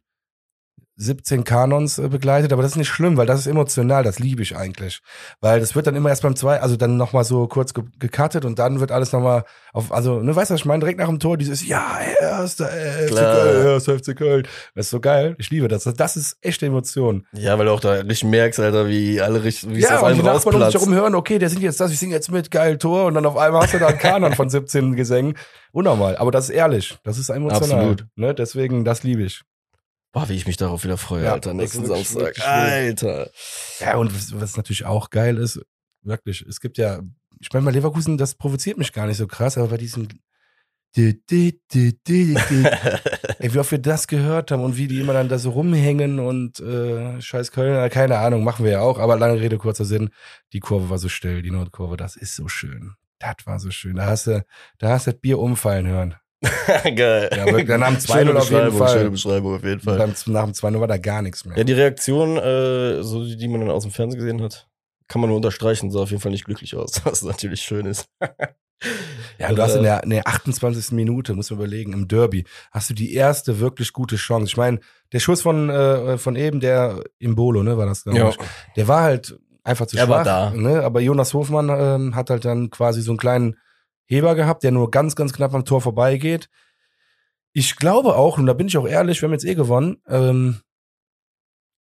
17 1.02 1.44
Kanons 1.44 1.98
äh, 1.98 2.08
begleitet, 2.08 2.54
aber 2.54 2.62
das 2.62 2.72
ist 2.72 2.78
nicht 2.78 2.90
schlimm, 2.90 3.18
weil 3.18 3.26
das 3.26 3.40
ist 3.40 3.48
emotional, 3.48 4.04
das 4.04 4.20
liebe 4.20 4.42
ich 4.44 4.56
eigentlich. 4.56 5.02
Weil 5.40 5.60
das 5.60 5.76
wird 5.76 5.88
dann 5.88 5.96
immer 5.96 6.10
erst 6.10 6.22
beim 6.22 6.36
zwei, 6.36 6.62
also 6.62 6.78
dann 6.78 6.98
nochmal 6.98 7.24
so 7.24 7.48
kurz 7.48 7.74
ge 7.74 7.84
gecuttet 8.00 8.46
und 8.46 8.60
dann 8.60 8.80
wird 8.80 8.92
alles 8.92 9.12
nochmal 9.12 9.44
auf, 9.74 9.92
also, 9.92 10.20
ne, 10.20 10.36
weißt 10.36 10.52
du, 10.52 10.54
was 10.54 10.62
ich 10.62 10.66
meine? 10.66 10.82
Direkt 10.82 11.00
nach 11.00 11.08
dem 11.08 11.20
Tor 11.20 11.38
dieses, 11.38 11.66
ja, 11.68 11.98
erster 12.20 12.68
FC. 12.68 13.16
Köln, 13.16 13.66
erster 13.66 14.00
FC 14.00 14.16
Köln. 14.16 14.48
Das 14.76 14.86
ist 14.86 14.92
so 14.92 15.00
geil, 15.00 15.36
ich 15.40 15.50
liebe 15.50 15.68
das. 15.68 15.84
Das 15.84 16.16
ist 16.18 16.38
echte 16.42 16.66
Emotion. 16.68 17.26
Ja, 17.34 17.58
weil 17.58 17.66
du 17.66 17.72
auch 17.72 17.80
da 17.80 17.94
richtig 17.94 18.26
merkst, 18.26 18.60
Alter, 18.60 18.88
wie 18.88 19.22
alle 19.22 19.44
richtig, 19.44 19.70
wie 19.70 19.80
es 19.80 19.90
Ja, 19.90 19.96
aus 19.96 20.02
und 20.02 20.08
allem 20.08 20.18
die 20.18 20.24
Nachbarn 20.24 20.36
um 20.36 20.52
sich 20.52 20.54
rausplatzt. 20.62 20.76
herum 20.76 20.94
hören, 20.94 21.16
okay, 21.16 21.40
der 21.40 21.50
singt 21.50 21.64
jetzt 21.64 21.80
das, 21.80 21.92
ich 21.92 22.00
singe 22.00 22.14
jetzt 22.14 22.32
mit, 22.32 22.52
geil 22.52 22.78
Tor 22.78 23.06
und 23.06 23.16
dann 23.16 23.26
auf 23.26 23.38
einmal 23.38 23.64
hast 23.64 23.74
du 23.74 23.80
da 23.80 23.88
einen 23.88 23.98
Kanon 23.98 24.34
von 24.36 24.50
17 24.50 24.96
Gesängen. 24.96 25.36
Unnormal, 25.72 26.18
aber 26.18 26.32
das 26.32 26.46
ist 26.46 26.56
ehrlich, 26.56 26.98
das 27.04 27.18
ist 27.18 27.30
emotional. 27.30 27.80
Absolut. 27.80 28.06
Ne? 28.16 28.36
Deswegen, 28.36 28.84
das 28.84 29.04
liebe 29.04 29.24
ich. 29.24 29.42
Boah, 30.12 30.28
wie 30.28 30.36
ich 30.36 30.45
mich 30.45 30.58
darauf 30.58 30.84
wieder 30.84 30.97
freue, 30.97 31.24
Ja, 31.24 31.34
Alter. 31.34 31.54
Nächsten 31.54 31.86
Samstag. 31.86 32.39
Alter. 32.45 33.30
Ja, 33.80 33.97
und 33.97 34.13
was, 34.13 34.39
was 34.39 34.58
natürlich 34.58 34.86
auch 34.86 35.10
geil 35.10 35.38
ist, 35.38 35.62
wirklich, 36.04 36.41
es 36.41 36.60
gibt 36.60 36.78
ja, 36.78 37.00
ich 37.39 37.52
meine, 37.54 37.65
bei 37.65 37.71
Leverkusen, 37.71 38.17
das 38.17 38.36
provoziert 38.36 38.78
mich 38.78 38.91
gar 38.91 39.08
nicht 39.08 39.17
so 39.17 39.28
krass, 39.28 39.58
aber 39.58 39.69
bei 39.69 39.78
diesem 39.78 40.08
Di, 40.93 41.21
di, 41.26 41.58
di, 41.74 41.97
di, 42.06 42.34
di. 42.50 42.65
Ey, 43.39 43.54
wie 43.54 43.60
oft 43.60 43.71
wir 43.71 43.80
das 43.80 44.08
gehört 44.08 44.52
haben 44.52 44.62
und 44.62 44.76
wie 44.76 44.89
die 44.89 45.00
immer 45.00 45.13
dann 45.13 45.30
da 45.30 45.39
so 45.39 45.52
rumhängen 45.52 46.19
und 46.19 46.60
äh, 46.60 47.21
scheiß 47.21 47.54
Köln, 47.54 47.89
keine 47.89 48.17
Ahnung, 48.17 48.43
machen 48.43 48.65
wir 48.65 48.74
ja 48.74 48.82
auch, 48.82 49.00
aber 49.00 49.17
lange 49.17 49.39
Rede, 49.39 49.58
kurzer 49.58 49.86
Sinn, 49.86 50.10
die 50.52 50.60
Kurve 50.60 50.89
war 50.89 50.97
so 50.97 51.08
still, 51.08 51.41
die 51.41 51.52
Nordkurve, 51.52 51.95
das 51.95 52.17
ist 52.17 52.36
so 52.36 52.50
schön. 52.50 52.95
Das 53.19 53.36
war 53.45 53.58
so 53.60 53.71
schön. 53.71 53.95
Da 53.95 54.08
hast 54.08 54.28
du, 54.28 54.43
da 54.80 54.89
hast 54.89 55.08
du 55.08 55.12
das 55.12 55.21
Bier 55.21 55.39
umfallen 55.39 55.88
hören. 55.88 56.15
Geil. 56.95 57.30
Ja, 57.36 57.45
wirklich, 57.45 57.67
dann 57.67 57.84
haben 57.86 57.99
zwei 57.99 58.19
Schöne 58.19 58.32
Null 58.34 58.38
auf 58.41 58.49
jeden 58.51 58.71
Fall. 58.73 58.89
Schöne 58.97 59.12
Beschreibung 59.12 59.56
auf 59.56 59.63
jeden 59.63 59.80
Fall. 59.80 59.97
beim, 59.97 60.13
nach 60.27 60.43
dem 60.45 60.54
2 60.54 60.80
war 60.80 60.88
da 60.88 60.97
gar 60.97 61.21
nichts 61.21 61.45
mehr. 61.45 61.58
Ja, 61.58 61.63
die 61.63 61.73
Reaktion, 61.73 62.38
äh, 62.38 63.04
so 63.04 63.23
die, 63.23 63.38
die 63.38 63.47
man 63.47 63.62
dann 63.62 63.69
aus 63.69 63.84
dem 63.84 63.91
Fernsehen 63.91 64.19
gesehen 64.19 64.41
hat, 64.41 64.67
kann 65.08 65.21
man 65.21 65.30
nur 65.30 65.38
unterstreichen, 65.38 65.91
sah 65.91 65.99
auf 66.01 66.10
jeden 66.10 66.21
Fall 66.21 66.32
nicht 66.32 66.45
glücklich 66.45 66.75
aus, 66.75 67.01
was 67.06 67.21
natürlich 67.23 67.62
schön 67.62 67.86
ist. 67.86 68.08
Ja, 69.38 69.54
du 69.54 69.62
hast 69.62 69.75
in 69.75 69.84
der, 69.84 70.01
in 70.04 70.10
der 70.10 70.27
28. 70.27 70.91
Minute, 70.93 71.36
muss 71.36 71.51
man 71.51 71.60
überlegen, 71.60 71.93
im 71.93 72.08
Derby, 72.08 72.45
hast 72.71 72.89
du 72.89 72.95
die 72.95 73.13
erste 73.13 73.60
wirklich 73.60 73.93
gute 73.93 74.15
Chance. 74.15 74.47
Ich 74.47 74.58
meine, 74.58 74.80
der 75.13 75.19
Schuss 75.19 75.43
von, 75.43 75.69
äh, 75.69 76.17
von 76.17 76.36
eben, 76.36 76.60
der 76.60 77.04
im 77.19 77.36
Bolo, 77.36 77.62
ne, 77.62 77.77
war 77.77 77.86
das, 77.86 78.04
glaube 78.04 78.17
Ja. 78.17 78.30
ich. 78.30 78.38
Der 78.75 78.88
war 78.88 79.01
halt 79.04 79.38
einfach 79.63 79.86
zu 79.86 79.97
Er 79.97 80.06
schwach. 80.08 80.17
war 80.17 80.23
da. 80.23 80.49
Ne? 80.51 80.82
Aber 80.82 81.01
Jonas 81.01 81.36
Hofmann 81.36 81.69
ähm, 81.69 82.15
hat 82.15 82.32
halt 82.32 82.45
dann 82.45 82.71
quasi 82.71 83.01
so 83.04 83.12
einen 83.12 83.19
kleinen 83.19 83.58
Heber 84.12 84.36
gehabt, 84.36 84.63
der 84.63 84.71
nur 84.71 84.91
ganz, 84.91 85.15
ganz 85.15 85.32
knapp 85.32 85.54
am 85.54 85.63
Tor 85.63 85.82
vorbeigeht. 85.82 86.50
Ich 87.54 87.78
glaube 87.78 88.15
auch, 88.15 88.38
und 88.38 88.45
da 88.45 88.54
bin 88.54 88.67
ich 88.67 88.78
auch 88.78 88.88
ehrlich, 88.88 89.21
wir 89.21 89.28
haben 89.28 89.34
jetzt 89.34 89.45
eh 89.45 89.56
gewonnen, 89.56 90.02
ähm, 90.08 90.60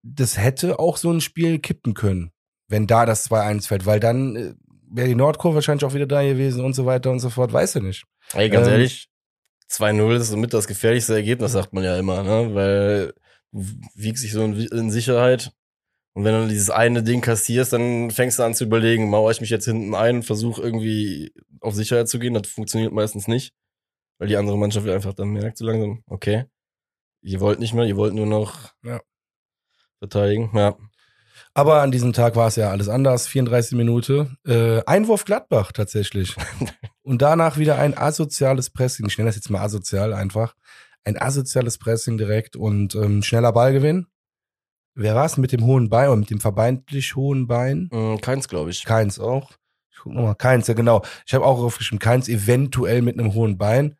das 0.01 0.37
hätte 0.37 0.79
auch 0.79 0.95
so 0.95 1.11
ein 1.11 1.19
Spiel 1.19 1.59
kippen 1.59 1.93
können, 1.93 2.31
wenn 2.69 2.87
da 2.87 3.05
das 3.05 3.29
2-1 3.29 3.67
fällt, 3.67 3.85
weil 3.85 3.99
dann 3.99 4.35
äh, 4.37 4.53
wäre 4.89 5.09
die 5.09 5.15
Nordkurve 5.15 5.55
wahrscheinlich 5.55 5.83
auch 5.83 5.93
wieder 5.93 6.07
da 6.07 6.23
gewesen 6.23 6.63
und 6.63 6.73
so 6.73 6.85
weiter 6.85 7.11
und 7.11 7.19
so 7.19 7.29
fort, 7.29 7.51
weißt 7.51 7.75
du 7.75 7.81
nicht. 7.81 8.05
Ey, 8.33 8.49
ganz 8.49 8.67
Ähm, 8.67 8.73
ehrlich, 8.73 9.09
2-0 9.69 10.15
ist 10.15 10.29
somit 10.29 10.53
das 10.53 10.67
gefährlichste 10.67 11.15
Ergebnis, 11.15 11.51
sagt 11.51 11.73
man 11.73 11.83
ja 11.83 11.97
immer, 11.97 12.23
ne? 12.23 12.55
Weil 12.55 13.13
du 13.51 13.65
wiegst 13.93 14.23
dich 14.23 14.31
so 14.31 14.43
in, 14.45 14.53
in 14.53 14.89
Sicherheit. 14.89 15.51
Und 16.13 16.25
wenn 16.25 16.33
du 16.33 16.47
dieses 16.47 16.69
eine 16.69 17.03
Ding 17.03 17.21
kassierst, 17.21 17.71
dann 17.73 18.11
fängst 18.11 18.37
du 18.39 18.43
an 18.43 18.53
zu 18.53 18.65
überlegen, 18.65 19.09
mauere 19.09 19.31
ich 19.31 19.41
mich 19.41 19.49
jetzt 19.49 19.65
hinten 19.65 19.95
ein 19.95 20.17
und 20.17 20.23
versuche 20.23 20.61
irgendwie 20.61 21.33
auf 21.61 21.73
Sicherheit 21.73 22.09
zu 22.09 22.19
gehen. 22.19 22.33
Das 22.33 22.47
funktioniert 22.51 22.91
meistens 22.91 23.27
nicht. 23.27 23.53
Weil 24.19 24.27
die 24.27 24.37
andere 24.37 24.57
Mannschaft 24.57 24.87
einfach 24.87 25.13
dann 25.13 25.29
merkt 25.29 25.57
so 25.57 25.65
langsam, 25.65 26.03
okay, 26.07 26.45
ihr 27.21 27.39
wollt 27.39 27.59
nicht 27.59 27.73
mehr, 27.73 27.85
ihr 27.85 27.95
wollt 27.97 28.13
nur 28.13 28.25
noch 28.27 28.73
Ja. 28.83 28.99
verteidigen. 29.99 30.51
Ja. 30.53 30.75
Aber 31.53 31.81
an 31.81 31.91
diesem 31.91 32.13
Tag 32.13 32.35
war 32.35 32.47
es 32.47 32.55
ja 32.55 32.69
alles 32.69 32.87
anders. 32.87 33.27
34 33.27 33.77
Minute. 33.77 34.35
Äh, 34.45 34.83
Einwurf 34.85 35.25
Gladbach 35.25 35.71
tatsächlich. 35.71 36.35
Und 37.03 37.21
danach 37.21 37.57
wieder 37.57 37.77
ein 37.77 37.97
asoziales 37.97 38.69
Pressing. 38.69 39.07
Ich 39.07 39.17
nenne 39.17 39.29
das 39.29 39.35
jetzt 39.37 39.49
mal 39.49 39.61
asozial 39.61 40.13
einfach. 40.13 40.55
Ein 41.03 41.19
asoziales 41.19 41.77
Pressing 41.79 42.17
direkt 42.19 42.55
und 42.55 42.93
ähm, 42.93 43.23
schneller 43.23 43.51
Ballgewinn. 43.51 44.05
Wer 44.93 45.15
war 45.15 45.25
es 45.25 45.37
mit 45.37 45.51
dem 45.51 45.65
hohen 45.65 45.89
Bein 45.89 46.07
oder 46.09 46.17
mit 46.17 46.29
dem 46.29 46.39
vermeintlich 46.41 47.15
hohen 47.15 47.47
Bein? 47.47 47.89
Mm, 47.91 48.17
keins, 48.17 48.47
glaube 48.47 48.71
ich. 48.71 48.83
Keins 48.83 49.19
auch. 49.19 49.51
Ich 49.91 49.99
guck 49.99 50.13
nochmal. 50.13 50.35
Keins, 50.35 50.67
ja 50.67 50.73
genau. 50.73 51.03
Ich 51.25 51.33
habe 51.33 51.45
auch 51.45 51.59
aufgeschrieben, 51.59 51.99
Keins 51.99 52.27
eventuell 52.27 53.01
mit 53.01 53.17
einem 53.17 53.33
hohen 53.33 53.57
Bein. 53.57 53.97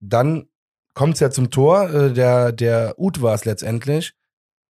Dann 0.00 0.48
kommt 0.94 1.14
es 1.14 1.20
ja 1.20 1.30
zum 1.30 1.50
Tor. 1.50 1.90
Äh, 1.90 2.12
der 2.12 2.52
der 2.52 2.94
Ut 2.98 3.22
war 3.22 3.34
es 3.34 3.44
letztendlich. 3.44 4.14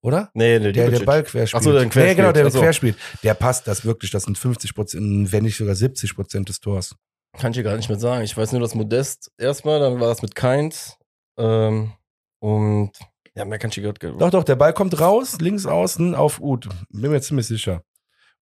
Oder? 0.03 0.31
Nee, 0.35 0.59
nee, 0.59 0.73
Der, 0.73 0.91
der. 0.91 1.01
Ball 1.01 1.23
querspielt. 1.23 1.59
Ach 1.59 1.65
so, 1.65 1.73
der 1.73 1.81
den 1.87 1.91
Nee, 1.95 2.15
genau, 2.15 2.33
der 2.33 2.43
querspielt. 2.43 2.53
So. 2.53 2.61
querspielt. 2.61 2.97
Der 3.23 3.35
passt 3.35 3.67
das 3.67 3.85
wirklich. 3.87 4.11
Das 4.11 4.25
sind 4.25 4.37
50 4.37 4.75
Prozent, 4.75 5.33
wenn 5.33 5.45
nicht 5.45 5.57
sogar 5.57 5.75
70 5.75 6.15
Prozent 6.15 6.49
des 6.51 6.61
Tors. 6.61 6.95
Kann 7.39 7.53
ich 7.53 7.57
dir 7.57 7.63
gar 7.65 7.77
nicht 7.77 7.89
mehr 7.89 7.99
sagen. 7.99 8.23
Ich 8.23 8.37
weiß 8.37 8.53
nur, 8.53 8.61
dass 8.61 8.75
Modest 8.75 9.33
erstmal, 9.39 9.81
dann 9.81 9.99
war 10.01 10.11
es 10.13 10.21
mit 10.21 10.35
Keins. 10.35 10.99
Ähm, 11.39 11.93
und 12.39 12.93
ja, 13.37 13.45
dir 13.45 13.59
gerade 13.59 14.17
Doch, 14.19 14.31
doch, 14.31 14.45
der 14.45 14.57
Ball 14.57 14.73
kommt 14.73 15.01
raus, 15.01 15.41
links 15.41 15.67
außen 15.67 16.15
auf 16.15 16.41
Ut. 16.41 16.69
Bin 16.91 17.11
mir 17.11 17.21
ziemlich 17.21 17.47
sicher. 17.47 17.83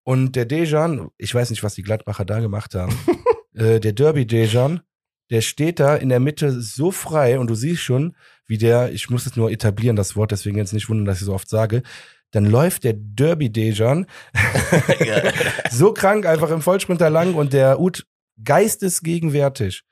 Und 0.04 0.36
der 0.36 0.44
Dejan, 0.44 1.08
ich 1.16 1.34
weiß 1.34 1.50
nicht, 1.50 1.62
was 1.62 1.74
die 1.74 1.82
Gladbacher 1.82 2.24
da 2.24 2.40
gemacht 2.40 2.74
haben. 2.74 2.96
äh, 3.54 3.80
der 3.80 3.92
Derby 3.92 4.26
Dejan, 4.26 4.80
der 5.30 5.40
steht 5.40 5.80
da 5.80 5.96
in 5.96 6.10
der 6.10 6.20
Mitte 6.20 6.60
so 6.60 6.90
frei 6.90 7.38
und 7.38 7.48
du 7.48 7.54
siehst 7.54 7.82
schon, 7.82 8.16
wie 8.46 8.58
der, 8.58 8.92
ich 8.92 9.08
muss 9.08 9.24
es 9.24 9.36
nur 9.36 9.50
etablieren, 9.50 9.96
das 9.96 10.14
Wort, 10.16 10.32
deswegen 10.32 10.58
jetzt 10.58 10.74
nicht 10.74 10.88
wundern, 10.88 11.06
dass 11.06 11.20
ich 11.20 11.26
so 11.26 11.34
oft 11.34 11.48
sage. 11.48 11.82
Dann 12.32 12.44
läuft 12.44 12.84
der 12.84 12.94
Derby 12.94 13.50
Dejan 13.50 14.06
so 15.70 15.92
krank 15.94 16.26
einfach 16.26 16.50
im 16.50 16.60
Vollsprinter 16.60 17.08
lang 17.08 17.34
und 17.34 17.52
der 17.52 17.80
Ut 17.80 18.06
geistesgegenwärtig. 18.44 19.84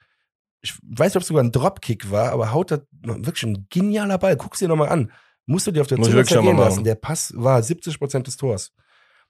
Ich 0.62 0.74
weiß 0.82 1.08
nicht, 1.12 1.16
ob 1.16 1.22
es 1.22 1.28
sogar 1.28 1.42
ein 1.42 1.52
Dropkick 1.52 2.10
war, 2.10 2.32
aber 2.32 2.52
haut 2.52 2.70
da 2.70 2.80
wirklich 3.02 3.44
ein 3.44 3.66
genialer 3.70 4.18
Ball. 4.18 4.36
Guck's 4.36 4.58
dir 4.58 4.68
nochmal 4.68 4.88
an. 4.90 5.10
Musst 5.46 5.66
du 5.66 5.72
dir 5.72 5.80
auf 5.80 5.86
der 5.86 5.98
Zunge 5.98 6.24
zergehen 6.24 6.56
mal 6.56 6.64
lassen. 6.64 6.84
Der 6.84 6.94
Pass 6.94 7.32
war 7.34 7.62
70 7.62 7.98
Prozent 7.98 8.26
des 8.26 8.36
Tors. 8.36 8.72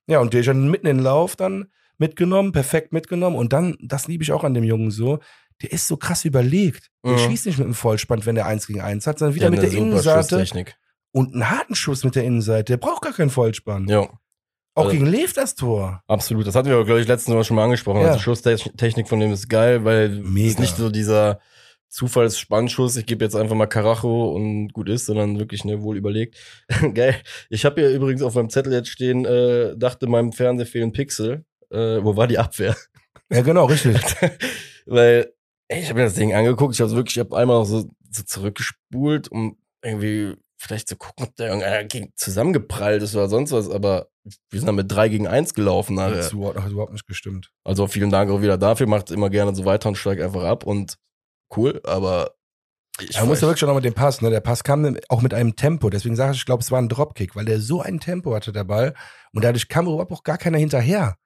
Ja, 0.06 0.18
und 0.20 0.34
Dejan 0.34 0.68
mitten 0.70 0.86
in 0.86 0.96
den 0.98 1.02
Lauf 1.04 1.36
dann 1.36 1.66
mitgenommen, 1.98 2.52
perfekt 2.52 2.92
mitgenommen. 2.92 3.36
Und 3.36 3.52
dann, 3.52 3.76
das 3.80 4.08
liebe 4.08 4.24
ich 4.24 4.32
auch 4.32 4.42
an 4.44 4.54
dem 4.54 4.64
Jungen 4.64 4.90
so, 4.90 5.20
der 5.62 5.72
ist 5.72 5.86
so 5.86 5.96
krass 5.96 6.24
überlegt. 6.24 6.90
Der 7.04 7.12
Mhm. 7.12 7.18
schießt 7.18 7.46
nicht 7.46 7.58
mit 7.58 7.66
dem 7.66 7.74
Vollspann, 7.74 8.24
wenn 8.26 8.34
der 8.34 8.46
1 8.46 8.66
gegen 8.66 8.80
1 8.80 9.06
hat, 9.06 9.18
sondern 9.18 9.34
wieder 9.34 9.46
Ja, 9.46 9.50
mit 9.50 9.62
der 9.62 9.70
Innenseite 9.72 10.44
und 11.12 11.34
einen 11.34 11.50
harten 11.50 11.74
Schuss 11.74 12.02
mit 12.04 12.14
der 12.16 12.24
Innenseite. 12.24 12.72
Der 12.72 12.76
braucht 12.78 13.02
gar 13.02 13.12
keinen 13.12 13.30
Vollspann. 13.30 13.86
Ja, 13.88 14.08
Auch 14.74 14.84
Also- 14.84 14.92
gegen 14.96 15.06
Lev 15.06 15.32
das 15.32 15.54
Tor. 15.54 16.02
absolut. 16.06 16.46
Das 16.46 16.54
hatten 16.54 16.68
wir, 16.68 16.84
glaube 16.84 17.00
ich, 17.00 17.08
letztens 17.08 17.34
Mal 17.34 17.44
schon 17.44 17.56
mal 17.56 17.64
angesprochen. 17.64 18.00
Ja. 18.02 18.08
Also 18.08 18.20
Schusstechnik 18.20 19.08
von 19.08 19.20
dem 19.20 19.32
ist 19.32 19.48
geil, 19.48 19.84
weil 19.84 20.10
Mega. 20.10 20.46
es 20.46 20.52
ist 20.54 20.60
nicht 20.60 20.76
so 20.76 20.90
dieser 20.90 21.40
Zufallsspannschuss, 21.88 22.96
ich 22.96 23.06
gebe 23.06 23.24
jetzt 23.24 23.34
einfach 23.34 23.56
mal 23.56 23.66
Karacho 23.66 24.32
und 24.32 24.72
gut 24.72 24.88
ist, 24.88 25.06
sondern 25.06 25.38
wirklich 25.40 25.64
ne, 25.64 25.82
wohl 25.82 25.96
überlegt. 25.96 26.36
geil. 26.94 27.16
Ich 27.50 27.64
habe 27.64 27.80
hier 27.80 27.90
übrigens 27.90 28.22
auf 28.22 28.34
meinem 28.36 28.48
Zettel 28.48 28.72
jetzt 28.72 28.88
stehen, 28.88 29.24
äh, 29.24 29.76
dachte 29.76 30.06
meinem 30.06 30.32
Fernseher 30.32 30.66
fehlen 30.66 30.92
Pixel. 30.92 31.44
Äh, 31.70 32.02
wo 32.02 32.16
war 32.16 32.26
die 32.26 32.38
Abwehr? 32.38 32.76
Ja, 33.30 33.42
genau, 33.42 33.66
richtig. 33.66 33.96
Weil, 34.86 35.32
ey, 35.68 35.80
ich 35.82 35.88
habe 35.88 35.98
mir 35.98 36.04
das 36.06 36.14
Ding 36.14 36.32
angeguckt, 36.32 36.74
ich 36.74 36.80
habe 36.80 36.90
wirklich, 36.92 37.16
ich 37.16 37.20
habe 37.20 37.36
einmal 37.36 37.64
so, 37.64 37.88
so 38.10 38.22
zurückgespult, 38.24 39.28
um 39.30 39.56
irgendwie 39.82 40.34
vielleicht 40.60 40.88
zu 40.88 40.96
gucken, 40.96 41.26
ob 41.26 41.36
der 41.36 41.48
irgendeiner 41.48 41.84
gegen 41.84 42.12
zusammengeprallt 42.16 43.02
ist 43.02 43.14
oder 43.16 43.28
sonst 43.28 43.50
was, 43.52 43.70
aber 43.70 44.08
wir 44.50 44.60
sind 44.60 44.66
dann 44.66 44.74
mit 44.74 44.92
3 44.92 45.08
gegen 45.08 45.26
1 45.26 45.54
gelaufen. 45.54 45.96
Das 45.96 46.32
Alter. 46.34 46.62
hat 46.62 46.70
überhaupt- 46.70 46.92
nicht 46.92 47.06
gestimmt. 47.06 47.50
Also 47.64 47.86
vielen 47.86 48.10
Dank 48.10 48.30
auch 48.30 48.42
wieder 48.42 48.58
dafür, 48.58 48.86
macht 48.86 49.10
immer 49.10 49.30
gerne 49.30 49.54
so 49.54 49.64
weiter 49.64 49.88
und 49.88 49.96
steigt 49.96 50.20
einfach 50.20 50.44
ab 50.44 50.64
und 50.64 50.96
cool, 51.56 51.80
aber 51.84 52.34
ich 53.00 53.16
Er 53.16 53.24
musste 53.24 53.46
weiß- 53.46 53.48
wirklich 53.48 53.64
auch 53.64 53.68
noch 53.68 53.74
mit 53.76 53.84
dem 53.86 53.94
Pass, 53.94 54.20
ne? 54.20 54.28
Der 54.28 54.40
Pass 54.40 54.62
kam 54.62 54.98
auch 55.08 55.22
mit 55.22 55.32
einem 55.32 55.56
Tempo. 55.56 55.88
Deswegen 55.88 56.16
sage 56.16 56.32
ich, 56.32 56.38
ich 56.40 56.44
glaube, 56.44 56.62
es 56.62 56.70
war 56.70 56.78
ein 56.80 56.90
Dropkick, 56.90 57.34
weil 57.34 57.46
der 57.46 57.58
so 57.60 57.80
ein 57.80 57.98
Tempo 57.98 58.34
hatte, 58.34 58.52
der 58.52 58.64
Ball. 58.64 58.94
Und 59.32 59.42
dadurch 59.42 59.68
kam 59.68 59.86
überhaupt 59.86 60.12
auch 60.12 60.22
gar 60.22 60.36
keiner 60.36 60.58
hinterher. 60.58 61.16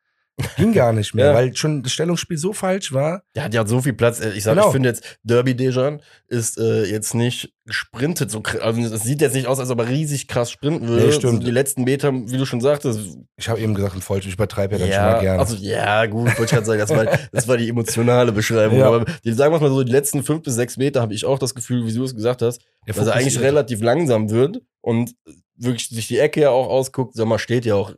Ging 0.57 0.73
gar 0.73 0.92
nicht 0.92 1.14
mehr, 1.14 1.27
Ja. 1.31 1.35
weil 1.35 1.55
schon 1.55 1.85
das 1.85 1.92
Stellungsspiel 1.92 2.37
so 2.37 2.53
falsch 2.53 2.92
war. 2.92 3.23
Der 3.37 3.44
hat 3.44 3.55
ja 3.55 3.64
so 3.66 3.81
viel 3.81 3.92
Platz. 3.92 4.18
Ich 4.20 4.42
sag, 4.42 4.55
Genau. 4.55 4.66
ich 4.66 4.73
finde 4.73 4.88
jetzt, 4.88 5.18
Derby 5.23 5.55
Dejan 5.55 6.03
ist 6.27 6.59
äh, 6.59 6.85
jetzt 6.87 7.14
nicht 7.14 7.53
gesprintet. 7.66 8.33
So, 8.33 8.42
also 8.61 8.81
es 8.81 9.03
sieht 9.05 9.20
jetzt 9.20 9.35
nicht 9.35 9.47
aus, 9.47 9.61
als 9.61 9.70
ob 9.70 9.79
er 9.79 9.88
riesig 9.88 10.27
krass 10.27 10.51
sprinten 10.51 10.88
würde. 10.88 11.07
Nee, 11.07 11.12
stimmt. 11.12 11.35
So 11.35 11.38
die 11.44 11.51
letzten 11.53 11.85
Meter, 11.85 12.12
wie 12.12 12.37
du 12.37 12.44
schon 12.47 12.61
sagtest. 12.61 13.16
Ich 13.37 13.49
habe 13.49 13.61
eben 13.61 13.75
gesagt, 13.75 13.94
ein 13.94 14.03
Falsch, 14.03 14.27
ich 14.27 14.35
übertreibe 14.35 14.75
ja 14.77 14.79
dann 14.81 14.88
schon 14.92 15.03
mal 15.03 15.12
Ja, 15.14 15.20
gerne. 15.20 15.38
also 15.38 15.55
ja, 15.57 16.07
gut, 16.07 16.27
wollte 16.27 16.42
ich 16.44 16.51
gerade 16.51 16.66
sagen, 16.66 16.81
das 16.81 16.90
war, 16.90 17.07
das 17.33 17.47
war 17.47 17.57
die 17.57 17.68
emotionale 17.68 18.33
Beschreibung. 18.33 18.79
Ja. 18.79 18.88
Aber 18.88 19.05
die, 19.25 19.33
sagen 19.33 19.55
wir 19.55 19.61
mal 19.61 19.68
so, 19.70 19.85
die 19.85 19.92
letzten 19.92 20.25
fünf 20.25 20.42
bis 20.42 20.55
sechs 20.57 20.77
Meter 20.77 21.01
habe 21.01 21.14
ich 21.14 21.25
auch 21.25 21.38
das 21.38 21.55
Gefühl, 21.55 21.87
wie 21.87 21.92
du 21.94 22.03
es 22.03 22.14
gesagt 22.14 22.42
hast, 22.42 22.61
dass 22.87 22.97
er 23.07 23.14
eigentlich 23.14 23.38
relativ 23.40 23.81
langsam 23.83 24.31
wird 24.31 24.61
und 24.81 25.14
wirklich 25.57 25.88
sich 25.90 26.09
die 26.09 26.18
Ecke 26.18 26.40
ja 26.40 26.51
auch 26.51 26.66
ausguckt. 26.68 27.14
Sag 27.14 27.27
mal, 27.29 27.38
steht 27.38 27.64
ja 27.64 27.77
auch 27.77 27.92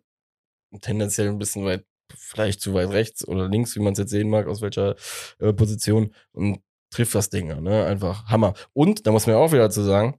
tendenziell 0.83 1.29
ein 1.29 1.39
bisschen 1.39 1.65
weit, 1.65 1.85
vielleicht 2.17 2.61
zu 2.61 2.75
weit 2.75 2.91
rechts 2.91 3.27
oder 3.27 3.49
links, 3.49 3.75
wie 3.77 3.81
man 3.81 3.93
es 3.95 3.99
jetzt 3.99 4.11
sehen 4.11 4.29
mag, 4.31 4.47
aus 4.47 4.61
welcher 4.63 4.97
äh, 5.39 5.53
Position 5.53 6.15
und 6.33 6.61
trifft 6.91 7.15
das 7.15 7.31
Ding, 7.31 7.49
ne? 7.63 7.85
Einfach 7.87 8.27
Hammer. 8.27 8.55
Und 8.73 9.07
da 9.07 9.13
muss 9.13 9.27
man 9.27 9.37
ja 9.37 9.41
auch 9.43 9.53
wieder 9.53 9.63
dazu 9.65 9.83
sagen, 9.83 10.19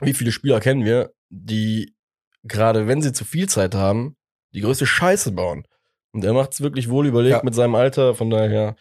wie 0.00 0.12
viele 0.14 0.32
Spieler 0.32 0.60
kennen 0.60 0.84
wir, 0.84 1.12
die 1.30 1.94
gerade 2.42 2.86
wenn 2.86 3.00
sie 3.02 3.12
zu 3.12 3.24
viel 3.24 3.48
Zeit 3.48 3.74
haben, 3.74 4.16
die 4.52 4.60
größte 4.60 4.86
Scheiße 4.86 5.32
bauen. 5.32 5.66
Und 6.12 6.24
er 6.24 6.32
macht 6.34 6.52
es 6.52 6.60
wirklich 6.60 6.88
wohl 6.90 7.06
überlegt 7.06 7.36
Ja. 7.38 7.42
mit 7.42 7.54
seinem 7.54 7.74
Alter, 7.74 8.14
von 8.14 8.30
daher 8.30 8.76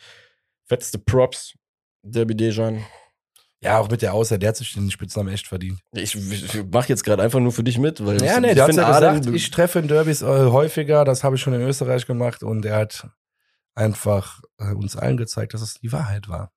fetteste 0.66 1.00
Props, 1.00 1.54
Derby 2.04 2.36
Dejan. 2.36 2.86
Ja, 3.64 3.80
auch 3.80 3.90
mit 3.90 4.02
der 4.02 4.14
Außer, 4.14 4.38
der 4.38 4.50
hat 4.50 4.58
sich 4.58 4.74
den 4.74 4.92
Spitznamen 4.92 5.34
echt 5.34 5.48
verdient. 5.48 5.80
Ich, 5.94 6.16
ich 6.16 6.64
mache 6.72 6.90
jetzt 6.90 7.04
gerade 7.04 7.24
einfach 7.24 7.40
nur 7.40 7.52
für 7.52 7.64
dich 7.64 7.78
mit, 7.78 8.06
weil 8.06 8.22
Ja, 8.22 8.36
ich, 8.36 8.42
nee, 8.42 8.48
ich 8.50 8.54
der 8.56 8.64
hat 8.66 8.74
ja 8.76 8.88
Adem- 8.92 9.20
gesagt, 9.20 9.36
ich 9.36 9.52
treffe 9.52 9.80
in 9.80 9.88
Derbys 9.88 10.22
äh, 10.22 10.26
häufiger, 10.26 11.06
das 11.06 11.24
habe 11.24 11.36
ich 11.38 11.42
schon 11.42 11.54
in 11.54 11.62
Österreich 11.62 12.06
gemacht 12.06 12.44
und 12.44 12.66
er 12.66 12.76
hat 12.78 13.08
einfach 13.76 14.42
äh, 14.60 14.74
uns 14.74 14.96
allen 14.96 15.18
gezeigt, 15.18 15.54
dass 15.54 15.62
es 15.62 15.76
die 15.76 15.92
Wahrheit 15.92 16.28
war. 16.28 16.52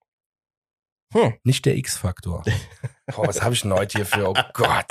Hm. 1.12 1.34
Nicht 1.44 1.64
der 1.64 1.76
X-Faktor. 1.76 2.42
Boah, 3.14 3.28
was 3.28 3.40
habe 3.40 3.54
ich 3.54 3.62
denn 3.62 3.72
heute 3.72 3.98
hier 3.98 4.06
für? 4.06 4.28
Oh 4.28 4.34
Gott. 4.52 4.84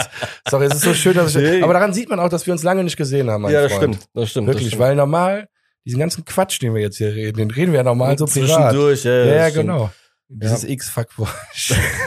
Sorry, 0.50 0.66
es 0.68 0.76
ist 0.76 0.82
so 0.84 0.94
schön, 0.94 1.14
dass 1.16 1.36
ich. 1.36 1.42
Nee. 1.44 1.62
Aber 1.62 1.74
daran 1.74 1.94
sieht 1.94 2.10
man 2.10 2.20
auch, 2.22 2.30
dass 2.30 2.46
wir 2.46 2.54
uns 2.54 2.64
lange 2.64 2.84
nicht 2.86 2.96
gesehen 2.96 3.30
haben, 3.30 3.44
ja, 3.50 3.64
das 3.64 3.74
Freund. 3.74 3.96
stimmt, 3.96 4.10
das 4.14 4.30
stimmt. 4.32 4.48
Wirklich, 4.48 4.64
das 4.66 4.70
stimmt. 4.70 4.82
weil 4.82 4.96
normal, 4.96 5.50
diesen 5.86 6.00
ganzen 6.00 6.24
Quatsch, 6.24 6.62
den 6.62 6.74
wir 6.74 6.82
jetzt 6.82 6.98
hier 6.98 7.14
reden, 7.14 7.38
den 7.38 7.52
reden 7.52 7.74
wir 7.74 7.80
ja 7.80 7.84
normal 7.84 8.18
so 8.18 8.26
privat. 8.26 8.48
Zwischendurch, 8.72 9.04
ja, 9.04 9.12
Ja, 9.12 9.26
ja, 9.36 9.50
stimmt. 9.50 9.92
Dieses 10.28 10.64
X-Faktor. 10.64 11.28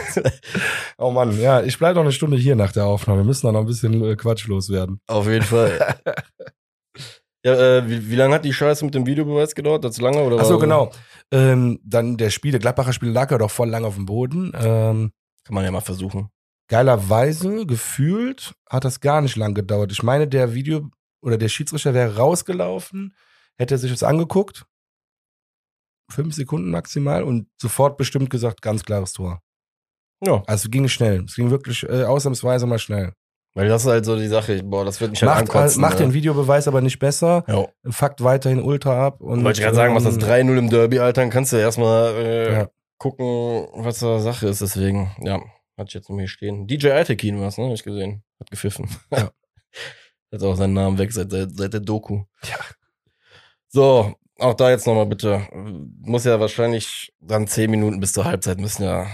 oh 0.97 1.11
Mann, 1.11 1.39
ja, 1.39 1.61
ich 1.63 1.77
bleibe 1.77 1.95
noch 1.95 2.03
eine 2.03 2.11
Stunde 2.11 2.37
hier 2.37 2.55
nach 2.55 2.71
der 2.71 2.85
Aufnahme. 2.85 3.21
Wir 3.21 3.25
müssen 3.25 3.45
da 3.47 3.51
noch 3.53 3.61
ein 3.61 3.65
bisschen 3.65 4.03
äh, 4.03 4.15
Quatsch 4.15 4.47
loswerden. 4.47 4.99
Auf 5.07 5.27
jeden 5.27 5.45
Fall. 5.45 5.97
ja, 7.45 7.53
äh, 7.77 7.89
wie, 7.89 8.09
wie 8.09 8.15
lange 8.15 8.35
hat 8.35 8.45
die 8.45 8.53
Scheiße 8.53 8.83
mit 8.83 8.93
dem 8.95 9.05
Videobeweis 9.05 9.55
gedauert? 9.55 9.83
Das 9.85 9.99
lange 10.01 10.21
oder? 10.21 10.37
Ach 10.39 10.45
so, 10.45 10.55
war- 10.55 10.59
genau. 10.61 10.91
Ähm, 11.31 11.79
dann 11.83 12.17
der 12.17 12.29
Spiele, 12.29 12.59
Gladbacher 12.59 12.93
Spiel 12.93 13.09
lag 13.09 13.31
ja 13.31 13.37
doch 13.37 13.51
voll 13.51 13.69
lang 13.69 13.85
auf 13.85 13.95
dem 13.95 14.05
Boden. 14.05 14.51
Ähm, 14.55 15.11
Kann 15.45 15.55
man 15.55 15.63
ja 15.63 15.71
mal 15.71 15.81
versuchen. 15.81 16.29
geilerweise, 16.67 17.65
gefühlt, 17.65 18.53
hat 18.69 18.83
das 18.83 18.99
gar 18.99 19.21
nicht 19.21 19.35
lang 19.37 19.53
gedauert. 19.53 19.91
Ich 19.91 20.03
meine, 20.03 20.27
der 20.27 20.53
Video 20.53 20.89
oder 21.21 21.37
der 21.37 21.49
Schiedsrichter 21.49 21.93
wäre 21.93 22.17
rausgelaufen, 22.17 23.13
hätte 23.57 23.77
sich 23.77 23.91
das 23.91 24.03
angeguckt. 24.03 24.65
Fünf 26.11 26.33
Sekunden 26.35 26.69
maximal 26.69 27.23
und 27.23 27.47
sofort 27.61 27.97
bestimmt 27.97 28.29
gesagt, 28.29 28.61
ganz 28.61 28.83
klares 28.83 29.13
Tor. 29.13 29.41
Ja. 30.25 30.43
Also 30.47 30.65
es 30.67 30.71
ging 30.71 30.87
schnell. 30.87 31.23
Es 31.23 31.35
ging 31.35 31.49
wirklich 31.49 31.83
äh, 31.83 32.03
ausnahmsweise 32.03 32.65
mal 32.65 32.79
schnell. 32.79 33.13
Weil 33.55 33.67
das 33.67 33.81
ist 33.83 33.87
halt 33.87 34.05
so 34.05 34.15
die 34.15 34.27
Sache, 34.27 34.61
boah, 34.63 34.85
das 34.85 35.01
wird 35.01 35.11
mich 35.11 35.21
halt 35.23 35.31
Macht, 35.31 35.41
ankotzen. 35.41 35.79
äh, 35.79 35.81
macht 35.81 35.99
ne? 35.99 36.05
den 36.05 36.13
Videobeweis 36.13 36.67
aber 36.67 36.81
nicht 36.81 36.99
besser. 36.99 37.43
Ja. 37.47 37.67
Fuckt 37.89 38.23
weiterhin 38.23 38.61
ultra 38.61 39.07
ab. 39.07 39.21
Und, 39.21 39.43
Wollte 39.43 39.59
ich 39.59 39.63
gerade 39.63 39.75
sagen, 39.75 39.95
was 39.95 40.03
das 40.03 40.15
ähm, 40.15 40.21
3-0 40.21 40.57
im 40.57 40.69
Derby, 40.69 40.99
Alter, 40.99 41.21
dann 41.21 41.29
kannst 41.31 41.51
du 41.53 41.57
erstmal 41.57 42.13
äh, 42.15 42.53
Ja. 42.53 42.69
gucken, 42.99 43.67
was 43.73 43.99
da 43.99 44.19
Sache 44.19 44.47
ist. 44.47 44.61
Deswegen, 44.61 45.11
ja, 45.21 45.35
hatte 45.77 45.87
ich 45.87 45.93
jetzt 45.95 46.09
noch 46.09 46.17
hier 46.17 46.27
stehen. 46.27 46.67
DJ 46.67 46.89
Altekin 46.91 47.39
war's, 47.39 47.57
ne? 47.57 47.65
Hab 47.65 47.73
ich 47.73 47.83
gesehen. 47.83 48.23
Hat 48.39 48.51
gepfiffen. 48.51 48.87
Ja. 49.11 49.31
Hat 50.31 50.43
auch 50.43 50.55
seinen 50.55 50.73
Namen 50.73 50.99
weg 50.99 51.11
seit, 51.11 51.31
seit, 51.31 51.49
seit 51.55 51.73
der 51.73 51.79
Doku. 51.79 52.21
Ja. 52.43 52.57
So, 53.67 54.15
auch 54.39 54.53
da 54.53 54.69
jetzt 54.69 54.87
nochmal 54.87 55.05
bitte. 55.05 55.47
Muss 56.01 56.25
ja 56.25 56.39
wahrscheinlich 56.39 57.13
dann 57.21 57.47
10 57.47 57.69
Minuten 57.71 57.99
bis 57.99 58.13
zur 58.13 58.25
Halbzeit 58.25 58.59
müssen 58.59 58.83
ja. 58.83 59.07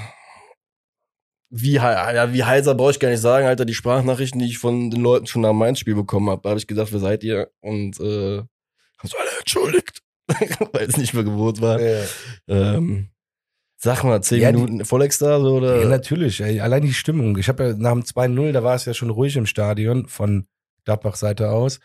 Wie, 1.50 1.74
ja, 1.74 2.34
wie 2.34 2.44
heiser 2.44 2.76
brauche 2.76 2.92
ich 2.92 3.00
gar 3.00 3.10
nicht 3.10 3.22
sagen, 3.22 3.46
Alter. 3.46 3.66
Die 3.66 3.74
Sprachnachrichten, 3.74 4.40
die 4.40 4.48
ich 4.48 4.58
von 4.58 4.90
den 4.90 5.02
Leuten 5.02 5.28
schon 5.28 5.42
nach 5.44 5.54
meinem 5.54 5.76
Spiel 5.76 5.96
bekommen 5.96 6.30
habe, 6.30 6.50
habe 6.50 6.60
ich 6.60 6.68
gedacht, 6.68 6.92
wer 6.92 7.00
seid 7.00 7.24
ihr? 7.24 7.50
Und 7.62 8.00
äh, 8.00 8.38
haben 8.40 8.48
so 9.10 9.18
alle 9.18 9.38
entschuldigt, 9.40 10.02
weil 10.74 10.84
es 10.90 10.98
nicht 10.98 11.14
mehr 11.14 11.24
gewohnt 11.24 11.62
war. 11.62 11.80
Äh, 11.80 12.04
Ähm, 12.48 13.10
sag 13.78 14.04
mal, 14.04 14.22
10 14.22 14.42
Ja, 14.42 14.52
Minuten 14.52 14.84
Vollex-Star 14.86 15.40
so, 15.40 15.58
oder? 15.58 15.82
ja, 15.82 15.88
natürlich. 15.88 16.42
Ey. 16.42 16.60
Allein 16.60 16.82
die 16.82 16.94
Stimmung. 16.94 17.38
Ich 17.38 17.48
habe 17.48 17.64
ja 17.68 17.74
nach 17.78 17.92
dem 17.92 18.04
2-0, 18.04 18.52
da 18.52 18.64
war 18.64 18.76
es 18.76 18.86
ja 18.86 18.94
schon 18.94 19.12
ruhig 19.12 19.36
im 19.38 19.46
Stadion 19.46 20.08
von 20.08 20.48
Gladbach 20.84 21.16
Seite 21.16 21.52
aus. 21.52 21.80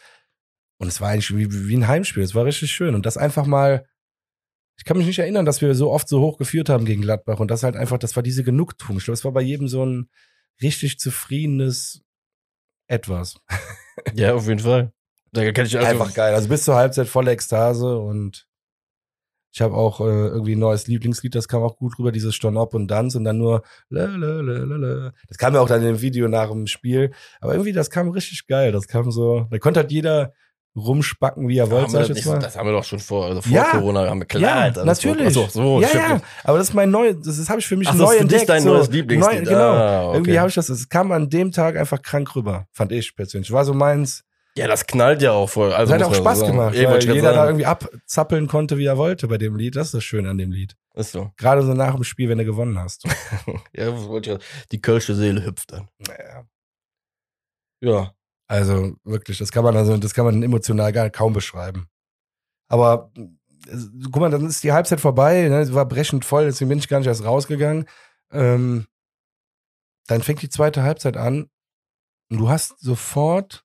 Und 0.81 0.89
es 0.89 1.01
war 1.01 1.11
eigentlich 1.11 1.37
wie, 1.37 1.69
wie 1.69 1.77
ein 1.77 1.89
Heimspiel. 1.89 2.23
Es 2.23 2.35
war 2.35 2.47
richtig 2.47 2.73
schön. 2.73 2.95
Und 2.95 3.05
das 3.05 3.19
einfach 3.19 3.45
mal, 3.45 3.87
ich 4.79 4.85
kann 4.87 4.97
mich 4.97 5.07
nicht 5.07 5.19
erinnern, 5.19 5.45
dass 5.45 5.61
wir 5.61 5.75
so 5.75 5.91
oft 5.91 6.09
so 6.09 6.21
hoch 6.21 6.39
geführt 6.39 6.71
haben 6.71 6.87
gegen 6.87 7.03
Gladbach. 7.03 7.39
Und 7.39 7.51
das 7.51 7.63
halt 7.63 7.77
einfach, 7.77 7.99
das 7.99 8.17
war 8.17 8.23
diese 8.23 8.45
Genugtuung. 8.45 8.97
Ich 8.97 9.05
glaube, 9.05 9.15
es 9.15 9.25
war 9.27 9.33
bei 9.33 9.43
jedem 9.43 9.69
so 9.69 9.85
ein 9.85 10.09
richtig 10.63 10.99
zufriedenes 10.99 12.03
Etwas. 12.89 13.37
Ja, 14.15 14.33
auf 14.33 14.49
jeden 14.49 14.61
Fall. 14.61 14.95
Da 15.31 15.53
kann 15.53 15.67
ich 15.67 15.77
also, 15.77 15.87
Einfach 15.87 16.15
geil. 16.15 16.33
Also 16.33 16.49
bis 16.49 16.65
zur 16.65 16.77
Halbzeit 16.77 17.07
volle 17.07 17.33
Ekstase 17.33 17.99
und 17.99 18.49
ich 19.53 19.61
habe 19.61 19.75
auch 19.75 20.01
äh, 20.01 20.05
irgendwie 20.05 20.55
ein 20.55 20.61
neues 20.61 20.87
Lieblingslied, 20.87 21.35
das 21.35 21.49
kam 21.49 21.63
auch 21.63 21.77
gut 21.77 21.99
rüber, 21.99 22.11
dieses 22.11 22.35
Storn 22.35 22.57
Up 22.57 22.73
und 22.73 22.89
Dance 22.89 23.19
und 23.19 23.25
dann 23.25 23.37
nur 23.37 23.63
la, 23.91 24.07
la, 24.07 24.41
la, 24.41 24.59
la, 24.65 24.77
la. 24.77 25.13
Das 25.29 25.37
kam 25.37 25.53
ja 25.55 25.61
auch 25.61 25.69
dann 25.69 25.85
im 25.85 26.01
Video 26.01 26.29
nach 26.29 26.49
dem 26.49 26.67
Spiel. 26.67 27.13
Aber 27.43 27.53
irgendwie, 27.53 27.73
das 27.73 27.91
kam 27.91 28.09
richtig 28.09 28.47
geil. 28.47 28.73
Das 28.73 28.89
kam 28.89 29.11
so, 29.11 29.49
da 29.51 29.59
konnte 29.59 29.81
halt 29.81 29.93
jeder 29.93 30.33
rumspacken, 30.77 31.49
wie 31.49 31.59
er 31.59 31.71
wollte, 31.71 31.99
haben 31.99 32.41
das, 32.41 32.57
haben 32.57 32.67
wir 32.67 32.73
doch 32.73 32.85
schon 32.85 33.01
vor, 33.01 33.27
also 33.27 33.43
vor 33.43 33.53
Ja. 33.53 33.65
Corona 33.65 34.09
haben 34.09 34.21
wir 34.21 34.27
klar. 34.27 34.69
ja, 34.75 34.85
natürlich. 34.85 35.27
Ach 35.29 35.33
so, 35.33 35.47
so, 35.49 35.81
ja, 35.81 35.89
stimmt. 35.89 36.05
ja, 36.09 36.21
aber 36.45 36.59
das 36.59 36.69
ist 36.69 36.75
mein 36.75 36.91
neu, 36.91 37.13
das, 37.15 37.39
das 37.39 37.49
habe 37.49 37.59
ich 37.61 37.67
für 37.67 37.77
mich 37.77 37.89
Ach, 37.89 37.95
neu 37.95 38.05
das 38.05 38.15
ist 38.15 38.21
entdeckt. 38.21 38.49
dein 38.49 38.63
so. 38.63 38.75
neues 38.75 38.89
Lieblingslied. 38.91 39.43
Neu, 39.45 39.51
genau. 39.51 39.73
Ah, 39.73 40.05
okay. 40.07 40.17
Irgendwie 40.17 40.39
habe 40.39 40.49
ich 40.49 40.55
das, 40.55 40.69
es 40.69 40.89
kam 40.89 41.11
an 41.13 41.29
dem 41.29 41.51
Tag 41.51 41.77
einfach 41.77 42.01
krank 42.01 42.35
rüber, 42.37 42.67
fand 42.73 42.93
ich 42.93 43.15
persönlich. 43.17 43.51
War 43.51 43.65
so 43.65 43.75
meins. 43.75 44.23
Ja, 44.57 44.67
das 44.67 44.87
knallt 44.87 45.23
ja 45.23 45.33
auch 45.33 45.49
voll. 45.49 45.73
Also 45.73 45.93
Das 45.93 46.03
hat 46.03 46.09
auch 46.09 46.15
Spaß 46.15 46.41
so 46.41 46.47
gemacht, 46.47 46.75
Eben, 46.75 46.91
weil 46.91 46.99
ich 46.99 47.07
grad 47.07 47.15
jeder 47.15 47.29
da 47.31 47.35
sagen. 47.37 47.49
irgendwie 47.51 47.67
abzappeln 47.67 48.47
konnte, 48.49 48.79
wie 48.79 48.85
er 48.87 48.97
wollte 48.97 49.29
bei 49.29 49.39
dem 49.39 49.57
Lied. 49.57 49.77
Das 49.77 49.87
ist 49.89 49.95
das 49.95 50.05
Schöne 50.05 50.29
an 50.29 50.39
dem 50.39 50.51
Lied. 50.51 50.77
Ist 50.95 51.13
so. 51.13 51.31
Gerade 51.37 51.63
so 51.63 51.73
nach 51.73 51.95
dem 51.95 52.03
Spiel, 52.03 52.29
wenn 52.29 52.39
du 52.39 52.45
gewonnen 52.45 52.79
hast. 52.79 53.05
Ja, 53.73 53.93
die 54.73 54.81
kölsche 54.83 55.15
Seele 55.15 55.45
hüpft 55.45 55.73
dann. 55.73 55.89
Naja. 56.07 56.45
Ja. 57.81 58.13
Also 58.51 58.97
wirklich, 59.05 59.39
das 59.39 59.53
kann 59.53 59.63
man 59.63 59.77
also, 59.77 59.97
das 59.97 60.13
kann 60.13 60.25
man 60.25 60.43
emotional 60.43 60.93
gar 60.93 61.09
kaum 61.09 61.33
beschreiben. 61.33 61.87
Aber 62.67 63.13
guck 64.11 64.17
mal, 64.17 64.29
dann 64.29 64.45
ist 64.45 64.65
die 64.65 64.73
Halbzeit 64.73 65.01
vorbei, 65.01 65.47
ne? 65.49 65.61
es 65.61 65.73
war 65.73 65.87
brechend 65.87 66.25
voll, 66.25 66.47
deswegen 66.47 66.69
bin 66.69 66.81
ich 66.81 66.89
gar 66.89 66.99
nicht 66.99 67.07
erst 67.07 67.25
rausgegangen. 67.25 67.85
Ähm, 68.33 68.89
dann 70.09 70.23
fängt 70.23 70.43
die 70.43 70.49
zweite 70.49 70.83
Halbzeit 70.83 71.17
an 71.17 71.49
und 72.29 72.39
du 72.39 72.49
hast 72.49 72.81
sofort, 72.81 73.65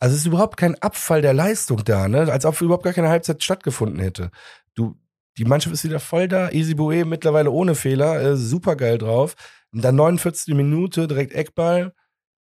also 0.00 0.12
es 0.16 0.22
ist 0.22 0.26
überhaupt 0.26 0.56
kein 0.56 0.74
Abfall 0.82 1.22
der 1.22 1.32
Leistung 1.32 1.84
da, 1.84 2.08
ne? 2.08 2.32
Als 2.32 2.44
ob 2.44 2.60
überhaupt 2.60 2.82
gar 2.82 2.94
keine 2.94 3.10
Halbzeit 3.10 3.44
stattgefunden 3.44 4.00
hätte. 4.00 4.32
Du, 4.74 4.98
die 5.38 5.44
Mannschaft 5.44 5.74
ist 5.74 5.84
wieder 5.84 6.00
voll 6.00 6.26
da, 6.26 6.50
Easy 6.50 6.74
Boe 6.74 7.04
mittlerweile 7.04 7.52
ohne 7.52 7.76
Fehler, 7.76 8.20
äh, 8.20 8.36
super 8.36 8.74
geil 8.74 8.98
drauf. 8.98 9.36
Und 9.72 9.84
dann 9.84 9.94
49. 9.94 10.52
Minute, 10.56 11.06
direkt 11.06 11.32
Eckball 11.32 11.94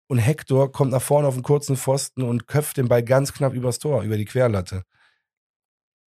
und 0.08 0.18
Hector 0.20 0.72
kommt 0.72 0.92
nach 0.92 1.02
vorne 1.02 1.28
auf 1.28 1.34
einen 1.36 1.44
kurzen 1.44 1.76
Pfosten 1.78 2.24
und 2.24 2.48
köpft 2.48 2.78
den 2.78 2.88
Ball 2.88 3.04
ganz 3.04 3.34
knapp 3.34 3.54
übers 3.54 3.80
Tor, 3.80 4.04
über 4.04 4.18
die 4.18 4.26
Querlatte. 4.26 4.84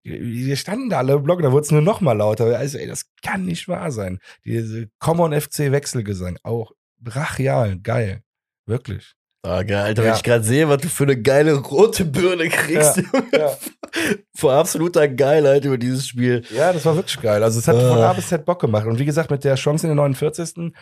Wir 0.03 0.55
standen 0.55 0.89
da 0.89 0.99
alle 0.99 1.13
im 1.15 1.23
Block, 1.23 1.41
da 1.41 1.51
wurde 1.51 1.65
es 1.65 1.71
nur 1.71 1.81
noch 1.81 1.99
mal 1.99 2.13
lauter. 2.13 2.57
Also, 2.57 2.77
ey, 2.77 2.87
das 2.87 3.05
kann 3.23 3.43
nicht 3.43 3.67
wahr 3.67 3.91
sein. 3.91 4.19
Diese 4.45 4.87
Common 4.99 5.33
FC 5.39 5.71
Wechselgesang, 5.71 6.37
auch 6.43 6.71
brachial, 6.99 7.77
geil. 7.79 8.21
Wirklich. 8.65 9.13
Ah, 9.43 9.63
geil, 9.63 9.77
Alter, 9.83 10.03
Ja. 10.03 10.09
wenn 10.09 10.15
ich 10.15 10.23
gerade 10.23 10.43
sehe, 10.43 10.69
was 10.69 10.81
du 10.81 10.87
für 10.89 11.03
eine 11.03 11.21
geile 11.21 11.55
rote 11.55 12.05
Birne 12.05 12.47
kriegst, 12.49 12.97
Junge. 12.97 13.27
ja. 13.33 13.57
Vor 14.35 14.53
absoluter 14.53 15.07
Geilheit 15.07 15.65
über 15.65 15.77
dieses 15.77 16.07
Spiel. 16.07 16.43
Ja, 16.53 16.71
das 16.71 16.85
war 16.85 16.95
wirklich 16.95 17.19
geil. 17.21 17.43
Also 17.43 17.59
es 17.59 17.67
hat 17.67 17.75
von 17.77 17.97
Äh. 17.97 18.03
A 18.03 18.13
bis 18.13 18.27
Z 18.27 18.45
Bock 18.45 18.59
gemacht. 18.61 18.85
Und 18.85 18.99
wie 18.99 19.05
gesagt, 19.05 19.31
mit 19.31 19.43
der 19.43 19.55
Chance 19.55 19.87
in 19.87 19.89
der 19.89 19.95
49. 19.95 20.73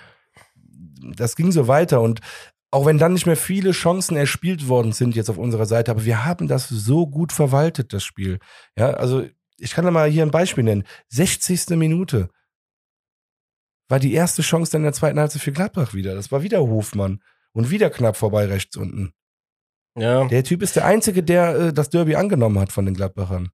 Das 1.16 1.36
ging 1.36 1.52
so 1.52 1.68
weiter. 1.68 2.02
Und 2.02 2.20
auch 2.76 2.86
wenn 2.86 2.98
dann 2.98 3.14
nicht 3.14 3.26
mehr 3.26 3.38
viele 3.38 3.72
Chancen 3.72 4.18
erspielt 4.18 4.68
worden 4.68 4.92
sind 4.92 5.16
jetzt 5.16 5.30
auf 5.30 5.38
unserer 5.38 5.66
Seite, 5.66 5.92
aber 5.92 6.04
wir 6.04 6.26
haben 6.26 6.50
das 6.50 6.68
so 6.68 7.08
gut 7.08 7.32
verwaltet, 7.32 7.94
das 7.94 8.04
Spiel. 8.04 8.38
Ja, 8.78 8.90
also 8.92 9.26
ich 9.58 9.72
kann 9.72 9.86
da 9.86 9.92
mal 9.92 10.10
hier 10.10 10.24
ein 10.24 10.32
Beispiel 10.32 10.66
nennen. 10.66 10.84
60. 11.08 11.70
Minute 11.78 12.28
war 13.88 14.00
die 14.00 14.14
erste 14.14 14.42
Chance 14.42 14.74
dann 14.74 14.82
in 14.82 14.88
der 14.88 14.94
zweiten 14.94 15.18
Halbzeit 15.18 15.42
für 15.42 15.54
Gladbach 15.54 15.94
wieder. 15.94 16.16
Das 16.16 16.34
war 16.34 16.44
wieder 16.44 16.60
Hofmann. 16.60 17.22
Und 17.54 17.72
wieder 17.72 17.90
knapp 17.90 18.18
vorbei 18.18 18.48
rechts 18.48 18.76
unten. 18.76 19.14
Ja. 19.98 20.28
Der 20.28 20.44
Typ 20.44 20.62
ist 20.62 20.76
der 20.76 20.84
Einzige, 20.84 21.24
der 21.24 21.56
äh, 21.56 21.74
das 21.74 21.90
Derby 21.90 22.18
angenommen 22.18 22.60
hat 22.60 22.74
von 22.74 22.84
den 22.84 22.96
Gladbachern. 22.96 23.52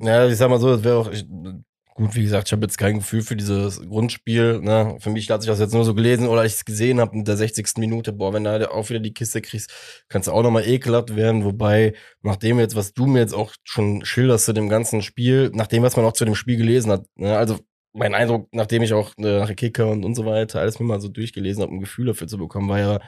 Ja, 0.00 0.28
ich 0.28 0.36
sag 0.36 0.48
mal 0.48 0.60
so, 0.60 0.76
das 0.76 0.84
wäre 0.84 0.96
auch, 0.96 1.10
ich, 1.10 1.26
gut, 2.00 2.14
wie 2.14 2.22
gesagt, 2.22 2.48
ich 2.48 2.52
habe 2.52 2.62
jetzt 2.62 2.78
kein 2.78 2.96
Gefühl 2.96 3.20
für 3.22 3.36
dieses 3.36 3.80
Grundspiel. 3.86 4.60
Ne? 4.60 4.96
Für 5.00 5.10
mich 5.10 5.30
hat 5.30 5.42
sich 5.42 5.50
das 5.50 5.60
jetzt 5.60 5.74
nur 5.74 5.84
so 5.84 5.94
gelesen 5.94 6.28
oder 6.28 6.44
ich 6.46 6.54
es 6.54 6.64
gesehen 6.64 6.98
habe 6.98 7.14
in 7.14 7.24
der 7.24 7.36
60. 7.36 7.76
Minute. 7.76 8.12
Boah, 8.12 8.32
wenn 8.32 8.44
du 8.44 8.50
halt 8.50 8.68
auch 8.68 8.88
wieder 8.88 9.00
die 9.00 9.12
Kiste 9.12 9.42
kriegst, 9.42 9.70
kannst 10.08 10.26
du 10.28 10.32
auch 10.32 10.42
nochmal 10.42 10.66
ekelhaft 10.66 11.14
werden. 11.14 11.44
Wobei, 11.44 11.92
nachdem 12.22 12.58
jetzt, 12.58 12.74
was 12.74 12.94
du 12.94 13.06
mir 13.06 13.20
jetzt 13.20 13.34
auch 13.34 13.52
schon 13.64 14.04
schilderst 14.04 14.46
zu 14.46 14.54
dem 14.54 14.70
ganzen 14.70 15.02
Spiel, 15.02 15.50
nachdem, 15.52 15.82
was 15.82 15.96
man 15.96 16.06
auch 16.06 16.14
zu 16.14 16.24
dem 16.24 16.34
Spiel 16.34 16.56
gelesen 16.56 16.90
hat, 16.90 17.04
ne? 17.16 17.36
also 17.36 17.58
mein 17.92 18.14
Eindruck, 18.14 18.48
nachdem 18.52 18.82
ich 18.82 18.94
auch 18.94 19.12
äh, 19.18 19.40
nach 19.40 19.54
Kicker 19.54 19.90
und, 19.90 20.04
und 20.04 20.14
so 20.14 20.24
weiter 20.24 20.60
alles 20.60 20.78
mir 20.78 20.86
mal 20.86 21.00
so 21.00 21.08
durchgelesen 21.08 21.62
habe, 21.62 21.70
um 21.70 21.78
ein 21.78 21.82
Gefühl 21.82 22.06
dafür 22.06 22.28
zu 22.28 22.38
bekommen, 22.38 22.68
war 22.68 22.78
ja, 22.78 23.00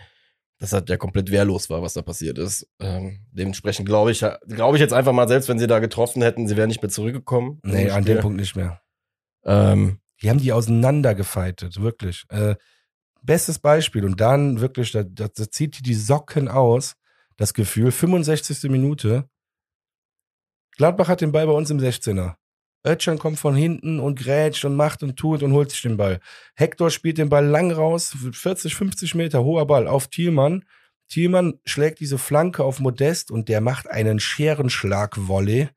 dass 0.63 0.71
das 0.71 0.85
ja 0.87 0.97
komplett 0.97 1.33
wehrlos 1.33 1.69
war, 1.71 1.83
was 1.83 1.95
da 1.95 2.03
passiert 2.03 2.39
ist. 2.39 2.69
Ähm, 2.79 3.27
dementsprechend 3.33 3.85
glaube 3.85 4.13
ich, 4.13 4.25
glaube 4.47 4.77
ich 4.77 4.81
jetzt 4.81 4.93
einfach 4.93 5.13
mal, 5.13 5.27
selbst 5.27 5.49
wenn 5.49 5.59
sie 5.59 5.67
da 5.67 5.81
getroffen 5.81 6.23
hätten, 6.23 6.47
sie 6.47 6.57
wären 6.57 6.69
nicht 6.69 6.81
mehr 6.81 6.89
zurückgekommen. 6.89 7.59
Nee, 7.65 7.91
an 7.91 8.05
dem 8.05 8.21
Punkt 8.21 8.37
nicht 8.39 8.55
mehr. 8.55 8.81
Ähm, 9.45 9.99
Die 10.23 10.31
haben 10.31 10.39
die 10.39 10.53
auseinandergefeitet, 10.53 11.81
wirklich. 11.81 12.27
Äh, 12.29 12.55
bestes 13.23 13.59
Beispiel. 13.59 14.05
Und 14.05 14.21
dann 14.21 14.61
wirklich, 14.61 14.93
da, 14.93 15.03
da, 15.03 15.27
da 15.27 15.51
zieht 15.51 15.79
die 15.79 15.83
die 15.83 15.95
Socken 15.95 16.47
aus, 16.47 16.95
das 17.37 17.55
Gefühl. 17.55 17.91
65. 17.91 18.71
Minute. 18.71 19.29
Gladbach 20.77 21.09
hat 21.09 21.23
den 21.23 21.33
Ball 21.33 21.49
bei 21.49 21.53
uns 21.55 21.71
im 21.71 21.81
16er. 21.81 22.37
Özcan 22.85 23.19
kommt 23.19 23.39
von 23.39 23.55
hinten 23.55 24.01
und 24.01 24.19
grätscht 24.19 24.65
und 24.65 24.75
macht 24.75 25.03
und 25.03 25.17
tut 25.17 25.43
und 25.43 25.53
holt 25.53 25.71
sich 25.71 25.83
den 25.83 25.97
Ball. 25.97 26.21
Hector 26.55 26.91
spielt 26.91 27.19
den 27.19 27.29
Ball 27.29 27.47
lang 27.47 27.71
raus, 27.71 28.17
40, 28.33 28.75
50 28.75 29.15
Meter, 29.15 29.45
hoher 29.45 29.67
Ball 29.67 29.87
auf 29.87 30.09
Thielmann. 30.09 30.65
Thielmann 31.09 31.61
schlägt 31.65 32.01
diese 32.01 32.19
Flanke 32.19 32.65
auf 32.65 32.81
Modest 32.81 33.31
und 33.31 33.49
der 33.49 33.61
macht 33.61 33.91
einen 33.91 34.19
Scherenschlag-Volley. 34.19 35.69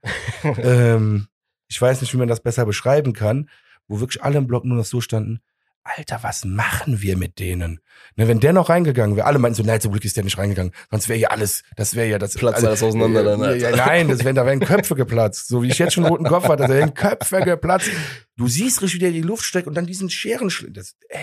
ähm, 0.58 1.28
ich 1.68 1.82
weiß 1.82 2.02
nicht, 2.02 2.14
wie 2.14 2.18
man 2.18 2.28
das 2.28 2.42
besser 2.42 2.66
beschreiben 2.66 3.14
kann, 3.14 3.50
wo 3.88 4.00
wirklich 4.00 4.24
alle 4.24 4.38
im 4.38 4.48
Block 4.48 4.66
nur 4.66 4.78
noch 4.78 4.86
so 4.86 5.02
standen. 5.02 5.42
Alter, 5.88 6.20
was 6.24 6.46
machen 6.46 7.02
wir 7.02 7.16
mit 7.16 7.38
denen? 7.40 7.80
Ne, 8.16 8.28
wenn 8.28 8.40
der 8.40 8.54
noch 8.54 8.70
reingegangen 8.70 9.16
wäre, 9.16 9.28
alle 9.28 9.38
meinten 9.38 9.56
so, 9.56 9.64
nein, 9.64 9.80
zum 9.80 9.92
Glück 9.92 10.04
ist 10.04 10.18
der 10.18 10.24
nicht 10.24 10.38
reingegangen. 10.38 10.74
Sonst 10.90 11.08
wäre 11.10 11.20
ja 11.20 11.30
alles, 11.30 11.62
das 11.76 11.96
wäre 11.96 12.08
ja 12.10 12.18
das. 12.18 12.34
Platzt 12.34 12.66
alles 12.66 12.82
auseinander 12.82 13.24
dann, 13.24 13.42
Äh, 13.42 13.46
Alter. 13.46 13.70
ja, 13.70 13.86
nein, 13.86 14.08
das 14.08 14.24
wären, 14.24 14.36
da 14.36 14.46
wären 14.48 14.60
Köpfe 14.62 14.96
geplatzt. 14.96 15.48
So 15.48 15.62
wie 15.62 15.68
ich 15.70 15.78
jetzt 15.78 15.94
schon 15.94 16.04
einen 16.06 16.12
roten 16.12 16.26
Kopf 16.26 16.46
hatte, 16.50 16.64
da 16.64 16.70
wären 16.70 16.94
Köpfe 16.96 17.42
geplatzt. 17.42 17.90
Du 18.36 18.48
siehst 18.48 18.82
richtig, 18.82 18.96
wie 18.96 19.00
der 19.00 19.10
in 19.10 19.16
die 19.16 19.22
Luft 19.22 19.44
steckt 19.44 19.68
und 19.68 19.76
dann 19.76 19.86
diesen 19.86 20.10
Scherenschlag. 20.10 20.74
Das, 20.74 20.96
ey, 21.10 21.20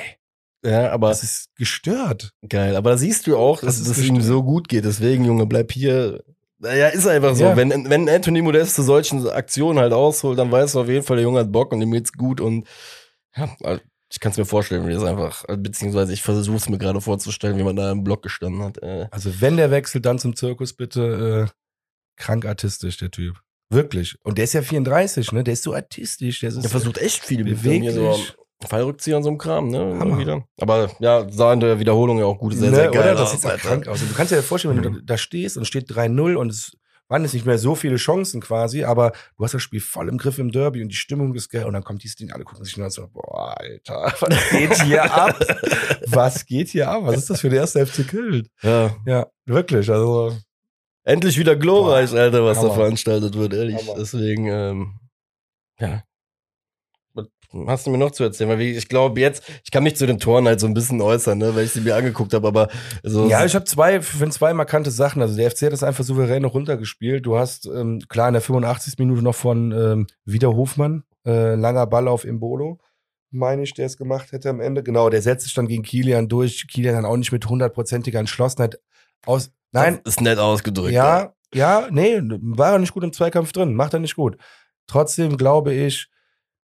ja, 0.64 0.90
aber 0.92 1.08
das 1.08 1.24
ist 1.24 1.48
gestört. 1.56 2.32
geil. 2.48 2.76
Aber 2.76 2.90
da 2.90 2.96
siehst 2.98 3.26
du 3.26 3.36
auch, 3.36 3.60
Das 3.62 3.82
dass 3.82 3.98
es 3.98 4.04
ihm 4.04 4.20
so 4.22 4.44
gut 4.44 4.68
geht. 4.68 4.84
Deswegen, 4.84 5.24
Junge, 5.24 5.46
bleib 5.46 5.72
hier. 5.72 6.22
Naja, 6.60 6.86
ist 6.86 7.08
einfach 7.08 7.34
so. 7.34 7.42
Ja. 7.42 7.56
Wenn, 7.56 7.90
wenn 7.90 8.08
Anthony 8.08 8.42
Modest 8.42 8.76
zu 8.76 8.82
solchen 8.84 9.28
Aktionen 9.28 9.80
halt 9.80 9.92
ausholt, 9.92 10.38
dann 10.38 10.52
weißt 10.52 10.76
du 10.76 10.80
auf 10.82 10.88
jeden 10.88 11.04
Fall, 11.04 11.16
der 11.16 11.24
Junge 11.24 11.40
hat 11.40 11.50
Bock 11.50 11.72
und 11.72 11.82
ihm 11.82 11.90
geht's 11.90 12.12
gut 12.12 12.40
und 12.40 12.68
ja, 13.36 13.48
ich 14.12 14.20
kann 14.20 14.30
es 14.32 14.38
mir 14.38 14.44
vorstellen, 14.44 14.86
wie 14.86 14.92
das 14.92 15.04
einfach, 15.04 15.44
beziehungsweise 15.56 16.12
ich 16.12 16.22
versuche 16.22 16.56
es 16.56 16.68
mir 16.68 16.76
gerade 16.78 17.00
vorzustellen, 17.00 17.56
wie 17.58 17.62
man 17.64 17.76
da 17.76 17.90
im 17.90 18.04
Block 18.04 18.22
gestanden 18.22 18.62
hat. 18.62 18.78
Äh, 18.82 19.08
Also 19.10 19.40
wenn 19.40 19.56
der 19.56 19.70
wechselt, 19.70 20.04
dann 20.04 20.18
zum 20.18 20.36
Zirkus 20.36 20.74
bitte 20.74 21.48
äh, 21.48 21.52
krank 22.20 22.44
artistisch, 22.44 22.98
der 22.98 23.10
Typ. 23.10 23.40
Wirklich. 23.70 24.16
Und 24.22 24.36
der 24.36 24.44
ist 24.44 24.52
ja 24.52 24.60
34, 24.62 25.32
ne? 25.32 25.42
Der 25.44 25.54
ist 25.54 25.62
so 25.62 25.72
artistisch. 25.74 26.40
Der, 26.40 26.50
ist 26.50 26.62
Der 26.62 26.68
versucht 26.68 26.98
echt 26.98 27.24
viel 27.24 27.42
mit 27.42 27.62
beweglich. 27.62 27.94
so 27.94 28.14
Fallrückzieher 28.66 29.16
und 29.16 29.22
so 29.24 29.30
einem 29.30 29.38
Kram, 29.38 29.68
ne? 29.68 29.96
Hammer. 29.98 30.18
wieder. 30.18 30.44
Aber 30.60 30.90
ja, 31.00 31.26
sah 31.30 31.52
in 31.54 31.60
der 31.60 31.80
Wiederholung 31.80 32.18
ja 32.18 32.26
auch 32.26 32.38
gut, 32.38 32.52
sehr, 32.54 32.70
ne, 32.70 32.76
sehr 32.76 32.90
geil 32.90 33.12
oder? 33.12 33.22
Das 33.22 33.32
sieht 33.32 33.42
ja 33.42 33.50
Alter. 33.50 33.68
krank 33.68 33.88
aus. 33.88 34.02
Und 34.02 34.10
du 34.10 34.14
kannst 34.14 34.30
dir 34.30 34.36
ja 34.36 34.42
vorstellen, 34.42 34.76
wenn 34.76 34.82
du 34.82 34.90
Mhm. 34.90 34.94
da, 35.06 35.14
da 35.14 35.16
stehst 35.18 35.56
und 35.56 35.64
steht 35.64 35.90
3-0 35.90 36.36
und 36.36 36.50
es 36.50 36.76
waren 37.12 37.22
jetzt 37.22 37.34
nicht 37.34 37.46
mehr 37.46 37.58
so 37.58 37.74
viele 37.74 37.96
Chancen 37.96 38.40
quasi, 38.40 38.84
aber 38.84 39.12
du 39.36 39.44
hast 39.44 39.52
das 39.54 39.62
Spiel 39.62 39.80
voll 39.80 40.08
im 40.08 40.18
Griff 40.18 40.38
im 40.38 40.50
Derby 40.50 40.82
und 40.82 40.88
die 40.88 40.96
Stimmung 40.96 41.34
ist 41.34 41.50
geil 41.50 41.66
und 41.66 41.74
dann 41.74 41.84
kommt 41.84 42.02
dieses 42.02 42.16
Ding, 42.16 42.32
alle 42.32 42.44
gucken 42.44 42.64
sich 42.64 42.76
nur 42.76 42.86
an 42.86 42.90
so, 42.90 43.06
boah, 43.08 43.54
Alter, 43.58 44.12
was 44.20 44.50
geht 44.50 44.82
hier 44.82 45.04
ab? 45.12 45.38
Was 46.06 46.44
geht 46.46 46.68
hier 46.68 46.90
ab? 46.90 47.02
Was 47.04 47.16
ist 47.18 47.30
das 47.30 47.40
für 47.40 47.48
der 47.48 47.60
erste 47.60 47.86
FC 47.86 48.06
Köln? 48.06 48.48
Ja. 48.62 48.96
Ja, 49.06 49.26
wirklich, 49.46 49.88
also 49.88 50.36
Endlich 51.04 51.38
wieder 51.38 51.56
glorreich, 51.56 52.10
Boah, 52.10 52.20
Alter, 52.20 52.44
was 52.44 52.58
da 52.58 52.64
Hammer. 52.64 52.74
veranstaltet 52.74 53.34
wird, 53.34 53.54
ehrlich. 53.54 53.76
Hammer. 53.76 53.94
Deswegen, 53.98 54.46
ähm, 54.46 55.00
ja. 55.78 56.02
Was 57.14 57.26
hast 57.66 57.86
du 57.86 57.90
mir 57.90 57.98
noch 57.98 58.12
zu 58.12 58.24
erzählen? 58.24 58.48
Weil 58.48 58.60
ich 58.62 58.88
glaube 58.88 59.20
jetzt, 59.20 59.42
ich 59.64 59.70
kann 59.70 59.82
mich 59.84 59.96
zu 59.96 60.06
den 60.06 60.18
Toren 60.18 60.46
halt 60.46 60.58
so 60.60 60.66
ein 60.66 60.74
bisschen 60.74 61.00
äußern, 61.02 61.36
ne, 61.38 61.54
weil 61.54 61.64
ich 61.64 61.72
sie 61.72 61.82
mir 61.82 61.94
angeguckt 61.96 62.32
habe, 62.32 62.48
aber 62.48 62.68
so. 63.02 63.28
Ja, 63.28 63.44
ich 63.44 63.54
habe 63.54 63.66
zwei, 63.66 64.00
finde 64.00 64.34
zwei 64.34 64.54
markante 64.54 64.90
Sachen. 64.90 65.20
Also 65.20 65.36
der 65.36 65.50
FC 65.50 65.62
hat 65.62 65.72
das 65.72 65.82
einfach 65.82 66.04
souverän 66.04 66.42
noch 66.42 66.54
runtergespielt. 66.54 67.26
Du 67.26 67.36
hast 67.36 67.66
ähm, 67.66 68.00
klar 68.08 68.28
in 68.28 68.34
der 68.34 68.42
85. 68.42 68.98
Minute 68.98 69.22
noch 69.22 69.34
von 69.34 69.72
ähm, 69.72 70.06
Wieder 70.24 70.54
Hofmann, 70.54 71.04
äh, 71.26 71.54
langer 71.54 71.86
Ball 71.86 72.08
auf 72.08 72.24
Imbolo, 72.24 72.78
meine 73.30 73.62
ich, 73.62 73.74
der 73.74 73.86
es 73.86 73.96
gemacht 73.98 74.32
hätte 74.32 74.48
am 74.48 74.60
Ende. 74.60 74.82
Genau, 74.82 75.10
der 75.10 75.20
setzt 75.22 75.44
sich 75.44 75.54
dann 75.54 75.68
gegen 75.68 75.82
Kilian 75.82 76.28
durch. 76.28 76.66
Kilian 76.68 76.94
dann 76.94 77.04
auch 77.04 77.16
nicht 77.16 77.32
mit 77.32 77.46
hundertprozentiger 77.46 78.18
Entschlossenheit 78.18 78.78
aus. 79.26 79.50
Nein, 79.72 80.00
Das 80.04 80.14
ist 80.14 80.20
nett 80.20 80.38
ausgedrückt. 80.38 80.92
ja, 80.92 81.34
ja, 81.54 81.88
nee, 81.90 82.18
war 82.40 82.72
er 82.72 82.78
nicht 82.78 82.94
gut 82.94 83.04
im 83.04 83.12
Zweikampf 83.12 83.52
drin, 83.52 83.74
macht 83.74 83.92
er 83.92 84.00
nicht 84.00 84.16
gut. 84.16 84.38
Trotzdem 84.86 85.36
glaube 85.36 85.74
ich, 85.74 86.08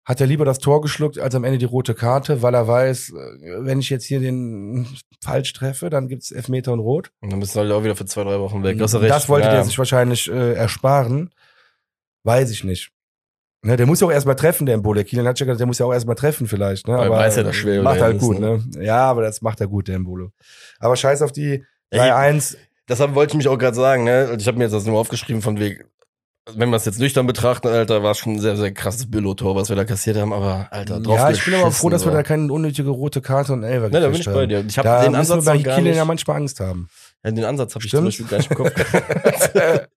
hat 0.09 0.23
er 0.23 0.27
lieber 0.27 0.47
das 0.47 0.59
Tor 0.59 0.81
geschluckt 0.81 1.19
als 1.19 1.35
am 1.35 1.45
Ende 1.45 1.59
die 1.59 1.67
rote 1.67 1.95
Karte, 1.95 2.41
weil 2.41 2.55
er 2.55 2.67
weiß, 2.67 3.11
äh, 3.11 3.65
wenn 3.65 3.79
ich 3.79 3.91
jetzt 3.91 4.07
hier 4.07 4.21
den 4.21 4.87
falsch 5.23 5.53
treffe, 5.53 5.91
dann 5.91 6.09
gibt's 6.09 6.31
Elfmeter 6.31 6.73
und 6.73 6.81
Rot. 6.81 7.11
Und 7.21 7.31
dann 7.31 7.41
bist 7.41 7.55
du 7.55 7.61
halt 7.61 7.71
auch 7.71 7.85
wieder 7.85 7.95
für 7.95 8.07
zwei, 8.07 8.25
drei 8.25 8.41
Wochen 8.41 8.65
weg. 8.65 8.79
Ja 8.79 8.87
recht. 8.87 9.11
Das 9.11 9.29
wollte 9.29 9.49
ja. 9.49 9.53
der 9.53 9.65
sich 9.65 9.77
wahrscheinlich 9.77 10.31
äh, 10.31 10.55
ersparen. 10.55 11.31
Weiß 12.25 12.51
ich 12.51 12.65
nicht. 12.65 12.91
Ne, 13.61 13.77
der 13.77 13.85
muss 13.85 14.01
ja 14.01 14.07
auch 14.07 14.11
erstmal 14.11 14.37
treffen, 14.37 14.65
der 14.65 14.79
Mbole. 14.79 15.05
Kilian 15.05 15.27
hat 15.27 15.39
ja 15.41 15.45
gesagt, 15.45 15.61
der 15.61 15.67
muss 15.67 15.79
ja 15.79 15.85
auch 15.85 15.93
erstmal 15.93 16.17
treffen 16.17 16.47
vielleicht. 16.47 16.89
Ne? 16.89 16.95
Weil 16.95 17.01
er 17.01 17.07
Aber 17.07 17.17
weiß 17.17 17.37
ja, 17.37 17.43
dass 17.43 17.57
schwer 17.57 17.83
Macht 17.83 18.01
halt 18.01 18.19
gut, 18.19 18.39
ne? 18.39 18.65
ne? 18.75 18.85
Ja, 18.85 19.03
aber 19.11 19.21
das 19.23 19.43
macht 19.43 19.61
er 19.61 19.67
gut, 19.67 19.89
der 19.89 19.99
Mbolo. 19.99 20.31
Aber 20.79 20.97
scheiß 20.97 21.21
auf 21.21 21.33
die 21.33 21.65
Ey, 21.91 22.01
3-1. 22.01 22.57
Deshalb 22.89 23.15
wollte 23.15 23.33
ich 23.33 23.37
mich 23.37 23.49
auch 23.49 23.59
gerade 23.59 23.77
sagen, 23.77 24.05
ne? 24.05 24.35
Ich 24.39 24.47
habe 24.47 24.57
mir 24.57 24.65
jetzt 24.65 24.73
das 24.73 24.87
nur 24.87 24.99
aufgeschrieben 24.99 25.43
von 25.43 25.59
wegen, 25.59 25.85
wenn 26.55 26.71
wir 26.71 26.77
es 26.77 26.85
jetzt 26.85 26.99
nüchtern 26.99 27.27
betrachten, 27.27 27.69
Alter, 27.69 28.03
war 28.03 28.15
schon 28.15 28.35
ein 28.35 28.41
sehr, 28.41 28.57
sehr 28.57 28.73
krasses 28.73 29.11
Billo-Tor, 29.11 29.55
was 29.57 29.69
wir 29.69 29.77
da 29.77 29.85
kassiert 29.85 30.17
haben, 30.17 30.33
aber 30.33 30.69
Alter, 30.71 31.01
drauf 31.01 31.17
Ja, 31.17 31.31
ich 31.31 31.45
bin 31.45 31.55
aber 31.55 31.71
froh, 31.71 31.91
dass 31.91 32.05
wir 32.05 32.13
da 32.13 32.23
keine 32.23 32.53
unnötige 32.53 32.91
rote 32.91 33.21
Karte 33.21 33.53
und 33.53 33.63
Elfer 33.63 33.89
Ne, 33.91 34.01
da 34.01 34.09
bin 34.09 34.21
ich 34.21 34.27
bei 34.27 34.33
haben. 34.33 34.49
dir. 34.49 34.65
Ich 34.67 34.79
habe 34.79 35.05
den 35.05 35.15
Ansatz 35.15 35.45
wir 35.47 35.53
bei 35.53 35.59
gar 35.63 35.81
nicht. 35.81 35.97
ja 35.97 36.05
manchmal 36.05 36.37
Angst 36.39 36.61
haben. 36.61 36.89
Ja, 37.25 37.31
den 37.31 37.45
Ansatz 37.45 37.75
habe 37.75 37.85
ich 37.85 37.91
zum 37.91 38.05
Beispiel 38.05 38.27
gar 38.27 38.39
nicht 38.39 38.51
im 38.51 38.57
Kopf. 38.57 38.73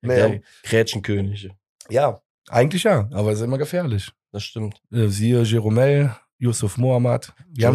Nee. 0.00 0.14
Der 0.14 0.40
Grätschenkönig. 0.62 1.50
Ja, 1.90 2.20
eigentlich 2.48 2.84
ja, 2.84 3.08
aber 3.12 3.32
es 3.32 3.38
ist 3.40 3.44
immer 3.44 3.58
gefährlich. 3.58 4.10
Das 4.30 4.44
stimmt. 4.44 4.80
Äh, 4.92 5.08
Siehe 5.08 5.42
Jeromel, 5.42 6.14
Yusuf 6.38 6.78
Mohammad. 6.78 7.32
Es 7.56 7.62
ja 7.62 7.70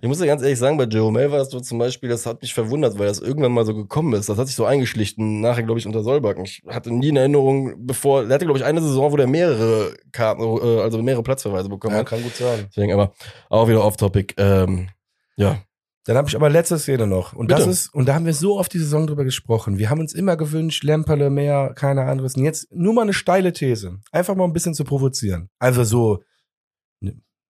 ich 0.00 0.08
muss 0.08 0.18
dir 0.18 0.26
ganz 0.26 0.42
ehrlich 0.42 0.58
sagen, 0.58 0.78
bei 0.78 0.84
Jeromel 0.84 1.30
war 1.30 1.38
das 1.38 1.50
so 1.50 1.60
zum 1.60 1.78
Beispiel, 1.78 2.08
das 2.08 2.24
hat 2.24 2.40
mich 2.40 2.54
verwundert, 2.54 2.98
weil 2.98 3.06
das 3.06 3.20
irgendwann 3.20 3.52
mal 3.52 3.66
so 3.66 3.74
gekommen 3.74 4.14
ist. 4.14 4.28
Das 4.28 4.38
hat 4.38 4.46
sich 4.46 4.56
so 4.56 4.64
eingeschlichen, 4.64 5.40
nachher, 5.42 5.62
glaube 5.62 5.78
ich, 5.78 5.86
unter 5.86 6.02
Solbakken. 6.02 6.44
Ich 6.44 6.62
hatte 6.66 6.90
nie 6.92 7.08
in 7.08 7.16
Erinnerung, 7.16 7.74
bevor, 7.86 8.24
der 8.24 8.34
hatte, 8.34 8.46
glaube 8.46 8.58
ich, 8.58 8.64
eine 8.64 8.80
Saison, 8.80 9.12
wo 9.12 9.16
der 9.16 9.26
mehrere 9.26 9.94
Karten, 10.12 10.42
äh, 10.42 10.80
also 10.80 11.02
mehrere 11.02 11.22
Platzverweise 11.22 11.68
bekommen 11.68 11.94
Ja, 11.94 12.00
hat. 12.00 12.06
kann 12.06 12.22
gut 12.22 12.34
sein. 12.34 12.66
Deswegen, 12.74 12.92
aber 12.94 13.12
auch 13.50 13.68
wieder 13.68 13.84
off-topic. 13.84 14.34
Ähm, 14.38 14.88
ja. 15.36 15.58
Dann 16.04 16.16
habe 16.16 16.26
ich 16.26 16.34
aber 16.36 16.48
letzte 16.48 16.78
Szene 16.78 17.06
noch. 17.06 17.34
Und 17.34 17.50
das 17.50 17.60
Bitte. 17.60 17.70
ist, 17.70 17.92
und 17.94 18.08
da 18.08 18.14
haben 18.14 18.24
wir 18.24 18.32
so 18.32 18.58
oft 18.58 18.72
die 18.72 18.78
Saison 18.78 19.06
drüber 19.06 19.24
gesprochen. 19.24 19.76
Wir 19.76 19.90
haben 19.90 20.00
uns 20.00 20.14
immer 20.14 20.38
gewünscht, 20.38 20.82
Lemperle 20.82 21.28
mehr, 21.28 21.72
keine 21.74 22.04
anderes. 22.04 22.34
Und 22.34 22.44
jetzt 22.44 22.72
nur 22.72 22.94
mal 22.94 23.02
eine 23.02 23.12
steile 23.12 23.52
These. 23.52 23.98
Einfach 24.10 24.34
mal 24.34 24.44
ein 24.44 24.54
bisschen 24.54 24.72
zu 24.72 24.84
provozieren. 24.84 25.50
Einfach 25.58 25.84
so, 25.84 26.22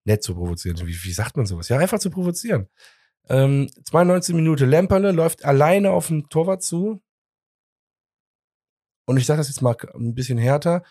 nett 0.08 0.22
zu 0.22 0.34
provozieren. 0.34 0.76
Wie, 0.86 1.04
wie 1.04 1.12
sagt 1.12 1.36
man 1.36 1.46
sowas? 1.46 1.68
Ja, 1.68 1.78
einfach 1.78 2.00
zu 2.00 2.10
provozieren. 2.10 2.68
Ähm, 3.28 3.70
92 3.84 4.34
Minute 4.34 4.66
Lemperle 4.66 5.12
läuft 5.12 5.44
alleine 5.44 5.90
auf 5.90 6.08
den 6.08 6.28
Torwart 6.28 6.62
zu. 6.62 7.00
Und 9.06 9.18
ich 9.18 9.26
sage 9.26 9.38
das 9.38 9.48
jetzt 9.48 9.62
mal 9.62 9.76
ein 9.94 10.14
bisschen 10.14 10.38
härter. 10.38 10.82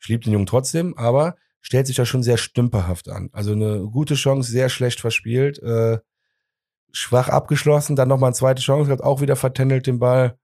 Ich 0.00 0.08
liebe 0.08 0.22
den 0.22 0.32
Jungen 0.32 0.46
trotzdem, 0.46 0.96
aber 0.96 1.36
stellt 1.60 1.86
sich 1.86 1.96
da 1.96 2.06
schon 2.06 2.22
sehr 2.22 2.36
stümperhaft 2.36 3.08
an. 3.08 3.30
Also 3.32 3.52
eine 3.52 3.80
gute 3.90 4.14
Chance, 4.14 4.50
sehr 4.50 4.68
schlecht 4.68 5.00
verspielt. 5.00 5.58
Äh, 5.58 5.98
schwach 6.92 7.28
abgeschlossen, 7.28 7.96
dann 7.96 8.08
nochmal 8.08 8.28
eine 8.28 8.36
zweite 8.36 8.62
Chance, 8.62 8.90
hat 8.90 9.02
auch 9.02 9.20
wieder 9.20 9.36
vertändelt 9.36 9.86
den 9.86 9.98
Ball. 9.98 10.38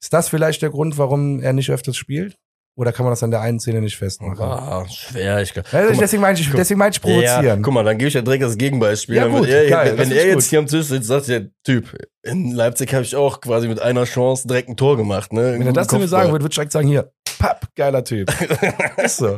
Ist 0.00 0.12
das 0.12 0.28
vielleicht 0.28 0.62
der 0.62 0.70
Grund, 0.70 0.98
warum 0.98 1.40
er 1.40 1.52
nicht 1.52 1.70
öfters 1.70 1.96
spielt? 1.96 2.38
Oder 2.74 2.90
kann 2.92 3.04
man 3.04 3.12
das 3.12 3.22
an 3.22 3.30
der 3.30 3.42
einen 3.42 3.60
Szene 3.60 3.82
nicht 3.82 3.96
festmachen? 3.98 4.40
Ah, 4.40 4.86
schwer. 4.88 5.42
Ich, 5.42 5.54
Ja, 5.54 5.62
guck 5.62 5.72
mal, 5.90 5.96
deswegen 5.98 6.22
meine 6.22 6.38
ich, 6.40 6.50
deswegen 6.50 6.78
meine 6.78 6.92
ich 6.92 7.00
provozieren. 7.02 7.44
Ja, 7.44 7.56
guck 7.56 7.74
mal, 7.74 7.84
dann 7.84 7.98
gebe 7.98 8.08
ich 8.08 8.14
ja 8.14 8.22
direkt 8.22 8.42
das 8.44 8.56
Gegenbeispiel. 8.56 9.16
Ja, 9.16 9.26
gut, 9.26 9.46
er, 9.46 9.68
geil, 9.68 9.98
wenn 9.98 10.10
er 10.10 10.26
jetzt 10.28 10.34
gut. 10.34 10.42
hier 10.44 10.58
am 10.60 10.66
Tisch 10.66 10.86
sitzt, 10.86 11.06
sagt 11.08 11.28
der 11.28 11.48
Typ, 11.64 11.94
in 12.22 12.52
Leipzig 12.52 12.94
habe 12.94 13.04
ich 13.04 13.14
auch 13.14 13.40
quasi 13.42 13.68
mit 13.68 13.80
einer 13.82 14.04
Chance 14.04 14.48
direkt 14.48 14.70
ein 14.70 14.76
Tor 14.76 14.96
gemacht. 14.96 15.32
Ne? 15.34 15.56
Wenn 15.58 15.66
er 15.66 15.72
das 15.74 15.86
zu 15.88 15.98
mir 15.98 16.08
sagen 16.08 16.30
würde, 16.32 16.44
würde 16.44 16.52
ich 16.52 16.56
direkt 16.56 16.72
sagen, 16.72 16.88
hier, 16.88 17.12
papp, 17.38 17.66
geiler 17.76 18.02
Typ. 18.04 18.30
ist 19.04 19.18
so. 19.18 19.36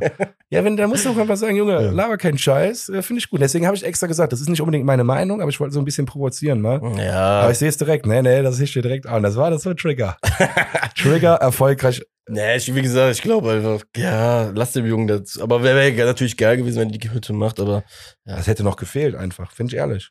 Ja, 0.51 0.63
wenn, 0.63 0.77
dann 0.77 0.89
musst 0.91 1.05
du 1.05 1.11
auch 1.11 1.17
einfach 1.17 1.37
sagen, 1.37 1.57
Junge, 1.57 1.73
Ja. 1.73 1.91
laber 1.91 2.17
keinen 2.19 2.39
Scheiß, 2.39 2.91
äh, 2.91 3.03
finde 3.03 3.19
ich 3.19 3.29
gut. 3.29 3.41
Deswegen 3.41 3.67
habe 3.67 3.77
ich 3.77 3.85
extra 3.85 4.07
gesagt, 4.07 4.33
das 4.33 4.41
ist 4.43 4.49
nicht 4.49 4.61
unbedingt 4.61 4.85
meine 4.87 5.03
Meinung, 5.03 5.41
aber 5.41 5.51
ich 5.51 5.59
wollte 5.59 5.75
so 5.75 5.81
ein 5.81 5.85
bisschen 5.85 6.07
provozieren 6.07 6.61
mal. 6.61 6.81
Ja, 6.99 7.41
Aber 7.41 7.51
ich 7.51 7.59
sehe 7.59 7.69
es 7.69 7.79
direkt, 7.79 8.07
nee, 8.07 8.23
nee, 8.23 8.43
das 8.43 8.57
sehe 8.57 8.65
ich 8.67 8.73
dir 8.73 8.83
direkt 8.83 9.07
an. 9.07 9.25
Das 9.25 9.35
war, 9.35 9.51
das 9.51 9.67
war 9.67 9.75
Trigger. 9.75 10.17
Trigger, 10.97 11.35
erfolgreich. 11.35 12.03
Nee, 12.29 12.57
ich, 12.57 12.75
wie 12.75 12.83
gesagt, 12.83 13.15
ich 13.17 13.23
glaube 13.23 13.53
einfach, 13.53 13.85
ja, 13.97 14.51
lass 14.55 14.73
dem 14.73 14.87
Jungen 14.87 15.07
das. 15.07 15.39
Aber 15.39 15.63
wäre 15.63 15.97
wär 15.97 16.07
natürlich 16.07 16.37
geil 16.37 16.57
gewesen, 16.57 16.81
wenn 16.81 16.91
er 16.91 16.99
die 16.99 17.11
Hütte 17.11 17.33
macht, 17.33 17.61
aber 17.61 17.85
Ja. 18.25 18.37
Das 18.37 18.47
hätte 18.47 18.65
noch 18.65 18.77
gefehlt, 18.77 19.15
einfach, 19.15 19.53
finde 19.53 19.75
ich 19.75 19.79
ehrlich. 19.79 20.11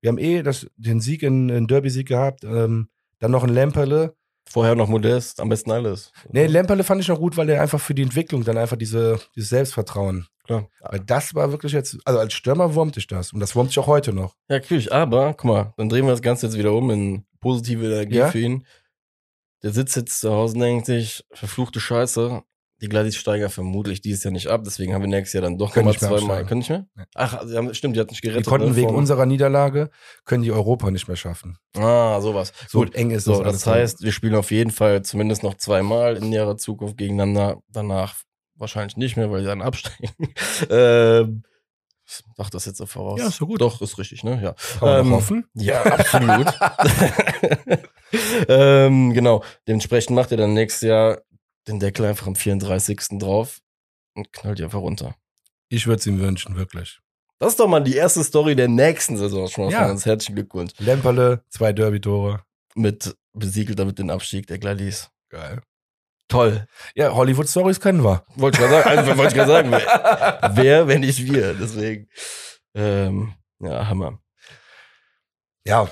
Wir 0.00 0.08
haben 0.08 0.18
eh 0.18 0.42
das, 0.42 0.66
den 0.76 1.00
Sieg 1.00 1.22
in, 1.22 1.48
in 1.48 1.66
Derby-Sieg 1.66 2.06
gehabt, 2.08 2.44
ähm, 2.44 2.88
dann 3.18 3.30
noch 3.32 3.42
ein 3.44 3.50
Lemperle. 3.52 4.14
vorher 4.50 4.74
noch 4.74 4.88
modest, 4.88 5.40
am 5.40 5.50
besten 5.50 5.70
alles. 5.72 6.10
Nee, 6.30 6.46
Lemperle 6.46 6.82
fand 6.82 7.02
ich 7.02 7.08
noch 7.08 7.18
gut, 7.18 7.36
weil 7.36 7.46
der 7.48 7.60
einfach 7.60 7.80
für 7.80 7.94
die 7.94 8.02
Entwicklung 8.02 8.44
dann 8.44 8.56
einfach 8.56 8.78
diese, 8.78 9.18
dieses 9.36 9.50
Selbstvertrauen. 9.50 10.26
Klar. 10.44 10.68
Weil 10.80 11.00
das 11.00 11.34
war 11.34 11.50
wirklich 11.52 11.72
jetzt, 11.72 11.98
also 12.06 12.18
als 12.18 12.32
Stürmer 12.32 12.74
wurmt 12.74 12.96
ich 12.96 13.06
das. 13.06 13.34
Und 13.34 13.40
das 13.40 13.54
wurmt 13.54 13.70
ich 13.72 13.78
auch 13.78 13.86
heute 13.88 14.14
noch. 14.14 14.34
Ja, 14.48 14.56
natürlich, 14.56 14.90
aber 14.90 15.34
guck 15.34 15.44
mal, 15.44 15.74
dann 15.76 15.90
drehen 15.90 16.06
wir 16.06 16.12
das 16.12 16.22
Ganze 16.22 16.46
jetzt 16.46 16.56
wieder 16.56 16.72
um 16.72 16.90
in 16.90 17.26
positive 17.40 17.84
Energie 17.84 18.16
Ja. 18.16 18.30
für 18.30 18.38
ihn. 18.38 18.64
Der 19.62 19.72
sitzt 19.72 19.96
jetzt 19.96 20.20
zu 20.20 20.30
Hause 20.32 20.54
und 20.54 20.60
denkt 20.60 20.86
sich, 20.86 21.24
verfluchte 21.32 21.80
Scheiße, 21.80 22.42
die 22.80 22.88
Gladys 22.88 23.16
steigen 23.16 23.48
vermutlich 23.50 24.00
dieses 24.00 24.22
Jahr 24.22 24.30
nicht 24.30 24.46
ab, 24.46 24.62
deswegen 24.64 24.94
haben 24.94 25.02
wir 25.02 25.08
nächstes 25.08 25.32
Jahr 25.32 25.42
dann 25.42 25.58
doch 25.58 25.72
Können 25.72 25.88
nochmal 25.88 26.18
zweimal. 26.20 26.46
Können 26.46 26.60
nicht 26.60 26.70
mehr? 26.70 26.86
Nee. 26.94 27.02
Ach, 27.16 27.42
sie 27.44 27.56
haben, 27.56 27.74
stimmt, 27.74 27.96
die 27.96 28.00
hatten 28.00 28.10
nicht 28.10 28.22
Die 28.22 28.28
gerettet. 28.28 28.46
konnten 28.46 28.68
ne, 28.68 28.76
wegen 28.76 28.88
vom- 28.90 28.96
unserer 28.96 29.26
Niederlage, 29.26 29.90
können 30.24 30.44
die 30.44 30.52
Europa 30.52 30.90
nicht 30.92 31.08
mehr 31.08 31.16
schaffen. 31.16 31.58
Ah, 31.76 32.20
sowas. 32.20 32.52
So 32.68 32.78
Gut, 32.78 32.94
eng 32.94 33.10
ist 33.10 33.24
So, 33.24 33.42
das. 33.42 33.52
das 33.54 33.66
heißt, 33.66 34.02
wir 34.02 34.12
spielen 34.12 34.36
auf 34.36 34.52
jeden 34.52 34.70
Fall 34.70 35.02
zumindest 35.02 35.42
noch 35.42 35.54
zweimal 35.54 36.16
in 36.16 36.28
näherer 36.30 36.56
Zukunft 36.56 36.96
gegeneinander. 36.96 37.58
Danach 37.68 38.14
wahrscheinlich 38.54 38.96
nicht 38.96 39.16
mehr, 39.16 39.28
weil 39.32 39.40
die 39.40 39.46
dann 39.46 39.60
absteigen. 39.62 40.12
ähm, 40.70 41.42
ich 42.06 42.22
mach 42.38 42.48
das 42.48 42.64
jetzt 42.64 42.78
so 42.78 42.86
voraus. 42.86 43.18
Ja, 43.20 43.26
ist 43.26 43.36
so 43.36 43.46
gut. 43.46 43.60
Doch, 43.60 43.82
ist 43.82 43.98
richtig, 43.98 44.22
ne? 44.24 44.40
Ja. 44.42 44.54
Kann 44.78 45.06
ähm, 45.06 45.12
hoffen. 45.12 45.46
Ja, 45.54 45.82
absolut. 45.82 46.46
ähm, 48.48 49.12
genau. 49.12 49.42
Dementsprechend 49.66 50.14
macht 50.16 50.30
er 50.30 50.38
dann 50.38 50.54
nächstes 50.54 50.82
Jahr 50.88 51.20
den 51.66 51.78
Deckel 51.80 52.06
einfach 52.06 52.26
am 52.26 52.34
34. 52.36 53.18
drauf 53.18 53.60
und 54.14 54.32
knallt 54.32 54.58
die 54.58 54.64
einfach 54.64 54.80
runter. 54.80 55.14
Ich 55.68 55.86
würde 55.86 56.00
es 56.00 56.06
ihm 56.06 56.18
wünschen, 56.20 56.56
wirklich. 56.56 57.00
Das 57.38 57.50
ist 57.50 57.60
doch 57.60 57.68
mal 57.68 57.80
die 57.80 57.94
erste 57.94 58.24
Story 58.24 58.56
der 58.56 58.68
nächsten 58.68 59.16
Saison 59.16 59.46
schon 59.48 59.64
mal 59.66 59.72
Ja. 59.72 59.90
uns. 59.90 60.06
Herzlichen 60.06 60.34
Glückwunsch. 60.34 60.72
Lemperle, 60.78 61.44
zwei 61.50 61.72
Derby-Tore. 61.72 62.42
Mit 62.74 63.14
besiegelt 63.32 63.78
damit 63.78 63.98
den 63.98 64.10
Abstieg 64.10 64.46
der 64.46 64.58
Gladys. 64.58 65.10
Geil. 65.28 65.60
Toll. 66.28 66.66
Ja, 66.94 67.14
Hollywood-Stories 67.14 67.80
können 67.80 68.02
wir. 68.02 68.24
Wollte 68.34 68.56
ich 68.60 68.66
gerade 68.68 68.82
sagen, 68.82 68.98
also, 68.98 69.16
wollte 69.18 69.28
ich 69.28 69.34
gerade 69.34 69.50
sagen, 69.50 69.70
wer, 69.70 70.50
wer, 70.56 70.88
wenn 70.88 71.00
nicht 71.00 71.24
wir. 71.24 71.54
Deswegen, 71.54 72.08
ähm, 72.74 73.34
ja, 73.60 73.88
Hammer. 73.88 74.18
Ja, 75.64 75.88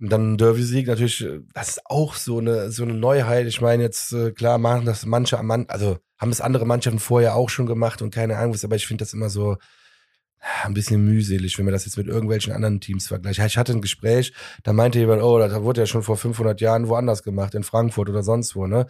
und 0.00 0.10
dann 0.10 0.36
Derby-Sieg 0.36 0.86
natürlich, 0.86 1.24
äh, 1.24 1.40
das 1.54 1.68
ist 1.70 1.86
auch 1.86 2.14
so 2.14 2.38
eine, 2.38 2.70
so 2.70 2.82
eine 2.82 2.94
Neuheit. 2.94 3.46
Ich 3.46 3.60
meine, 3.60 3.82
jetzt, 3.82 4.12
äh, 4.12 4.32
klar, 4.32 4.58
machen 4.58 4.84
das 4.84 5.06
manche, 5.06 5.42
Mann, 5.42 5.66
also 5.68 5.98
haben 6.18 6.30
es 6.30 6.40
andere 6.40 6.66
Mannschaften 6.66 6.98
vorher 6.98 7.34
auch 7.34 7.48
schon 7.48 7.66
gemacht 7.66 8.02
und 8.02 8.14
keine 8.14 8.36
Ahnung 8.36 8.54
was, 8.54 8.64
aber 8.64 8.76
ich 8.76 8.86
finde 8.86 9.02
das 9.04 9.14
immer 9.14 9.30
so 9.30 9.54
äh, 9.54 10.66
ein 10.66 10.74
bisschen 10.74 11.04
mühselig, 11.04 11.56
wenn 11.58 11.64
man 11.64 11.72
das 11.72 11.86
jetzt 11.86 11.96
mit 11.96 12.08
irgendwelchen 12.08 12.52
anderen 12.52 12.80
Teams 12.80 13.08
vergleicht. 13.08 13.38
Ich 13.38 13.58
hatte 13.58 13.72
ein 13.72 13.80
Gespräch, 13.80 14.32
da 14.64 14.72
meinte 14.72 14.98
jemand, 14.98 15.22
oh, 15.22 15.38
das 15.38 15.52
wurde 15.62 15.82
ja 15.82 15.86
schon 15.86 16.02
vor 16.02 16.16
500 16.16 16.60
Jahren 16.60 16.88
woanders 16.88 17.22
gemacht, 17.22 17.54
in 17.54 17.64
Frankfurt 17.64 18.08
oder 18.10 18.22
sonst 18.22 18.54
wo, 18.54 18.66
ne? 18.66 18.86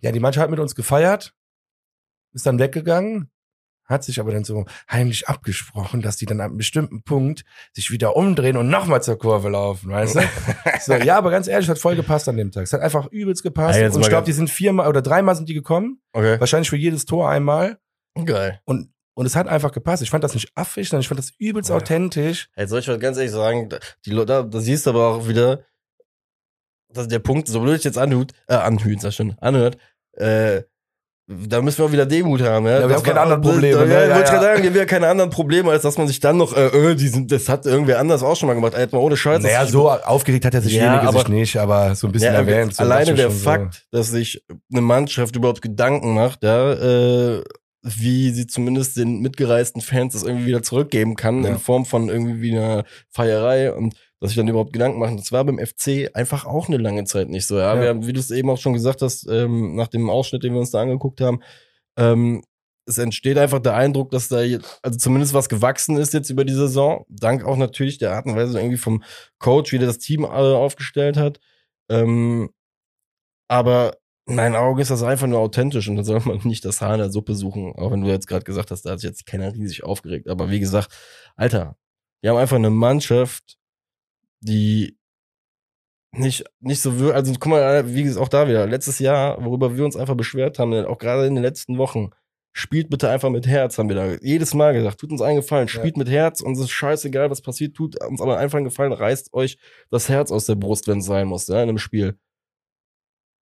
Ja, 0.00 0.12
die 0.12 0.20
Mannschaft 0.20 0.44
hat 0.44 0.50
mit 0.50 0.60
uns 0.60 0.74
gefeiert, 0.74 1.34
ist 2.32 2.46
dann 2.46 2.58
weggegangen, 2.58 3.30
hat 3.88 4.04
sich 4.04 4.20
aber 4.20 4.32
dann 4.32 4.44
so 4.44 4.66
heimlich 4.90 5.28
abgesprochen, 5.28 6.02
dass 6.02 6.16
die 6.16 6.26
dann 6.26 6.40
ab 6.40 6.48
einem 6.48 6.58
bestimmten 6.58 7.02
Punkt 7.02 7.44
sich 7.72 7.90
wieder 7.90 8.16
umdrehen 8.16 8.56
und 8.56 8.68
nochmal 8.68 9.02
zur 9.02 9.18
Kurve 9.18 9.48
laufen, 9.48 9.90
weißt 9.90 10.16
du? 10.16 10.20
so, 10.80 10.94
ja, 10.94 11.16
aber 11.16 11.30
ganz 11.30 11.48
ehrlich, 11.48 11.68
hat 11.68 11.78
voll 11.78 11.96
gepasst 11.96 12.28
an 12.28 12.36
dem 12.36 12.52
Tag. 12.52 12.64
Es 12.64 12.72
hat 12.72 12.82
einfach 12.82 13.06
übelst 13.06 13.42
gepasst. 13.42 13.78
Ja, 13.78 13.86
und 13.86 13.92
ich 13.92 13.98
mal 13.98 14.08
glaube, 14.08 14.26
die 14.26 14.32
sind 14.32 14.50
viermal 14.50 14.88
oder 14.88 15.00
dreimal 15.02 15.34
sind 15.34 15.48
die 15.48 15.54
gekommen. 15.54 16.00
Okay. 16.12 16.38
Wahrscheinlich 16.38 16.70
für 16.70 16.76
jedes 16.76 17.06
Tor 17.06 17.30
einmal. 17.30 17.78
Geil. 18.24 18.60
Und, 18.64 18.92
und 19.14 19.26
es 19.26 19.34
hat 19.36 19.48
einfach 19.48 19.72
gepasst. 19.72 20.02
Ich 20.02 20.10
fand 20.10 20.22
das 20.22 20.34
nicht 20.34 20.50
affig, 20.54 20.88
sondern 20.88 21.00
ich 21.02 21.08
fand 21.08 21.18
das 21.18 21.30
übelst 21.38 21.70
Ja. 21.70 21.76
authentisch. 21.76 22.48
Hey, 22.54 22.68
soll 22.68 22.80
ich 22.80 22.88
was 22.88 23.00
ganz 23.00 23.16
ehrlich 23.16 23.32
sagen? 23.32 23.68
Die 24.04 24.10
Leute, 24.10 24.26
da, 24.26 24.42
da 24.42 24.60
siehst 24.60 24.86
du 24.86 24.90
aber 24.90 25.08
auch 25.08 25.28
wieder, 25.28 25.64
dass 26.90 27.08
der 27.08 27.18
Punkt, 27.18 27.48
so 27.48 27.60
blöd 27.60 27.78
ich 27.78 27.84
jetzt 27.84 27.98
anhört, 27.98 28.32
äh, 28.48 28.54
anhört, 28.54 29.00
sag 29.00 29.12
schon, 29.12 29.36
anhört, 29.40 29.78
äh, 30.12 30.62
da 31.30 31.60
müssen 31.60 31.78
wir 31.78 31.84
auch 31.84 31.92
wieder 31.92 32.06
Demut 32.06 32.40
haben, 32.40 32.64
ja. 32.66 32.72
Ja, 32.72 32.80
wir 32.80 32.88
Das 32.88 32.96
haben 32.98 33.02
keine 33.04 33.20
anderen 33.20 33.42
Probleme, 33.42 33.86
ne? 33.86 33.92
ja, 33.92 34.00
Ja, 34.02 34.08
wollte 34.14 34.22
ich 34.24 34.28
ja. 34.30 34.38
gerade 34.40 34.44
sagen, 34.62 34.74
wir 34.74 34.80
haben 34.80 34.88
keine 34.88 35.08
anderen 35.08 35.30
Probleme, 35.30 35.70
als 35.70 35.82
dass 35.82 35.98
man 35.98 36.06
sich 36.08 36.20
dann 36.20 36.38
noch, 36.38 36.56
äh, 36.56 36.66
äh, 36.68 36.94
die 36.94 37.08
sind, 37.08 37.30
das 37.30 37.48
hat 37.50 37.66
irgendwer 37.66 37.98
anders 37.98 38.22
auch 38.22 38.34
schon 38.34 38.46
mal 38.46 38.54
gemacht. 38.54 38.72
Jetzt 38.78 38.92
mal 38.94 38.98
ohne 39.00 39.16
Scheiß. 39.16 39.42
Naja, 39.42 39.66
so 39.66 39.90
aufgeregt 39.90 40.46
hat 40.46 40.54
er 40.54 40.62
sich 40.62 40.72
Ja, 40.72 41.00
aber- 41.02 41.18
sich 41.20 41.28
nicht, 41.28 41.56
aber 41.58 41.94
so 41.94 42.06
ein 42.06 42.12
bisschen 42.12 42.32
Ja, 42.32 42.40
erwähnt. 42.40 42.74
So 42.74 42.82
alleine 42.82 43.12
der 43.14 43.24
schon 43.24 43.32
so. 43.32 43.44
Fakt, 43.44 43.84
dass 43.90 44.08
sich 44.10 44.42
eine 44.72 44.80
Mannschaft 44.80 45.36
überhaupt 45.36 45.60
Gedanken 45.60 46.14
macht, 46.14 46.42
ja, 46.44 46.72
äh, 46.72 47.42
wie 47.82 48.30
sie 48.30 48.46
zumindest 48.46 48.96
den 48.96 49.20
mitgereisten 49.20 49.82
Fans 49.82 50.14
das 50.14 50.22
irgendwie 50.24 50.46
wieder 50.46 50.62
zurückgeben 50.62 51.14
kann, 51.14 51.44
Ja. 51.44 51.50
in 51.50 51.58
Form 51.58 51.84
von 51.84 52.08
irgendwie 52.08 52.40
wie 52.40 52.56
einer 52.56 52.84
Feierei 53.10 53.72
und 53.72 53.94
dass 54.20 54.30
sich 54.30 54.36
dann 54.36 54.48
überhaupt 54.48 54.72
Gedanken 54.72 54.98
machen. 54.98 55.16
Das 55.16 55.32
war 55.32 55.44
beim 55.44 55.58
FC 55.58 56.10
einfach 56.14 56.44
auch 56.44 56.68
eine 56.68 56.78
lange 56.78 57.04
Zeit 57.04 57.28
nicht 57.28 57.46
so. 57.46 57.58
Ja, 57.58 57.74
Ja. 57.74 57.80
Wir 57.80 57.88
haben, 57.88 58.06
wie 58.06 58.12
du 58.12 58.20
es 58.20 58.30
eben 58.30 58.50
auch 58.50 58.58
schon 58.58 58.72
gesagt 58.72 59.02
hast, 59.02 59.26
ähm, 59.28 59.76
nach 59.76 59.88
dem 59.88 60.10
Ausschnitt, 60.10 60.42
den 60.42 60.52
wir 60.54 60.60
uns 60.60 60.70
da 60.70 60.82
angeguckt 60.82 61.20
haben, 61.20 61.40
ähm, 61.96 62.42
es 62.86 62.98
entsteht 62.98 63.36
einfach 63.36 63.58
der 63.58 63.74
Eindruck, 63.74 64.10
dass 64.10 64.28
da 64.28 64.40
jetzt, 64.40 64.80
also 64.82 64.98
zumindest 64.98 65.34
was 65.34 65.50
gewachsen 65.50 65.98
ist 65.98 66.14
jetzt 66.14 66.30
über 66.30 66.44
die 66.44 66.54
Saison, 66.54 67.04
dank 67.08 67.44
auch 67.44 67.56
natürlich 67.56 67.98
der 67.98 68.12
Art 68.14 68.24
und 68.24 68.34
Weise 68.34 68.58
irgendwie 68.58 68.78
vom 68.78 69.02
Coach, 69.38 69.72
wie 69.72 69.78
der 69.78 69.88
das 69.88 69.98
Team 69.98 70.24
äh, 70.24 70.28
aufgestellt 70.28 71.18
hat. 71.18 71.38
Ähm, 71.90 72.48
aber 73.46 73.98
in 74.26 74.36
meinen 74.36 74.56
Augen 74.56 74.80
ist 74.80 74.90
das 74.90 75.02
einfach 75.02 75.26
nur 75.26 75.38
authentisch 75.38 75.88
und 75.88 75.96
da 75.96 76.02
soll 76.02 76.20
man 76.24 76.38
nicht 76.44 76.64
das 76.64 76.80
Haar 76.80 76.94
in 76.94 77.00
der 77.00 77.10
Suppe 77.10 77.34
suchen, 77.34 77.72
auch 77.76 77.90
wenn 77.90 78.02
du 78.02 78.08
jetzt 78.08 78.26
gerade 78.26 78.44
gesagt 78.44 78.70
hast, 78.70 78.82
da 78.82 78.92
hat 78.92 79.00
sich 79.00 79.08
jetzt 79.08 79.26
keiner 79.26 79.52
riesig 79.54 79.84
aufgeregt. 79.84 80.28
Aber 80.28 80.50
wie 80.50 80.60
gesagt, 80.60 80.90
Alter, 81.36 81.76
wir 82.22 82.30
haben 82.30 82.38
einfach 82.38 82.56
eine 82.56 82.70
Mannschaft, 82.70 83.57
die 84.40 84.98
nicht, 86.12 86.44
nicht 86.60 86.80
so 86.80 86.98
wir, 86.98 87.14
also 87.14 87.32
guck 87.34 87.46
mal, 87.46 87.94
wie 87.94 88.02
gesagt, 88.02 88.24
auch 88.24 88.28
da 88.28 88.48
wieder, 88.48 88.66
letztes 88.66 88.98
Jahr, 88.98 89.44
worüber 89.44 89.76
wir 89.76 89.84
uns 89.84 89.96
einfach 89.96 90.16
beschwert 90.16 90.58
haben, 90.58 90.72
auch 90.86 90.98
gerade 90.98 91.26
in 91.26 91.34
den 91.34 91.44
letzten 91.44 91.78
Wochen, 91.78 92.10
spielt 92.52 92.90
bitte 92.90 93.10
einfach 93.10 93.30
mit 93.30 93.46
Herz, 93.46 93.78
haben 93.78 93.88
wir 93.88 93.96
da 93.96 94.14
jedes 94.22 94.54
Mal 94.54 94.72
gesagt, 94.72 94.98
tut 94.98 95.12
uns 95.12 95.22
einen 95.22 95.36
Gefallen, 95.36 95.68
spielt 95.68 95.96
mit 95.96 96.08
Herz, 96.08 96.40
uns 96.40 96.58
ist 96.58 96.70
scheißegal, 96.70 97.30
was 97.30 97.42
passiert, 97.42 97.76
tut 97.76 98.02
uns 98.02 98.20
aber 98.20 98.38
einfach 98.38 98.56
einen 98.56 98.64
Gefallen, 98.64 98.92
reißt 98.92 99.32
euch 99.34 99.58
das 99.90 100.08
Herz 100.08 100.32
aus 100.32 100.46
der 100.46 100.56
Brust, 100.56 100.88
wenn 100.88 100.98
es 100.98 101.06
sein 101.06 101.28
muss, 101.28 101.46
ja, 101.48 101.62
in 101.62 101.68
einem 101.68 101.78
Spiel. 101.78 102.18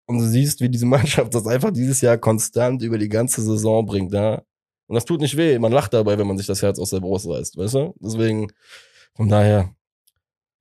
Und 0.07 0.19
du 0.19 0.25
siehst, 0.25 0.61
wie 0.61 0.69
diese 0.69 0.87
Mannschaft 0.87 1.35
das 1.35 1.47
einfach 1.47 1.71
dieses 1.71 2.01
Jahr 2.01 2.19
konstant 2.19 2.83
über 2.83 2.99
die 2.99 3.09
ganze 3.09 3.43
Saison 3.43 3.87
bringt, 3.87 4.13
ja. 4.13 4.43
Und 4.87 4.97
das 4.97 5.05
tut 5.05 5.21
nicht 5.21 5.37
weh, 5.37 5.59
man 5.59 5.73
lacht 5.73 5.95
dabei, 5.95 6.19
wenn 6.19 6.27
man 6.27 6.37
sich 6.37 6.47
das 6.47 6.63
Herz 6.63 6.79
aus 6.79 6.91
der 6.91 7.01
Brust 7.01 7.27
reißt, 7.27 7.57
weißt 7.57 7.75
du? 7.75 7.95
Deswegen, 8.01 8.53
von 9.15 9.29
daher 9.29 9.75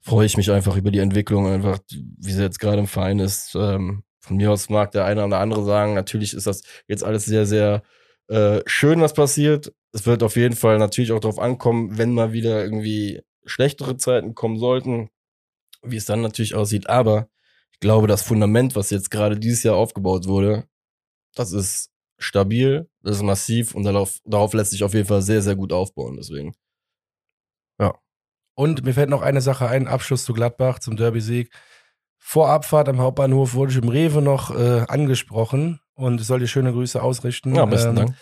freue 0.04 0.26
ich 0.26 0.38
mich 0.38 0.52
einfach 0.52 0.76
über 0.76 0.92
die 0.92 1.00
Entwicklung, 1.00 1.48
einfach, 1.48 1.80
wie 1.90 2.32
sie 2.32 2.42
jetzt 2.42 2.60
gerade 2.60 2.80
im 2.80 2.88
Verein 2.88 3.20
ist. 3.20 3.56
Ähm, 3.56 4.04
von 4.20 4.38
mir 4.38 4.52
aus 4.52 4.70
mag 4.70 4.92
der 4.92 5.06
eine 5.06 5.26
oder 5.26 5.40
andere 5.40 5.64
sagen, 5.64 5.94
natürlich 5.94 6.34
ist 6.34 6.48
das 6.48 6.62
jetzt 6.88 7.04
alles 7.04 7.26
sehr, 7.26 7.46
sehr 7.46 7.84
äh, 8.28 8.62
schön, 8.66 9.02
was 9.02 9.14
passiert. 9.14 9.74
Es 9.94 10.06
wird 10.06 10.24
auf 10.24 10.36
jeden 10.36 10.56
Fall 10.56 10.78
natürlich 10.78 11.12
auch 11.12 11.20
darauf 11.20 11.40
ankommen, 11.40 11.98
wenn 11.98 12.14
mal 12.14 12.34
wieder 12.34 12.64
irgendwie 12.64 13.22
schlechtere 13.46 13.98
Zeiten 13.98 14.36
kommen 14.36 14.58
sollten, 14.58 15.10
wie 15.84 15.98
es 15.98 16.06
dann 16.06 16.22
natürlich 16.22 16.56
aussieht. 16.56 16.90
Aber 16.90 17.30
ich 17.72 17.80
glaube, 17.80 18.08
das 18.08 18.24
Fundament, 18.24 18.76
was 18.76 18.90
jetzt 18.92 19.12
gerade 19.12 19.40
dieses 19.40 19.64
Jahr 19.64 19.76
aufgebaut 19.76 20.28
wurde, 20.28 20.66
das 21.36 21.54
ist 21.54 21.92
stabil, 22.20 22.90
das 23.02 23.18
ist 23.18 23.24
massiv 23.24 23.76
und 23.76 23.84
darauf, 23.84 24.20
darauf 24.26 24.54
lässt 24.54 24.72
sich 24.72 24.84
auf 24.84 24.94
jeden 24.94 25.08
Fall 25.08 25.22
sehr, 25.22 25.42
sehr 25.42 25.56
gut 25.56 25.74
aufbauen. 25.74 26.18
Deswegen. 26.18 26.54
Und 28.56 28.84
mir 28.86 28.94
fällt 28.94 29.10
noch 29.10 29.22
eine 29.22 29.42
Sache 29.42 29.68
ein, 29.68 29.88
Abschluss 29.88 30.26
zu 30.26 30.34
Gladbach 30.34 30.80
zum 30.80 30.96
Derby-Sieg. 30.98 31.50
Vor 32.18 32.50
Abfahrt 32.50 32.88
am 32.88 33.00
Hauptbahnhof 33.00 33.54
wurde 33.54 33.72
ich 33.72 33.78
im 33.78 33.90
Rewe 33.90 34.22
noch 34.22 34.56
äh, 34.56 34.86
angesprochen 34.88 35.80
und 35.96 36.22
ich 36.22 36.28
soll 36.28 36.40
dir 36.40 36.48
schöne 36.48 36.72
Grüße 36.72 37.02
ausrichten. 37.02 37.56
Ja, 37.56 37.66
besten 37.66 37.90
Ähm, 37.90 37.96
Dank. 37.96 38.16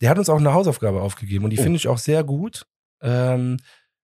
Der 0.00 0.10
hat 0.10 0.18
uns 0.18 0.28
auch 0.30 0.38
eine 0.38 0.52
Hausaufgabe 0.54 1.02
aufgegeben 1.02 1.44
und 1.44 1.50
die 1.50 1.58
Oh. 1.58 1.62
finde 1.62 1.76
ich 1.76 1.88
auch 1.88 1.98
sehr 1.98 2.22
gut. 2.24 2.64
Ähm, 3.02 3.56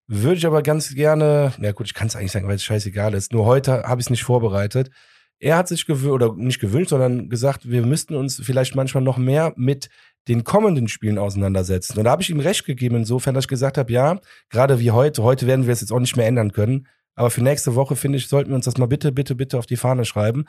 würde 0.09 0.37
ich 0.37 0.47
aber 0.47 0.63
ganz 0.63 0.95
gerne, 0.95 1.53
na 1.59 1.73
gut, 1.73 1.87
ich 1.87 1.95
kann 1.95 2.07
es 2.09 2.17
eigentlich 2.17 2.33
sagen, 2.33 2.47
weil 2.49 2.57
es 2.57 2.65
scheißegal 2.65 3.15
ist. 3.15 3.33
Nur 3.33 3.45
heute 3.45 3.83
habe 3.85 4.01
ich 4.01 4.07
es 4.07 4.11
nicht 4.11 4.25
vorbereitet. 4.25 4.91
Er 5.39 5.57
hat 5.57 5.69
sich 5.69 5.85
gewünscht, 5.87 6.13
oder 6.13 6.35
nicht 6.35 6.61
gewünscht, 6.61 6.91
sondern 6.91 7.29
gesagt, 7.29 7.69
wir 7.69 7.85
müssten 7.85 8.15
uns 8.15 8.41
vielleicht 8.43 8.75
manchmal 8.75 9.03
noch 9.03 9.19
mehr 9.19 9.53
mit 9.57 9.89
den 10.29 10.45
kommenden 10.45 10.89
Spielen 10.89 11.19
auseinandersetzen. 11.19 11.99
Und 11.99 12.05
da 12.05 12.11
habe 12.11 12.23
ich 12.23 12.31
ihm 12.31 12.41
recht 12.41 12.65
gegeben, 12.65 12.97
insofern, 12.97 13.35
dass 13.35 13.45
ich 13.45 13.49
gesagt 13.49 13.79
habe, 13.79 13.93
ja, 13.93 14.19
gerade 14.51 14.81
wie 14.81 14.91
heute, 14.91 15.23
heute 15.23 15.47
werden 15.47 15.67
wir 15.67 15.73
es 15.73 15.81
jetzt 15.81 15.93
auch 15.93 16.01
nicht 16.01 16.17
mehr 16.17 16.27
ändern 16.27 16.53
können. 16.53 16.89
Aber 17.15 17.31
für 17.31 17.43
nächste 17.43 17.75
Woche, 17.75 17.97
finde 17.97 18.19
ich, 18.19 18.29
sollten 18.29 18.51
wir 18.51 18.57
uns 18.57 18.65
das 18.65 18.77
mal 18.77 18.87
bitte, 18.87 19.13
bitte, 19.13 19.35
bitte 19.35 19.59
auf 19.59 19.67
die 19.67 19.77
Fahne 19.77 20.05
schreiben, 20.05 20.45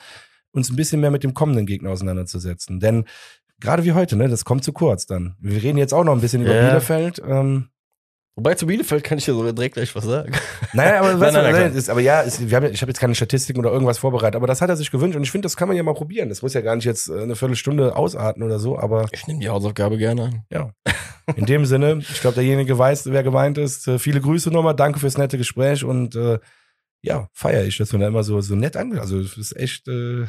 uns 0.52 0.70
ein 0.70 0.76
bisschen 0.76 1.00
mehr 1.00 1.12
mit 1.12 1.24
dem 1.24 1.34
kommenden 1.34 1.66
Gegner 1.66 1.92
auseinanderzusetzen. 1.92 2.80
Denn 2.80 3.06
gerade 3.60 3.86
wie 3.86 3.94
heute, 3.94 4.16
ne, 4.16 4.28
das 4.28 4.46
kommt 4.46 4.64
zu 4.64 4.74
kurz 4.74 5.06
dann. 5.06 5.36
Wir 5.40 5.62
reden 5.62 5.78
jetzt 5.78 5.94
auch 5.94 6.04
noch 6.04 6.14
ein 6.14 6.22
bisschen 6.22 6.42
über 6.42 6.56
Ja. 6.56 6.68
Bielefeld. 6.68 7.22
Ähm, 7.26 7.70
Wobei 8.38 8.54
zu 8.54 8.68
Bielefeld 8.68 9.04
kann 9.04 9.18
ich 9.18 9.26
ja 9.26 9.34
sogar 9.34 9.52
direkt 9.52 9.74
gleich 9.74 9.96
was 9.96 10.04
sagen. 10.06 10.32
naja, 10.74 11.00
aber, 11.00 11.14
Nein, 11.18 11.34
nein, 11.34 11.54
nein, 11.54 11.74
ist, 11.74 11.90
aber 11.90 12.02
ja, 12.02 12.22
ist, 12.22 12.48
wir 12.48 12.56
haben, 12.56 12.72
ich 12.72 12.82
habe 12.82 12.92
jetzt 12.92 13.00
keine 13.00 13.16
Statistiken 13.16 13.60
oder 13.60 13.72
irgendwas 13.72 13.98
vorbereitet, 13.98 14.36
aber 14.36 14.46
das 14.46 14.62
hat 14.62 14.70
er 14.70 14.78
sich 14.78 14.92
gewünscht 14.92 15.16
und 15.18 15.24
ich 15.24 15.32
finde, 15.32 15.48
das 15.48 15.58
kann 15.58 15.68
man 15.68 15.76
ja 15.76 15.82
mal 15.82 15.96
probieren. 15.96 16.30
Das 16.30 16.44
muss 16.44 16.54
ja 16.54 16.62
gar 16.62 16.76
nicht 16.76 16.86
jetzt 16.86 17.10
äh, 17.10 17.20
eine 17.20 17.36
Viertelstunde 17.36 17.96
ausarten 17.96 18.44
oder 18.44 18.60
so, 18.60 18.78
aber 18.78 19.08
Ich 19.12 19.26
nehme 19.26 19.40
die 19.40 19.50
Hausaufgabe 19.50 19.98
gerne 19.98 20.24
an. 20.24 20.44
ja. 20.52 20.72
In 21.36 21.46
dem 21.46 21.66
Sinne, 21.66 21.98
ich 22.00 22.22
glaube, 22.22 22.36
derjenige 22.36 22.78
weiß, 22.78 23.08
wer 23.12 23.24
gemeint 23.24 23.58
ist. 23.58 23.88
Äh, 23.88 23.98
viele 23.98 24.22
Grüße 24.22 24.52
nochmal, 24.52 24.76
danke 24.76 25.00
fürs 25.00 25.18
nette 25.18 25.40
Gespräch 25.40 25.84
und 25.84 26.16
äh, 26.16 26.38
ja, 27.02 27.28
feiere 27.34 27.66
ich, 27.66 27.78
dass 27.78 27.90
du 27.90 27.98
da 27.98 28.08
immer 28.08 28.24
so, 28.24 28.40
so 28.42 28.56
nett 28.56 28.78
ange... 28.78 29.02
Also, 29.02 29.20
das 29.20 29.36
ist 29.36 29.58
echt 29.58 29.88
äh, 29.88 30.26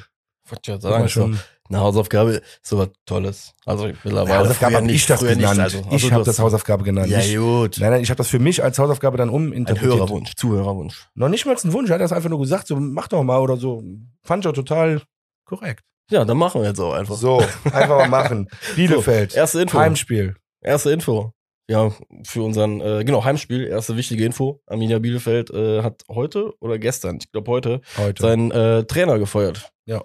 Wollte 0.50 0.62
ich 0.62 0.68
ja 0.68 0.80
sagen, 0.80 1.08
schon. 1.08 1.34
schon. 1.34 1.42
Eine 1.70 1.80
Hausaufgabe 1.80 2.30
ist 2.30 2.42
sowas 2.62 2.88
Tolles. 3.04 3.52
Also 3.66 3.88
mittlerweile. 3.88 4.38
Hausaufgabe 4.38 4.72
früher 4.72 4.82
habe 4.82 4.92
ich 4.92 5.06
das 5.06 5.20
genannt. 5.20 5.60
Also, 5.60 5.78
also 5.78 5.90
ich 5.90 6.06
du 6.06 6.12
habe 6.12 6.24
das 6.24 6.38
Hausaufgabe 6.38 6.84
genannt. 6.84 7.08
Ja, 7.10 7.20
gut. 7.38 7.76
nein, 7.78 7.90
nein, 7.90 8.02
ich 8.02 8.08
habe 8.08 8.16
das 8.16 8.28
für 8.28 8.38
mich 8.38 8.62
als 8.62 8.78
Hausaufgabe 8.78 9.18
dann 9.18 9.28
Ein 9.28 9.34
uminterpretiert. 9.34 9.94
Hörerwunsch, 9.94 10.34
Zuhörerwunsch. 10.36 11.08
Noch 11.14 11.28
nicht 11.28 11.44
mal 11.44 11.54
ein 11.62 11.72
Wunsch, 11.72 11.90
er 11.90 11.94
hat 11.94 12.00
das 12.00 12.12
einfach 12.12 12.30
nur 12.30 12.40
gesagt, 12.40 12.68
so 12.68 12.76
mach 12.76 13.08
doch 13.08 13.22
mal 13.22 13.38
oder 13.38 13.58
so. 13.58 13.82
Fand 14.22 14.44
ich 14.44 14.48
auch 14.48 14.54
total 14.54 15.02
korrekt. 15.44 15.84
Ja, 16.10 16.24
dann 16.24 16.38
machen 16.38 16.62
wir 16.62 16.68
jetzt 16.68 16.80
auch 16.80 16.94
einfach. 16.94 17.16
So, 17.16 17.42
einfach 17.64 17.98
mal 17.98 18.08
machen. 18.08 18.48
Bielefeld, 18.76 19.34
Erste 19.34 19.60
Info. 19.60 19.78
Heimspiel. 19.78 20.36
Erste 20.62 20.90
Info. 20.90 21.32
Ja, 21.70 21.92
für 22.24 22.42
unseren, 22.44 22.80
äh, 22.80 23.04
genau, 23.04 23.24
Heimspiel, 23.24 23.66
erste 23.66 23.94
wichtige 23.98 24.24
Info. 24.24 24.62
Arminia 24.66 24.98
Bielefeld 25.00 25.50
äh, 25.50 25.82
hat 25.82 26.02
heute 26.08 26.54
oder 26.60 26.78
gestern, 26.78 27.18
ich 27.20 27.30
glaube 27.30 27.50
heute, 27.50 27.82
Heute. 27.98 28.22
seinen 28.22 28.50
äh, 28.52 28.84
Trainer 28.84 29.18
gefeuert. 29.18 29.70
Ja. 29.88 30.02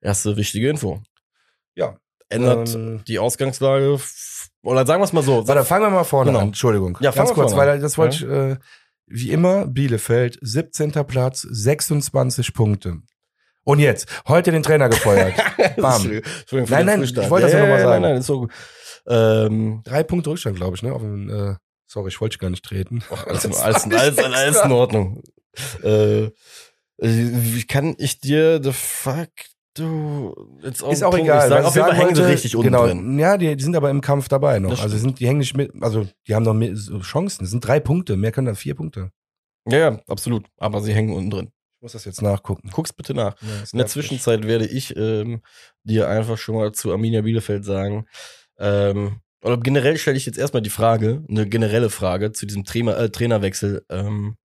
Erste 0.00 0.36
wichtige 0.36 0.68
Info. 0.68 1.00
Ja. 1.76 1.96
Ändert 2.28 2.74
Ähm, 2.74 3.02
die 3.06 3.18
Ausgangslage, 3.18 3.98
oder 4.62 4.86
sagen 4.86 5.00
wir 5.00 5.04
es 5.04 5.12
mal 5.12 5.22
so. 5.22 5.46
Warte, 5.46 5.64
fangen 5.64 5.84
wir 5.86 5.90
mal 5.90 6.04
vorne 6.04 6.30
Genau. 6.30 6.40
an. 6.40 6.48
Entschuldigung. 6.48 6.98
Ja, 7.00 7.12
fangen 7.12 7.26
Ganz 7.28 7.34
kurz, 7.38 7.54
weil 7.56 7.78
das 7.80 7.96
wollte 7.98 8.16
ich, 8.16 8.22
äh, 8.28 8.56
wie 9.06 9.30
immer, 9.30 9.66
Bielefeld, 9.66 10.38
17. 10.40 10.90
Platz, 11.06 11.42
26 11.42 12.52
Punkte. 12.54 12.96
Und 13.62 13.78
jetzt, 13.78 14.08
heute 14.26 14.50
den 14.50 14.62
Trainer 14.62 14.88
gefeuert. 14.88 15.34
Bam. 15.76 16.02
Nein, 16.06 16.22
nein, 16.86 16.98
Frühstart. 16.98 17.24
ich 17.26 17.30
wollte 17.30 17.46
das 17.46 17.52
ja 17.52 17.60
noch 17.60 17.68
mal 17.68 17.74
Nein, 17.76 17.82
sagen. 17.84 18.02
nein, 18.02 18.16
ist 18.16 18.26
so 18.26 18.40
gut. 18.40 18.52
Ähm, 19.06 19.82
Drei 19.84 20.02
Punkte 20.02 20.30
Rückstand, 20.30 20.56
glaube 20.56 20.76
ich, 20.76 20.82
ne? 20.82 20.90
Den, 20.98 21.28
äh, 21.30 21.54
sorry, 21.86 22.08
ich 22.08 22.20
wollte 22.20 22.38
gar 22.38 22.50
nicht 22.50 22.64
treten. 22.64 23.02
alles, 23.26 23.42
Das 23.44 23.60
alles, 23.60 23.84
alles, 23.84 24.18
alles 24.18 24.40
extra. 24.48 24.66
in 24.66 24.72
Ordnung. 24.72 25.22
Äh, 25.82 26.30
wie 26.98 27.64
kann 27.64 27.94
ich 27.98 28.20
dir 28.20 28.62
the 28.62 28.72
fuck 28.72 29.30
du 29.74 30.34
jetzt 30.62 30.82
auf 30.82 30.92
Ist 30.92 31.02
auch 31.02 31.10
Punkt 31.10 31.26
egal. 31.26 31.48
sagen? 31.48 31.64
was 31.64 31.70
Auf 31.70 31.76
ich 31.76 31.82
jeden 31.82 31.88
Fall 31.88 31.98
hängen 31.98 32.14
sie 32.14 32.26
richtig 32.26 32.56
unten 32.56 32.68
genau, 32.68 32.86
drin. 32.86 33.18
Ja, 33.18 33.36
die, 33.36 33.56
die 33.56 33.62
sind 33.64 33.76
aber 33.76 33.90
im 33.90 34.00
Kampf 34.00 34.28
dabei 34.28 34.58
noch. 34.58 34.70
Das 34.70 34.80
also 34.80 34.96
sind, 34.96 35.20
die 35.20 35.26
hängen 35.26 35.40
nicht 35.40 35.56
mit, 35.56 35.72
also 35.80 36.06
die 36.26 36.34
haben 36.34 36.44
noch 36.44 36.54
mehr, 36.54 36.74
Chancen. 37.02 37.44
Es 37.44 37.50
sind 37.50 37.66
drei 37.66 37.80
Punkte, 37.80 38.16
mehr 38.16 38.32
können 38.32 38.46
da 38.46 38.54
vier 38.54 38.74
Punkte. 38.74 39.10
Ja, 39.68 39.78
ja, 39.78 40.00
absolut. 40.06 40.46
Aber 40.58 40.80
sie 40.80 40.94
hängen 40.94 41.14
unten 41.14 41.30
drin. 41.30 41.52
Ich 41.76 41.82
muss 41.82 41.92
das 41.92 42.04
jetzt 42.04 42.22
nachgucken. 42.22 42.70
Guck's 42.72 42.92
bitte 42.92 43.14
nach. 43.14 43.40
Ja, 43.42 43.48
das 43.60 43.72
In 43.72 43.78
der. 43.78 43.86
Zwischenzeit 43.86 44.46
werde 44.46 44.66
ich 44.66 44.96
ähm, 44.96 45.42
dir 45.82 46.08
einfach 46.08 46.38
schon 46.38 46.54
mal 46.54 46.72
zu 46.72 46.92
Arminia 46.92 47.22
Bielefeld 47.22 47.64
sagen. 47.64 48.06
Ähm, 48.58 49.20
oder 49.42 49.58
generell 49.58 49.98
stelle 49.98 50.16
ich 50.16 50.24
jetzt 50.24 50.38
erstmal 50.38 50.62
die 50.62 50.70
Frage, 50.70 51.24
eine 51.28 51.46
generelle 51.46 51.90
Frage 51.90 52.32
zu 52.32 52.46
diesem 52.46 52.64
Trainer, 52.64 52.96
äh, 52.98 53.10
Trainerwechsel. 53.10 53.84
Ähm, 53.90 54.36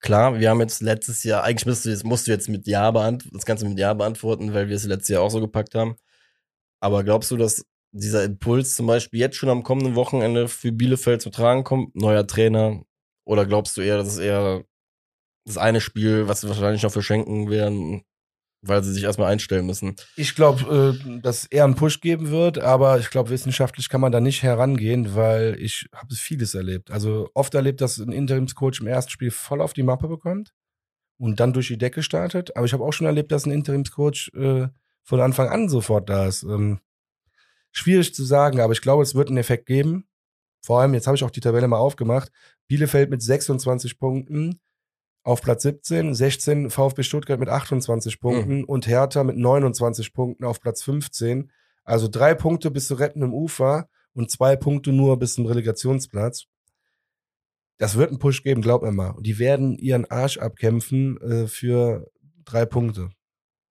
klar, 0.00 0.38
wir 0.38 0.50
haben 0.50 0.60
jetzt 0.60 0.82
letztes 0.82 1.24
Jahr, 1.24 1.44
eigentlich 1.44 1.66
musst 1.66 1.84
du 1.84 1.90
jetzt, 1.90 2.04
musst 2.04 2.26
du 2.26 2.30
jetzt 2.32 2.48
mit 2.48 2.66
Ja 2.66 2.90
beantworten, 2.90 3.36
das 3.36 3.46
Ganze 3.46 3.68
mit 3.68 3.78
Ja 3.78 3.94
beantworten, 3.94 4.54
weil 4.54 4.68
wir 4.68 4.76
es 4.76 4.84
letztes 4.84 5.08
Jahr 5.08 5.22
auch 5.22 5.30
so 5.30 5.40
gepackt 5.40 5.74
haben. 5.74 5.96
Aber 6.80 7.04
glaubst 7.04 7.30
du, 7.30 7.36
dass 7.36 7.64
dieser 7.92 8.24
Impuls 8.24 8.76
zum 8.76 8.86
Beispiel 8.86 9.20
jetzt 9.20 9.36
schon 9.36 9.48
am 9.48 9.62
kommenden 9.62 9.94
Wochenende 9.96 10.48
für 10.48 10.72
Bielefeld 10.72 11.22
zu 11.22 11.30
tragen 11.30 11.64
kommt? 11.64 11.96
Neuer 11.96 12.26
Trainer? 12.26 12.82
Oder 13.24 13.46
glaubst 13.46 13.76
du 13.76 13.80
eher, 13.82 13.96
dass 13.96 14.08
es 14.08 14.18
eher 14.18 14.64
das 15.46 15.58
eine 15.58 15.80
Spiel, 15.80 16.28
was 16.28 16.42
sie 16.42 16.48
wahrscheinlich 16.48 16.82
noch 16.82 16.92
verschenken 16.92 17.50
werden, 17.50 18.02
weil 18.66 18.82
sie 18.82 18.92
sich 18.92 19.04
erstmal 19.04 19.32
einstellen 19.32 19.66
müssen? 19.66 19.96
Ich 20.16 20.34
glaube, 20.34 20.96
äh, 20.96 21.20
dass 21.20 21.46
eher 21.46 21.64
einen 21.64 21.74
Push 21.74 22.00
geben 22.00 22.30
wird, 22.30 22.58
aber 22.58 22.98
ich 22.98 23.10
glaube, 23.10 23.30
wissenschaftlich 23.30 23.88
kann 23.88 24.00
man 24.00 24.12
da 24.12 24.20
nicht 24.20 24.42
herangehen, 24.42 25.14
weil 25.14 25.56
ich 25.60 25.88
habe 25.94 26.14
vieles 26.14 26.54
erlebt. 26.54 26.90
Also 26.90 27.30
oft 27.34 27.54
erlebt, 27.54 27.80
dass 27.80 27.98
ein 27.98 28.12
Interimscoach 28.12 28.80
im 28.80 28.86
ersten 28.86 29.10
Spiel 29.10 29.30
voll 29.30 29.60
auf 29.60 29.72
die 29.72 29.82
Mappe 29.82 30.08
bekommt 30.08 30.52
und 31.18 31.40
dann 31.40 31.52
durch 31.52 31.68
die 31.68 31.78
Decke 31.78 32.02
startet. 32.02 32.56
Aber 32.56 32.66
ich 32.66 32.72
habe 32.72 32.84
auch 32.84 32.92
schon 32.92 33.06
erlebt, 33.06 33.32
dass 33.32 33.46
ein 33.46 33.52
Interimscoach 33.52 34.30
äh, 34.34 34.68
von 35.02 35.20
Anfang 35.20 35.48
an 35.48 35.68
sofort 35.68 36.08
da 36.08 36.26
ist. 36.26 36.42
Ähm, 36.42 36.80
schwierig 37.72 38.14
zu 38.14 38.24
sagen, 38.24 38.60
aber 38.60 38.72
ich 38.72 38.80
glaube, 38.80 39.02
es 39.02 39.14
wird 39.14 39.28
einen 39.28 39.38
Effekt 39.38 39.66
geben. 39.66 40.08
Vor 40.62 40.80
allem, 40.80 40.94
jetzt 40.94 41.06
habe 41.06 41.16
ich 41.16 41.24
auch 41.24 41.30
die 41.30 41.40
Tabelle 41.40 41.68
mal 41.68 41.78
aufgemacht. 41.78 42.32
Bielefeld 42.66 43.10
mit 43.10 43.22
26 43.22 43.98
Punkten 43.98 44.60
auf 45.26 45.42
Platz 45.42 45.62
17, 45.62 46.14
16 46.14 46.70
VfB 46.70 47.02
Stuttgart 47.02 47.40
mit 47.40 47.48
28 47.48 48.20
Punkten 48.20 48.58
mhm. 48.58 48.64
und 48.64 48.86
Hertha 48.86 49.24
mit 49.24 49.36
29 49.36 50.12
Punkten 50.12 50.44
auf 50.44 50.60
Platz 50.60 50.84
15. 50.84 51.50
Also 51.82 52.06
drei 52.06 52.34
Punkte 52.34 52.70
bis 52.70 52.86
zu 52.86 52.94
retten 52.94 53.22
im 53.22 53.34
Ufer 53.34 53.88
und 54.12 54.30
zwei 54.30 54.54
Punkte 54.54 54.92
nur 54.92 55.18
bis 55.18 55.34
zum 55.34 55.46
Relegationsplatz. 55.46 56.44
Das 57.78 57.96
wird 57.96 58.10
einen 58.10 58.20
Push 58.20 58.44
geben, 58.44 58.62
glaub 58.62 58.82
mir 58.82 58.92
mal. 58.92 59.10
Und 59.10 59.26
die 59.26 59.40
werden 59.40 59.76
ihren 59.78 60.08
Arsch 60.08 60.38
abkämpfen 60.38 61.20
äh, 61.20 61.48
für 61.48 62.08
drei 62.44 62.64
Punkte. 62.64 63.10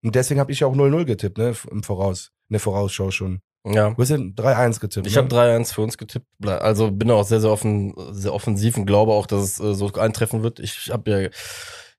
Und 0.03 0.15
deswegen 0.15 0.41
habe 0.41 0.51
ich 0.51 0.65
auch 0.65 0.75
0-0 0.75 1.05
getippt, 1.05 1.37
ne, 1.37 1.55
im 1.71 1.83
Voraus, 1.83 2.33
in 2.49 2.55
der 2.55 2.59
Vorausschau 2.59 3.11
schon. 3.11 3.39
Ja. 3.65 3.89
Du 3.91 4.01
hast 4.01 4.09
ja 4.09 4.17
3-1 4.17 4.79
getippt. 4.79 5.07
Ich 5.07 5.15
ne? 5.15 5.21
habe 5.21 5.35
3-1 5.35 5.73
für 5.73 5.81
uns 5.81 5.97
getippt. 5.97 6.27
Also 6.45 6.91
bin 6.91 7.09
auch 7.11 7.23
sehr, 7.23 7.41
sehr 7.41 7.51
offen, 7.51 7.93
sehr 8.11 8.33
offensiv 8.33 8.77
und 8.77 8.85
glaube 8.85 9.13
auch, 9.13 9.25
dass 9.25 9.43
es 9.43 9.59
äh, 9.59 9.73
so 9.73 9.91
eintreffen 9.93 10.43
wird. 10.43 10.59
Ich 10.59 10.91
habe 10.91 11.09
ja, 11.11 11.29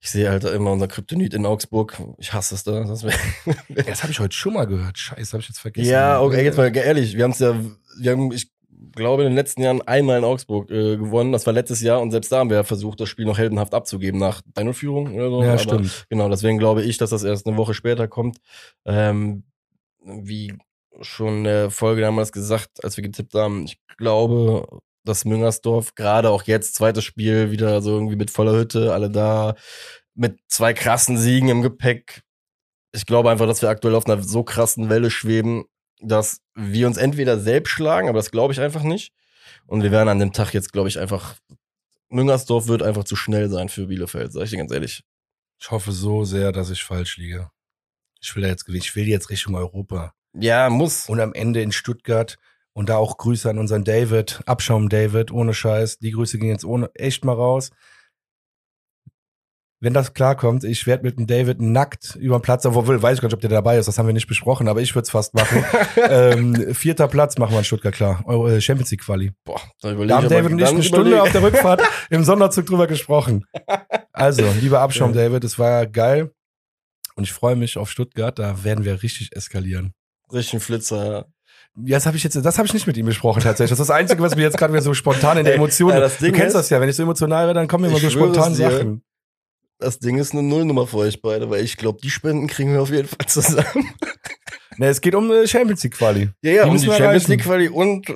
ich 0.01 0.11
sehe 0.11 0.31
halt 0.31 0.45
immer 0.45 0.73
unser 0.73 0.87
Kryptonit 0.87 1.35
in 1.35 1.45
Augsburg. 1.45 2.01
Ich 2.19 2.33
hasse 2.33 2.55
es 2.55 2.63
da. 2.63 2.85
Das, 2.85 3.01
das 3.69 4.03
habe 4.03 4.13
ich 4.13 4.21
heute 4.21 4.35
schon 4.35 4.55
mal 4.55 4.67
gehört. 4.67 4.97
Scheiße, 4.97 5.33
habe 5.33 5.41
ich 5.41 5.49
jetzt 5.49 5.59
vergessen. 5.59 5.91
Ja, 5.91 6.21
okay, 6.21 6.45
jetzt 6.45 6.57
mal 6.57 6.75
ehrlich, 6.75 7.17
wir 7.17 7.25
haben 7.25 7.33
es 7.33 7.41
ja, 7.41 7.55
wir 7.99 8.13
haben, 8.13 8.31
ich 8.31 8.53
glaube, 8.93 9.23
in 9.23 9.31
den 9.31 9.37
letzten 9.37 9.63
Jahren 9.63 9.83
einmal 9.83 10.19
in 10.19 10.25
Augsburg 10.25 10.71
äh, 10.71 10.97
gewonnen. 10.97 11.33
Das 11.33 11.47
war 11.47 11.53
letztes 11.53 11.81
Jahr 11.81 12.01
und 12.01 12.13
selbst 12.13 12.31
da 12.31 12.39
haben 12.39 12.51
wir 12.51 12.63
versucht, 12.63 13.01
das 13.01 13.09
Spiel 13.09 13.25
noch 13.25 13.39
heldenhaft 13.39 13.75
abzugeben 13.75 14.21
nach 14.21 14.43
1-0-Führung 14.55 15.15
oder 15.15 15.31
so. 15.31 15.43
Ja, 15.43 15.51
Aber 15.51 15.59
stimmt. 15.59 16.07
Genau, 16.11 16.29
deswegen 16.29 16.59
glaube 16.59 16.83
ich, 16.83 16.97
dass 16.99 17.11
das 17.11 17.25
erst 17.25 17.47
eine 17.47 17.57
Woche 17.57 17.75
später 17.75 18.07
kommt. 18.07 18.39
Ähm, 18.85 19.45
wie 20.05 20.55
schon 21.01 21.39
in 21.39 21.45
der 21.45 21.71
Folge 21.71 22.03
damals 22.03 22.33
gesagt, 22.33 22.85
als 22.85 22.97
wir 22.97 23.03
getippt 23.03 23.35
haben, 23.35 23.65
ich 23.65 23.79
glaube, 23.97 24.67
dass 25.05 25.25
Müngersdorf 25.25 25.95
gerade 25.95 26.31
auch 26.31 26.43
jetzt, 26.45 26.75
zweites 26.75 27.05
Spiel, 27.05 27.51
wieder 27.51 27.81
so 27.81 27.93
irgendwie 27.93 28.17
mit 28.17 28.31
voller 28.31 28.53
Hütte, 28.59 28.93
alle 28.93 29.11
da, 29.11 29.55
mit 30.15 30.39
zwei 30.49 30.75
krassen 30.75 31.19
Siegen 31.19 31.49
im 31.49 31.63
Gepäck. 31.63 32.23
Ich 32.93 33.07
glaube 33.07 33.31
einfach, 33.31 33.47
dass 33.47 33.63
wir 33.63 33.69
aktuell 33.69 33.95
auf 33.95 34.07
einer 34.07 34.23
so 34.23 34.43
krassen 34.43 34.89
Welle 34.89 35.11
schweben, 35.11 35.65
dass 36.01 36.41
wir 36.55 36.87
uns 36.87 36.97
entweder 36.97 37.39
selbst 37.39 37.71
schlagen, 37.71 38.09
aber 38.09 38.19
das 38.19 38.31
glaube 38.31 38.53
ich 38.53 38.61
einfach 38.61 38.83
nicht. 38.83 39.13
Und 39.67 39.83
wir 39.83 39.91
werden 39.91 40.09
an 40.09 40.19
dem 40.19 40.33
Tag 40.33 40.53
jetzt, 40.55 40.73
glaube 40.73 40.89
ich, 40.89 40.99
einfach. 40.99 41.37
Müngersdorf 42.09 42.69
wird 42.69 42.83
einfach 42.83 43.05
zu 43.05 43.17
schnell 43.17 43.49
sein 43.49 43.69
für 43.69 43.87
Bielefeld, 43.87 44.33
sag 44.33 44.45
ich 44.45 44.51
dir 44.51 44.59
ganz 44.59 44.73
ehrlich. 44.73 45.03
Ich 45.59 45.71
hoffe 45.71 45.93
so 45.93 46.25
sehr, 46.25 46.53
dass 46.53 46.71
ich 46.71 46.85
falsch 46.85 47.17
liege. 47.17 47.51
Ich 48.21 48.35
will 48.37 48.45
jetzt. 48.45 48.69
Ich 48.69 48.95
will 48.95 49.09
jetzt 49.09 49.31
Richtung 49.31 49.55
Europa. 49.55 50.15
Ja, 50.39 50.69
muss. 50.71 51.09
Und 51.09 51.21
am 51.21 51.33
Ende 51.35 51.63
in 51.63 51.73
Stuttgart. 51.73 52.39
Und 52.73 52.91
da 52.91 52.97
auch 52.99 53.17
Grüße 53.17 53.49
an 53.49 53.59
unseren 53.59 53.85
David, 53.85 54.41
Abschaum 54.45 54.91
David, 54.91 55.31
ohne 55.33 55.55
Scheiß. 55.55 55.99
Die 55.99 56.11
Grüße 56.11 56.39
gehen 56.39 56.51
jetzt 56.51 56.65
ohne 56.67 56.91
echt 56.95 57.25
mal 57.25 57.33
raus. 57.33 57.71
Wenn 59.81 59.93
das 59.93 60.15
klarkommt, 60.15 60.65
ich 60.65 60.87
werde 60.87 61.03
mit 61.05 61.19
dem 61.19 61.27
David 61.27 61.61
nackt 61.61 62.17
über 62.17 62.39
den 62.39 62.43
Platz, 62.43 62.65
obwohl 62.65 63.03
weiß 63.03 63.17
ich 63.17 63.21
gar 63.21 63.29
nicht, 63.29 63.35
ob 63.35 63.41
der 63.43 63.51
dabei 63.51 63.77
ist, 63.79 63.87
das 63.87 63.99
haben 63.99 64.07
wir 64.07 64.15
nicht 64.15 64.27
besprochen, 64.27 64.69
aber 64.69 64.81
ich 64.81 64.95
würde 64.95 65.05
es 65.05 65.11
fast 65.11 65.35
machen. 65.35 65.65
ähm, 66.09 66.75
vierter 66.75 67.09
Platz 67.09 67.37
machen 67.37 67.53
wir 67.53 67.59
in 67.59 67.65
Stuttgart 67.65 67.95
klar. 67.95 68.23
Eure 68.27 68.61
Champions 68.63 68.91
League 68.91 69.03
Quali. 69.03 69.33
Boah, 69.45 69.61
Da 69.81 69.89
da 69.89 69.93
überlege 69.93 70.15
haben 70.15 70.25
ich 70.25 70.31
David 70.31 70.53
und 70.53 70.59
ich 70.59 70.67
eine 70.69 70.83
Stunde 70.83 71.11
überlege- 71.11 71.23
auf 71.23 71.33
der 71.33 71.43
Rückfahrt 71.43 71.83
im 72.09 72.25
Sonderzug 72.25 72.67
drüber 72.67 72.87
gesprochen. 72.87 73.45
Also, 74.13 74.51
lieber 74.61 74.81
Abschaum, 74.81 75.13
Ja. 75.15 75.25
David, 75.25 75.45
es 75.45 75.59
war 75.59 75.87
geil. 75.87 76.31
Und 77.15 77.25
ich 77.25 77.33
freue 77.33 77.57
mich 77.57 77.77
auf 77.77 77.91
Stuttgart, 77.91 78.39
da 78.39 78.65
werden 78.65 78.85
wir 78.85 79.03
richtig 79.03 79.35
eskalieren. 79.37 79.93
Richtig 80.33 80.55
ein 80.55 80.61
Flitzer. 80.61 81.27
Ja, 81.85 81.97
das 81.97 82.07
habe 82.07 82.17
ich 82.17 82.25
jetzt, 82.25 82.37
das 82.37 82.59
habe 82.59 82.67
ich 82.67 82.75
nicht 82.75 82.87
mit 82.87 82.97
ihm 82.97 83.07
besprochen 83.07 83.43
tatsächlich. 83.43 83.71
Das 83.71 83.81
ist 83.81 83.89
das 83.89 83.97
Einzige, 83.97 84.23
was 84.23 84.35
mir 84.35 84.43
jetzt 84.43 84.57
gerade 84.57 84.73
wieder 84.73 84.83
so 84.83 84.95
spontan 84.95 85.37
in 85.39 85.45
der 85.45 85.55
Emotion. 85.57 85.91
ja, 85.91 86.01
das 86.01 86.19
du 86.19 86.27
kennst 86.33 86.49
ist- 86.49 86.55
das 86.55 86.71
ja, 86.71 86.81
wenn 86.81 86.89
ich 86.89 86.97
so 86.97 87.03
emotional 87.03 87.47
werde, 87.47 87.61
dann 87.61 87.69
kommen 87.69 87.85
immer 87.85 87.99
so 87.99 88.09
spontan 88.11 88.55
dir. 88.55 88.71
Sachen. 88.71 89.03
Das 89.79 89.99
Ding 89.99 90.17
ist 90.19 90.33
eine 90.33 90.43
Nullnummer 90.43 90.87
für 90.87 90.97
euch 90.99 91.21
beide, 91.21 91.51
weil 91.51 91.63
ich 91.63 91.77
glaube, 91.77 91.99
die 92.03 92.09
Spenden 92.09 92.47
kriegen 92.47 92.73
wir 92.73 92.81
auf 92.81 92.91
jeden 92.91 93.09
Fall 93.09 93.27
zusammen. 93.27 93.91
Ne, 94.79 94.89
es 94.89 95.01
geht 95.01 95.15
um 95.15 95.31
äh, 95.33 95.47
Champions 95.47 95.83
League 95.85 95.95
Quali. 95.95 96.29
Ja, 96.43 96.53
ja, 96.53 96.65
Die 96.65 96.69
um 96.71 96.77
die 96.77 96.83
Champions 96.85 97.01
erreichen. 97.01 97.31
League 97.31 97.43
Quali 97.45 97.69
und 97.71 98.07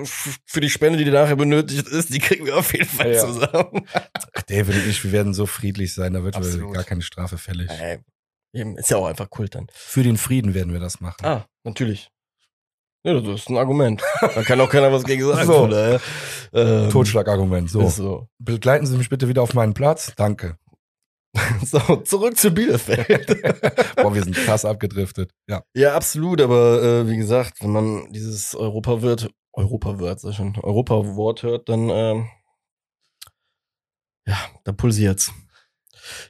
für 0.44 0.61
die 0.61 0.68
Spende, 0.68 1.02
die 1.02 1.11
nachher 1.11 1.36
benötigt 1.36 1.88
ist, 1.88 2.12
die 2.12 2.18
kriegen 2.18 2.44
wir 2.44 2.58
auf 2.58 2.74
jeden 2.74 2.84
Fall 2.88 3.14
Ja. 3.14 3.20
zusammen. 3.20 3.86
Ach, 3.94 4.42
David 4.46 4.74
und 4.74 4.86
ich, 4.86 5.02
wir 5.02 5.12
werden 5.12 5.32
so 5.32 5.46
friedlich 5.46 5.94
sein, 5.94 6.12
da 6.12 6.22
wird 6.22 6.36
Absolut. 6.36 6.74
gar 6.74 6.84
keine 6.84 7.00
Strafe 7.00 7.38
fällig. 7.38 7.70
Ey, 7.70 8.00
ist 8.76 8.90
ja 8.90 8.98
auch 8.98 9.06
einfach 9.06 9.30
Kult 9.30 9.54
dann. 9.54 9.68
Für 9.72 10.02
den 10.02 10.18
Frieden 10.18 10.52
werden 10.52 10.74
wir 10.74 10.80
das 10.80 11.00
machen. 11.00 11.24
Ah, 11.24 11.46
natürlich. 11.64 12.11
Ja, 13.02 13.18
das 13.18 13.40
ist 13.40 13.48
ein 13.48 13.56
Argument. 13.56 14.02
Da 14.20 14.42
kann 14.42 14.61
auch 14.61 14.68
keiner 14.68 14.92
was 14.92 15.04
gegen 15.04 15.26
sagen. 15.26 15.46
So. 15.46 15.52
von 15.54 15.70
daher. 15.70 16.00
Ähm, 16.52 16.90
Totschlagargument. 16.90 17.70
So. 17.70 17.88
So. 17.88 18.28
Begleiten 18.38 18.84
Sie 18.86 18.96
mich 18.96 19.08
bitte 19.08 19.28
wieder 19.28 19.42
auf 19.42 19.54
meinen 19.54 19.72
Platz. 19.72 20.12
Danke. 20.16 20.58
so, 21.64 21.78
zurück 21.96 22.36
zu 22.36 22.50
Bielefeld. 22.50 23.42
Boah, 23.96 24.12
wir 24.14 24.22
sind 24.22 24.34
krass 24.34 24.64
abgedriftet. 24.64 25.30
Ja. 25.48 25.62
ja, 25.74 25.94
absolut, 25.94 26.40
aber 26.40 26.82
äh, 26.82 27.08
wie 27.08 27.16
gesagt, 27.16 27.62
wenn 27.62 27.70
man 27.70 28.12
dieses 28.12 28.54
Europa-Wort, 28.54 29.30
Europa-Wort, 29.52 30.20
sag 30.20 30.30
ich 30.30 30.36
schon, 30.36 30.56
Europa-Wort 30.56 31.42
hört, 31.42 31.68
dann, 31.68 31.88
ähm, 31.88 32.28
ja, 34.26 34.36
da 34.64 34.72
pulsiert's. 34.72 35.32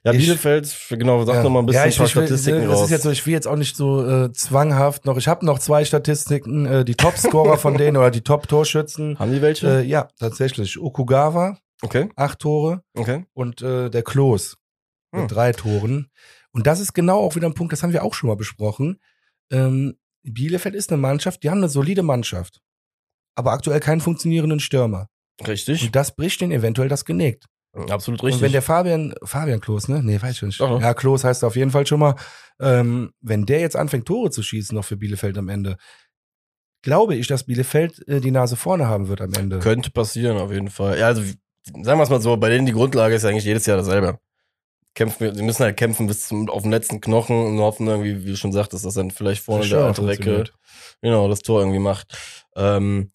Ja, 0.05 0.13
Ich- 0.13 0.19
Bielefeld, 0.19 0.75
genau, 0.91 1.25
sag 1.25 1.37
ja. 1.37 1.43
noch 1.43 1.51
mal 1.51 1.61
ein 1.61 1.67
bisschen 1.67 1.83
ja, 1.83 1.89
ich, 1.89 1.95
ein 1.95 1.99
paar 1.99 2.07
ich 2.07 2.17
will, 2.17 2.27
Statistiken 2.27 2.63
das 2.69 2.71
raus. 2.79 2.85
ist 2.85 2.91
jetzt 2.91 3.03
so, 3.03 3.11
ich 3.11 3.27
will 3.27 3.33
jetzt 3.33 3.47
auch 3.47 3.57
nicht 3.57 3.77
so 3.77 4.07
äh, 4.07 4.33
zwanghaft 4.33 5.05
noch. 5.05 5.17
Ich 5.17 5.29
habe 5.29 5.45
noch 5.47 5.59
zwei 5.59 5.85
Statistiken, 5.85 6.67
äh, 6.67 6.85
die 6.85 6.95
Topscorer 6.95 7.59
von 7.59 7.77
denen 7.77 7.97
oder 7.97 8.11
die 8.11 8.23
Top-Torschützen. 8.23 9.17
Haben 9.19 9.33
die 9.33 9.43
welche? 9.43 9.81
Äh, 9.81 9.83
ja, 9.87 10.09
tatsächlich. 10.19 10.79
Okugawa, 10.81 11.59
okay, 11.83 12.09
acht 12.17 12.39
Tore 12.41 12.83
okay. 12.97 13.25
und 13.35 13.63
äh, 13.63 13.91
der 13.91 14.03
Klos 14.03 14.57
mit 15.13 15.23
Hm. 15.23 15.29
drei 15.29 15.53
Toren. 15.53 16.11
Und 16.53 16.67
das 16.67 16.81
ist 16.81 16.93
genau 16.95 17.19
auch 17.21 17.37
wieder 17.37 17.47
ein 17.47 17.55
Punkt, 17.55 17.73
das 17.73 17.83
haben 17.83 17.93
wir 17.93 18.03
auch 18.05 18.15
schon 18.15 18.29
mal 18.29 18.37
besprochen. 18.37 19.01
Ähm, 19.53 19.97
Bielefeld 20.23 20.75
ist 20.75 20.91
eine 20.93 21.01
Mannschaft, 21.01 21.43
die 21.43 21.51
haben 21.51 21.59
eine 21.59 21.69
solide 21.69 22.03
Mannschaft, 22.03 22.61
aber 23.35 23.53
aktuell 23.53 23.81
keinen 23.81 24.01
funktionierenden 24.01 24.61
Stürmer. 24.61 25.09
Richtig. 25.47 25.83
Und 25.85 25.97
das 25.97 26.15
bricht 26.15 26.41
denen 26.43 26.53
eventuell 26.53 26.89
das 26.89 27.05
Genick. 27.05 27.45
Absolut 27.73 28.21
Und 28.21 28.27
richtig. 28.27 28.43
wenn 28.43 28.53
der 28.53 28.63
Fabian, 28.63 29.15
Fabian 29.23 29.61
Klos, 29.61 29.87
ne? 29.89 30.03
Nee, 30.03 30.21
weiß 30.21 30.37
ich 30.37 30.43
nicht. 30.43 30.61
Doch. 30.61 30.81
Ja, 30.81 30.93
Klos 30.95 31.23
heißt 31.23 31.45
auf 31.45 31.55
jeden 31.55 31.71
Fall 31.71 31.87
schon 31.87 32.01
mal, 32.01 32.17
ähm, 32.59 33.13
wenn 33.21 33.47
der 33.47 33.61
jetzt 33.61 33.77
anfängt, 33.77 34.07
Tore 34.07 34.31
zu 34.31 34.43
schießen, 34.43 34.75
noch 34.75 34.85
für 34.85 34.97
Bielefeld 34.97 35.39
am 35.39 35.49
Ende, 35.49 35.77
glaube 36.83 37.15
ich, 37.15 37.29
dass 37.29 37.45
Bielefeld 37.45 38.07
äh, 38.09 38.21
die 38.21 38.33
Nase 38.33 38.57
vorne 38.57 38.89
haben 38.89 39.09
wird 39.09 39.21
am 39.21 39.33
Ende. 39.35 39.61
Könnte 39.61 39.91
passieren, 39.91 40.37
auf 40.39 40.51
jeden 40.51 40.71
Fall. 40.71 40.99
Ja, 40.99 41.07
also, 41.07 41.23
sagen 41.23 41.99
wir 41.99 42.03
es 42.03 42.11
mal 42.11 42.21
so, 42.21 42.37
bei 42.37 42.49
denen 42.49 42.67
die 42.67 42.73
Grundlage 42.73 43.15
ist 43.15 43.25
eigentlich 43.25 43.45
jedes 43.45 43.67
Jahr 43.67 43.77
dasselbe. 43.77 44.19
Kämpfen, 44.95 45.33
sie 45.35 45.43
müssen 45.43 45.63
halt 45.63 45.77
kämpfen 45.77 46.09
bis 46.09 46.27
zum, 46.27 46.51
auf 46.51 46.63
den 46.63 46.73
letzten 46.73 47.01
Knochen 47.01 47.37
und 47.37 47.59
hoffen 47.61 47.87
irgendwie, 47.87 48.25
wie 48.25 48.31
du 48.31 48.37
schon 48.37 48.53
sagtest, 48.53 48.85
dass 48.85 48.95
dann 48.95 49.13
vielleicht 49.13 49.45
vorne 49.45 49.69
der 49.69 49.85
alte 49.85 50.05
Recke, 50.05 50.45
genau, 51.01 51.29
das 51.29 51.41
Tor 51.41 51.61
irgendwie 51.61 51.79
macht. 51.79 52.19
Ähm, 52.57 53.13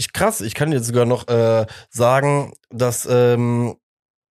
ich 0.00 0.12
krass, 0.14 0.40
ich 0.40 0.54
kann 0.54 0.72
jetzt 0.72 0.86
sogar 0.86 1.04
noch 1.04 1.28
äh, 1.28 1.66
sagen, 1.90 2.52
dass 2.70 3.06
ähm, 3.10 3.76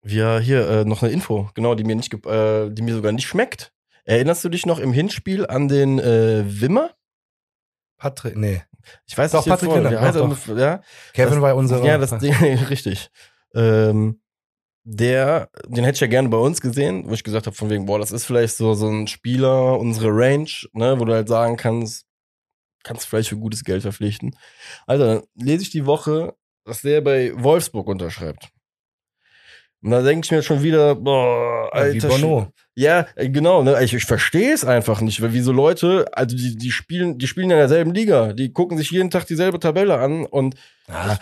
wir 0.01 0.39
hier 0.39 0.67
äh, 0.69 0.85
noch 0.85 1.03
eine 1.03 1.11
Info, 1.11 1.49
genau, 1.53 1.75
die 1.75 1.83
mir 1.83 1.95
nicht, 1.97 2.13
äh, 2.25 2.69
die 2.69 2.81
mir 2.81 2.95
sogar 2.95 3.11
nicht 3.11 3.27
schmeckt. 3.27 3.73
Erinnerst 4.05 4.43
du 4.45 4.49
dich 4.49 4.65
noch 4.65 4.79
im 4.79 4.93
Hinspiel 4.93 5.45
an 5.45 5.67
den 5.67 5.99
äh, 5.99 6.43
Wimmer? 6.47 6.91
Patrick, 7.97 8.37
nee. 8.37 8.63
Ich 9.05 9.17
weiß 9.17 9.31
Doch, 9.33 9.39
nicht, 9.45 9.49
Patrick 9.49 9.69
Wimmer, 9.71 9.91
er? 9.91 10.01
ja, 10.57 10.81
Kevin 11.13 11.33
Das- 11.33 11.41
war 11.41 11.55
unser. 11.57 11.83
ja, 11.83 11.97
das 11.97 12.17
Ding, 12.19 12.33
richtig. 12.69 13.09
Ähm, 13.53 14.21
der, 14.85 15.49
den 15.67 15.83
hätte 15.83 15.95
ich 15.95 16.01
ja 16.01 16.07
gerne 16.07 16.29
bei 16.29 16.37
uns 16.37 16.61
gesehen, 16.61 17.03
wo 17.09 17.13
ich 17.13 17.25
gesagt 17.25 17.45
habe, 17.45 17.55
von 17.57 17.69
wegen, 17.69 17.85
boah, 17.85 17.99
das 17.99 18.13
ist 18.13 18.23
vielleicht 18.23 18.55
so, 18.55 18.73
so 18.73 18.87
ein 18.87 19.07
Spieler, 19.07 19.77
unsere 19.77 20.07
Range, 20.11 20.49
ne, 20.71 20.97
wo 20.97 21.03
du 21.03 21.13
halt 21.13 21.27
sagen 21.27 21.57
kannst, 21.57 22.06
kannst 22.87 23.05
vielleicht 23.07 23.29
für 23.29 23.37
gutes 23.37 23.63
Geld 23.63 23.81
verpflichten. 23.81 24.35
Alter, 24.85 25.05
dann 25.05 25.23
lese 25.35 25.63
ich 25.63 25.69
die 25.69 25.85
Woche, 25.85 26.33
dass 26.65 26.81
der 26.81 27.01
bei 27.01 27.31
Wolfsburg 27.35 27.87
unterschreibt. 27.87 28.49
Und 29.83 29.91
da 29.91 30.01
denke 30.01 30.25
ich 30.25 30.31
mir 30.31 30.41
schon 30.41 30.63
wieder, 30.63 30.95
boah, 30.95 31.69
wie 31.73 31.77
alter. 31.77 32.07
Sch- 32.09 32.51
Ja, 32.75 33.05
äh, 33.15 33.29
genau, 33.29 33.61
ne? 33.63 33.81
Ich, 33.83 33.93
ich 33.93 34.05
verstehe 34.05 34.51
es 34.53 34.65
einfach 34.65 35.01
nicht, 35.01 35.21
weil 35.21 35.33
wie 35.33 35.41
so 35.41 35.51
Leute, 35.51 36.05
also 36.13 36.35
die, 36.35 36.57
die 36.57 36.71
spielen, 36.71 37.19
die 37.19 37.27
spielen 37.27 37.51
in 37.51 37.57
derselben 37.57 37.93
Liga, 37.93 38.33
die 38.33 38.51
gucken 38.51 38.77
sich 38.77 38.89
jeden 38.91 39.11
Tag 39.11 39.27
dieselbe 39.27 39.59
Tabelle 39.59 39.99
an 39.99 40.25
und 40.25 40.55
Ja, 40.87 41.19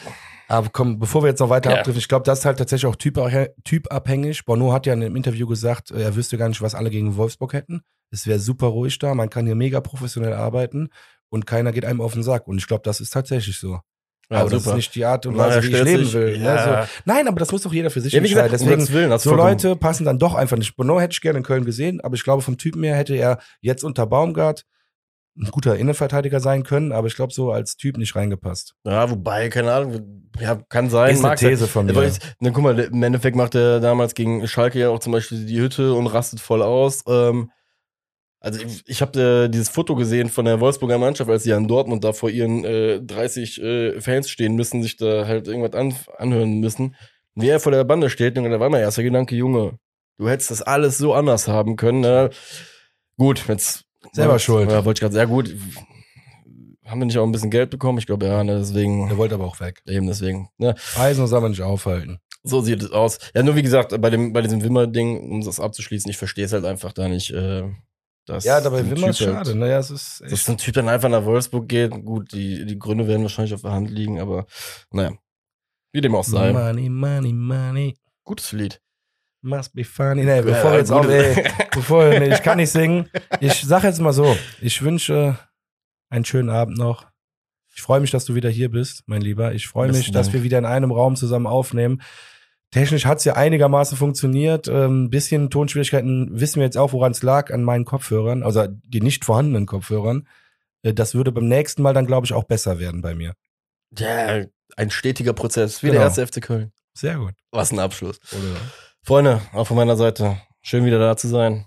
aber 0.47 0.69
komm, 0.71 0.99
bevor 0.99 1.23
wir 1.23 1.29
jetzt 1.29 1.39
noch 1.39 1.49
weiter 1.49 1.71
Ja. 1.71 1.77
abdriften, 1.77 1.99
ich 1.99 2.07
glaube, 2.07 2.23
das 2.23 2.39
ist 2.39 2.45
halt 2.45 2.57
tatsächlich 2.57 2.85
auch 2.89 2.95
typabhä- 2.95 3.49
typabhängig. 3.65 4.45
Bono 4.45 4.71
hat 4.71 4.85
ja 4.85 4.93
in 4.93 5.03
einem 5.03 5.15
Interview 5.15 5.47
gesagt, 5.47 5.91
äh, 5.91 6.01
er 6.03 6.15
wüsste 6.15 6.37
gar 6.37 6.47
nicht, 6.47 6.61
was 6.61 6.75
alle 6.75 6.89
gegen 6.89 7.17
Wolfsburg 7.17 7.53
hätten. 7.53 7.81
Es 8.11 8.25
wäre 8.25 8.39
super 8.39 8.67
ruhig 8.67 8.97
da, 8.99 9.15
man 9.15 9.29
kann 9.29 9.45
hier 9.45 9.55
mega 9.55 9.81
professionell 9.81 10.33
arbeiten 10.33 10.89
und 11.35 11.45
keiner 11.45 11.71
geht 11.71 11.85
einem 11.85 12.01
auf 12.01 12.13
den 12.13 12.23
Sack. 12.23 12.47
Und 12.47 12.57
ich 12.57 12.65
glaube, 12.67 12.81
das 12.83 12.99
ist 12.99 13.11
tatsächlich 13.11 13.59
so. 13.59 13.79
ja, 14.31 14.39
aber 14.39 14.49
das 14.49 14.65
ist 14.65 14.73
nicht 14.73 14.95
die 14.95 15.05
Art 15.05 15.27
und 15.27 15.37
Weise, 15.37 15.61
wie 15.61 15.67
ich 15.75 15.83
leben 15.83 16.11
will. 16.13 16.37
Ne? 16.39 16.43
ja. 16.45 16.83
So. 16.85 16.89
Nein, 17.05 17.27
aber 17.27 17.39
das 17.39 17.51
muss 17.51 17.61
doch 17.61 17.73
jeder 17.73 17.91
für 17.91 18.01
sich 18.01 18.13
Ja, 18.13 18.19
gesagt, 18.21 18.51
entscheiden. 18.53 18.73
um 18.73 18.79
Deswegen, 18.79 18.93
Willen, 19.11 19.19
so 19.19 19.35
Leute 19.35 19.75
passen 19.75 20.05
dann 20.05 20.17
doch 20.17 20.33
einfach 20.33 20.57
nicht. 20.57 20.75
Bono 20.75 20.99
hätte 20.99 21.11
ich 21.11 21.21
gerne 21.21 21.37
in 21.37 21.43
Köln 21.43 21.65
gesehen, 21.65 22.01
aber 22.01 22.15
ich 22.15 22.23
glaube, 22.23 22.41
vom 22.41 22.57
Typen 22.57 22.81
her 22.83 22.95
hätte 22.95 23.13
er 23.15 23.37
jetzt 23.61 23.83
unter 23.83 24.07
Baumgart 24.07 24.65
ein 25.37 25.51
guter 25.51 25.75
Innenverteidiger 25.75 26.39
sein 26.39 26.63
können, 26.63 26.93
aber 26.93 27.07
ich 27.07 27.15
glaube, 27.15 27.33
so 27.33 27.51
als 27.51 27.75
Typ 27.75 27.97
nicht 27.97 28.15
reingepasst. 28.15 28.73
Ja, 28.85 29.09
wobei, 29.11 29.49
keine 29.49 29.73
Ahnung, 29.73 30.29
ja, 30.39 30.55
kann 30.69 30.89
sein. 30.89 31.13
Ist 31.13 31.25
eine 31.25 31.37
sein. 31.37 31.49
These 31.49 31.67
von 31.67 31.85
mir. 31.87 32.03
ich, 32.03 32.19
ne, 32.39 32.53
guck 32.53 32.63
mal, 32.63 32.79
im 32.79 33.03
Endeffekt 33.03 33.35
macht 33.35 33.53
er 33.53 33.81
damals 33.81 34.13
gegen 34.15 34.47
Schalke 34.47 34.79
ja 34.79 34.89
auch 34.89 34.99
zum 34.99 35.11
Beispiel 35.11 35.45
die 35.45 35.59
Hütte 35.59 35.93
und 35.93 36.07
rastet 36.07 36.39
voll 36.39 36.61
aus. 36.61 37.03
Ähm, 37.07 37.51
also 38.45 38.61
ich, 38.61 38.83
ich 38.85 39.01
habe 39.01 39.45
äh, 39.45 39.49
dieses 39.49 39.69
Foto 39.69 39.95
gesehen 39.95 40.29
von 40.29 40.45
der 40.45 40.59
Wolfsburger 40.59 40.97
Mannschaft, 40.97 41.29
als 41.29 41.43
sie 41.43 41.49
ja 41.49 41.57
in 41.57 41.67
Dortmund 41.67 42.03
da 42.03 42.13
vor 42.13 42.29
ihren 42.29 42.63
äh, 42.63 43.01
30 43.01 43.61
äh, 43.61 44.01
Fans 44.01 44.29
stehen 44.29 44.55
müssen, 44.55 44.83
sich 44.83 44.97
da 44.97 45.27
halt 45.27 45.47
irgendwas 45.47 45.73
an, 45.73 45.95
anhören 46.17 46.59
müssen. 46.59 46.95
Wie 47.33 47.49
er 47.49 47.59
vor 47.59 47.71
der 47.71 47.83
Bande 47.83 48.09
steht, 48.09 48.37
und 48.37 48.49
da 48.49 48.59
war 48.59 48.69
mein 48.69 48.81
erster 48.81 49.03
Gedanke, 49.03 49.35
Junge, 49.35 49.77
du 50.17 50.29
hättest 50.29 50.51
das 50.51 50.61
alles 50.61 50.97
so 50.97 51.13
anders 51.13 51.47
haben 51.47 51.75
können. 51.75 51.99
Ne? 52.01 52.29
Gut, 53.17 53.43
jetzt 53.47 53.85
Selber 54.13 54.39
schuld. 54.39 54.71
Ja, 54.71 54.85
wollte 54.85 54.99
ich 54.99 55.01
gerade 55.01 55.13
sehr 55.13 55.27
gut. 55.27 55.55
Haben 56.85 57.01
wir 57.01 57.05
nicht 57.05 57.17
auch 57.17 57.25
ein 57.25 57.31
bisschen 57.31 57.49
Geld 57.49 57.69
bekommen? 57.69 57.97
Ich 57.97 58.05
glaube 58.05 58.27
ja, 58.27 58.43
ne, 58.43 58.59
deswegen. 58.59 59.09
Er 59.09 59.17
wollte 59.17 59.35
aber 59.35 59.45
auch 59.45 59.59
weg. 59.59 59.81
Eben 59.87 60.07
deswegen. 60.07 60.49
Ne? 60.57 60.75
Eisen 60.97 61.25
soll 61.27 61.41
man 61.41 61.51
nicht 61.51 61.61
aufhalten. 61.61 62.19
So 62.43 62.61
sieht 62.61 62.83
es 62.83 62.91
aus. 62.91 63.17
Ja, 63.33 63.41
nur 63.41 63.55
wie 63.55 63.63
gesagt, 63.63 63.99
bei 63.99 64.09
dem, 64.09 64.31
bei 64.31 64.41
diesem 64.41 64.63
Wimmer-Ding, 64.63 65.31
um 65.31 65.41
das 65.41 65.59
abzuschließen, 65.59 66.09
ich 66.11 66.17
verstehe 66.17 66.45
es 66.45 66.53
halt 66.53 66.63
einfach 66.63 66.93
da 66.93 67.07
nicht. 67.07 67.31
Äh, 67.31 67.63
dass 68.25 68.43
Ja, 68.43 68.59
dabei 68.61 68.89
Wimmer 68.89 69.09
ist 69.09 69.17
Typ 69.17 69.27
schade. 69.27 69.49
Halt, 69.49 69.57
Naja, 69.57 69.79
es 69.79 69.91
ist 69.91 70.21
dass 70.21 70.31
echt. 70.31 70.49
ein 70.49 70.57
Typ 70.57 70.73
dann 70.75 70.89
einfach 70.89 71.09
nach 71.09 71.25
Wolfsburg 71.25 71.67
geht. 71.67 71.91
Gut, 71.91 72.31
die, 72.33 72.65
die 72.65 72.79
Gründe 72.79 73.07
werden 73.07 73.21
wahrscheinlich 73.23 73.53
auf 73.53 73.61
der 73.61 73.71
Hand 73.71 73.89
liegen, 73.89 74.19
aber 74.19 74.45
naja. 74.91 75.13
Wie 75.93 76.01
dem 76.01 76.15
auch 76.15 76.23
sei. 76.23 76.51
Money, 76.51 76.89
money, 76.89 77.33
money. 77.33 77.97
Gutes 78.23 78.51
Lied. 78.51 78.81
Must 79.41 79.73
be 79.75 79.83
funny. 79.83 80.23
Nee, 80.23 80.41
bevor 80.41 80.71
Ja, 80.71 80.77
jetzt 80.79 80.91
auch, 80.91 81.05
ey, 81.07 81.45
bevor, 81.71 82.09
nee, 82.09 82.33
ich 82.33 82.41
kann 82.41 82.57
nicht 82.57 82.71
singen. 82.71 83.09
Ich 83.39 83.61
sag 83.61 83.83
jetzt 83.83 84.01
mal 84.01 84.11
so, 84.11 84.35
ich 84.59 84.81
wünsche 84.81 85.37
einen 86.09 86.25
schönen 86.25 86.49
Abend 86.49 86.77
noch. 86.77 87.05
Ich 87.75 87.81
freue 87.81 87.99
mich, 87.99 88.09
dass 88.09 88.25
du 88.25 88.33
wieder 88.35 88.49
hier 88.49 88.71
bist, 88.71 89.03
mein 89.05 89.21
Lieber. 89.21 89.53
Ich 89.53 89.67
freue 89.67 89.91
mich, 89.91 90.11
dass 90.11 90.33
wir 90.33 90.43
wieder 90.43 90.57
in 90.57 90.65
einem 90.65 90.91
Raum 90.91 91.15
zusammen 91.15 91.45
aufnehmen. 91.45 92.01
Technisch 92.75 93.05
hat's 93.05 93.23
ja 93.23 93.33
einigermaßen 93.37 93.97
funktioniert. 93.97 94.67
Ein 94.67 95.09
bisschen 95.09 95.49
Tonschwierigkeiten 95.49 96.37
wissen 96.41 96.57
wir 96.59 96.65
jetzt 96.65 96.77
auch, 96.77 96.91
woran 96.91 97.13
es 97.13 97.23
lag, 97.23 97.53
an 97.53 97.63
meinen 97.63 97.85
Kopfhörern, 97.85 98.43
also 98.43 98.67
die 98.67 98.99
nicht 98.99 99.23
vorhandenen 99.23 99.65
Kopfhörern. 99.65 100.27
Äh, 100.83 100.93
Das 100.93 101.15
würde 101.15 101.31
beim 101.31 101.47
nächsten 101.47 101.81
Mal 101.81 101.93
dann, 101.93 102.05
glaube 102.05 102.25
ich, 102.25 102.33
auch 102.33 102.43
besser 102.43 102.77
werden 102.77 103.01
bei 103.01 103.15
mir. 103.15 103.33
Ja, 103.97 104.43
ein 104.75 104.89
stetiger 104.89 105.31
Prozess. 105.31 105.83
Wie 105.83 105.87
Genau. 105.87 105.99
der 105.99 106.07
erste 106.07 106.27
FC 106.27 106.41
Köln. 106.41 106.73
Sehr 106.93 107.15
gut. 107.15 107.33
Was 107.51 107.71
ein 107.71 107.79
Abschluss. 107.79 108.19
Oder? 108.33 108.59
Freunde, 109.03 109.41
auch 109.53 109.67
von 109.67 109.77
meiner 109.77 109.95
Seite. 109.95 110.37
Schön 110.61 110.83
wieder 110.83 110.99
da 110.99 111.15
zu 111.15 111.29
sein. 111.29 111.65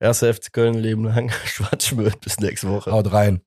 Erster 0.00 0.32
FC 0.32 0.50
Köln, 0.52 0.74
Leben 0.74 1.04
lang. 1.04 1.30
Schwarzschmidt. 1.44 2.20
Bis 2.22 2.38
nächste 2.40 2.70
Woche. 2.70 2.90
Haut 2.90 3.12
rein. 3.12 3.42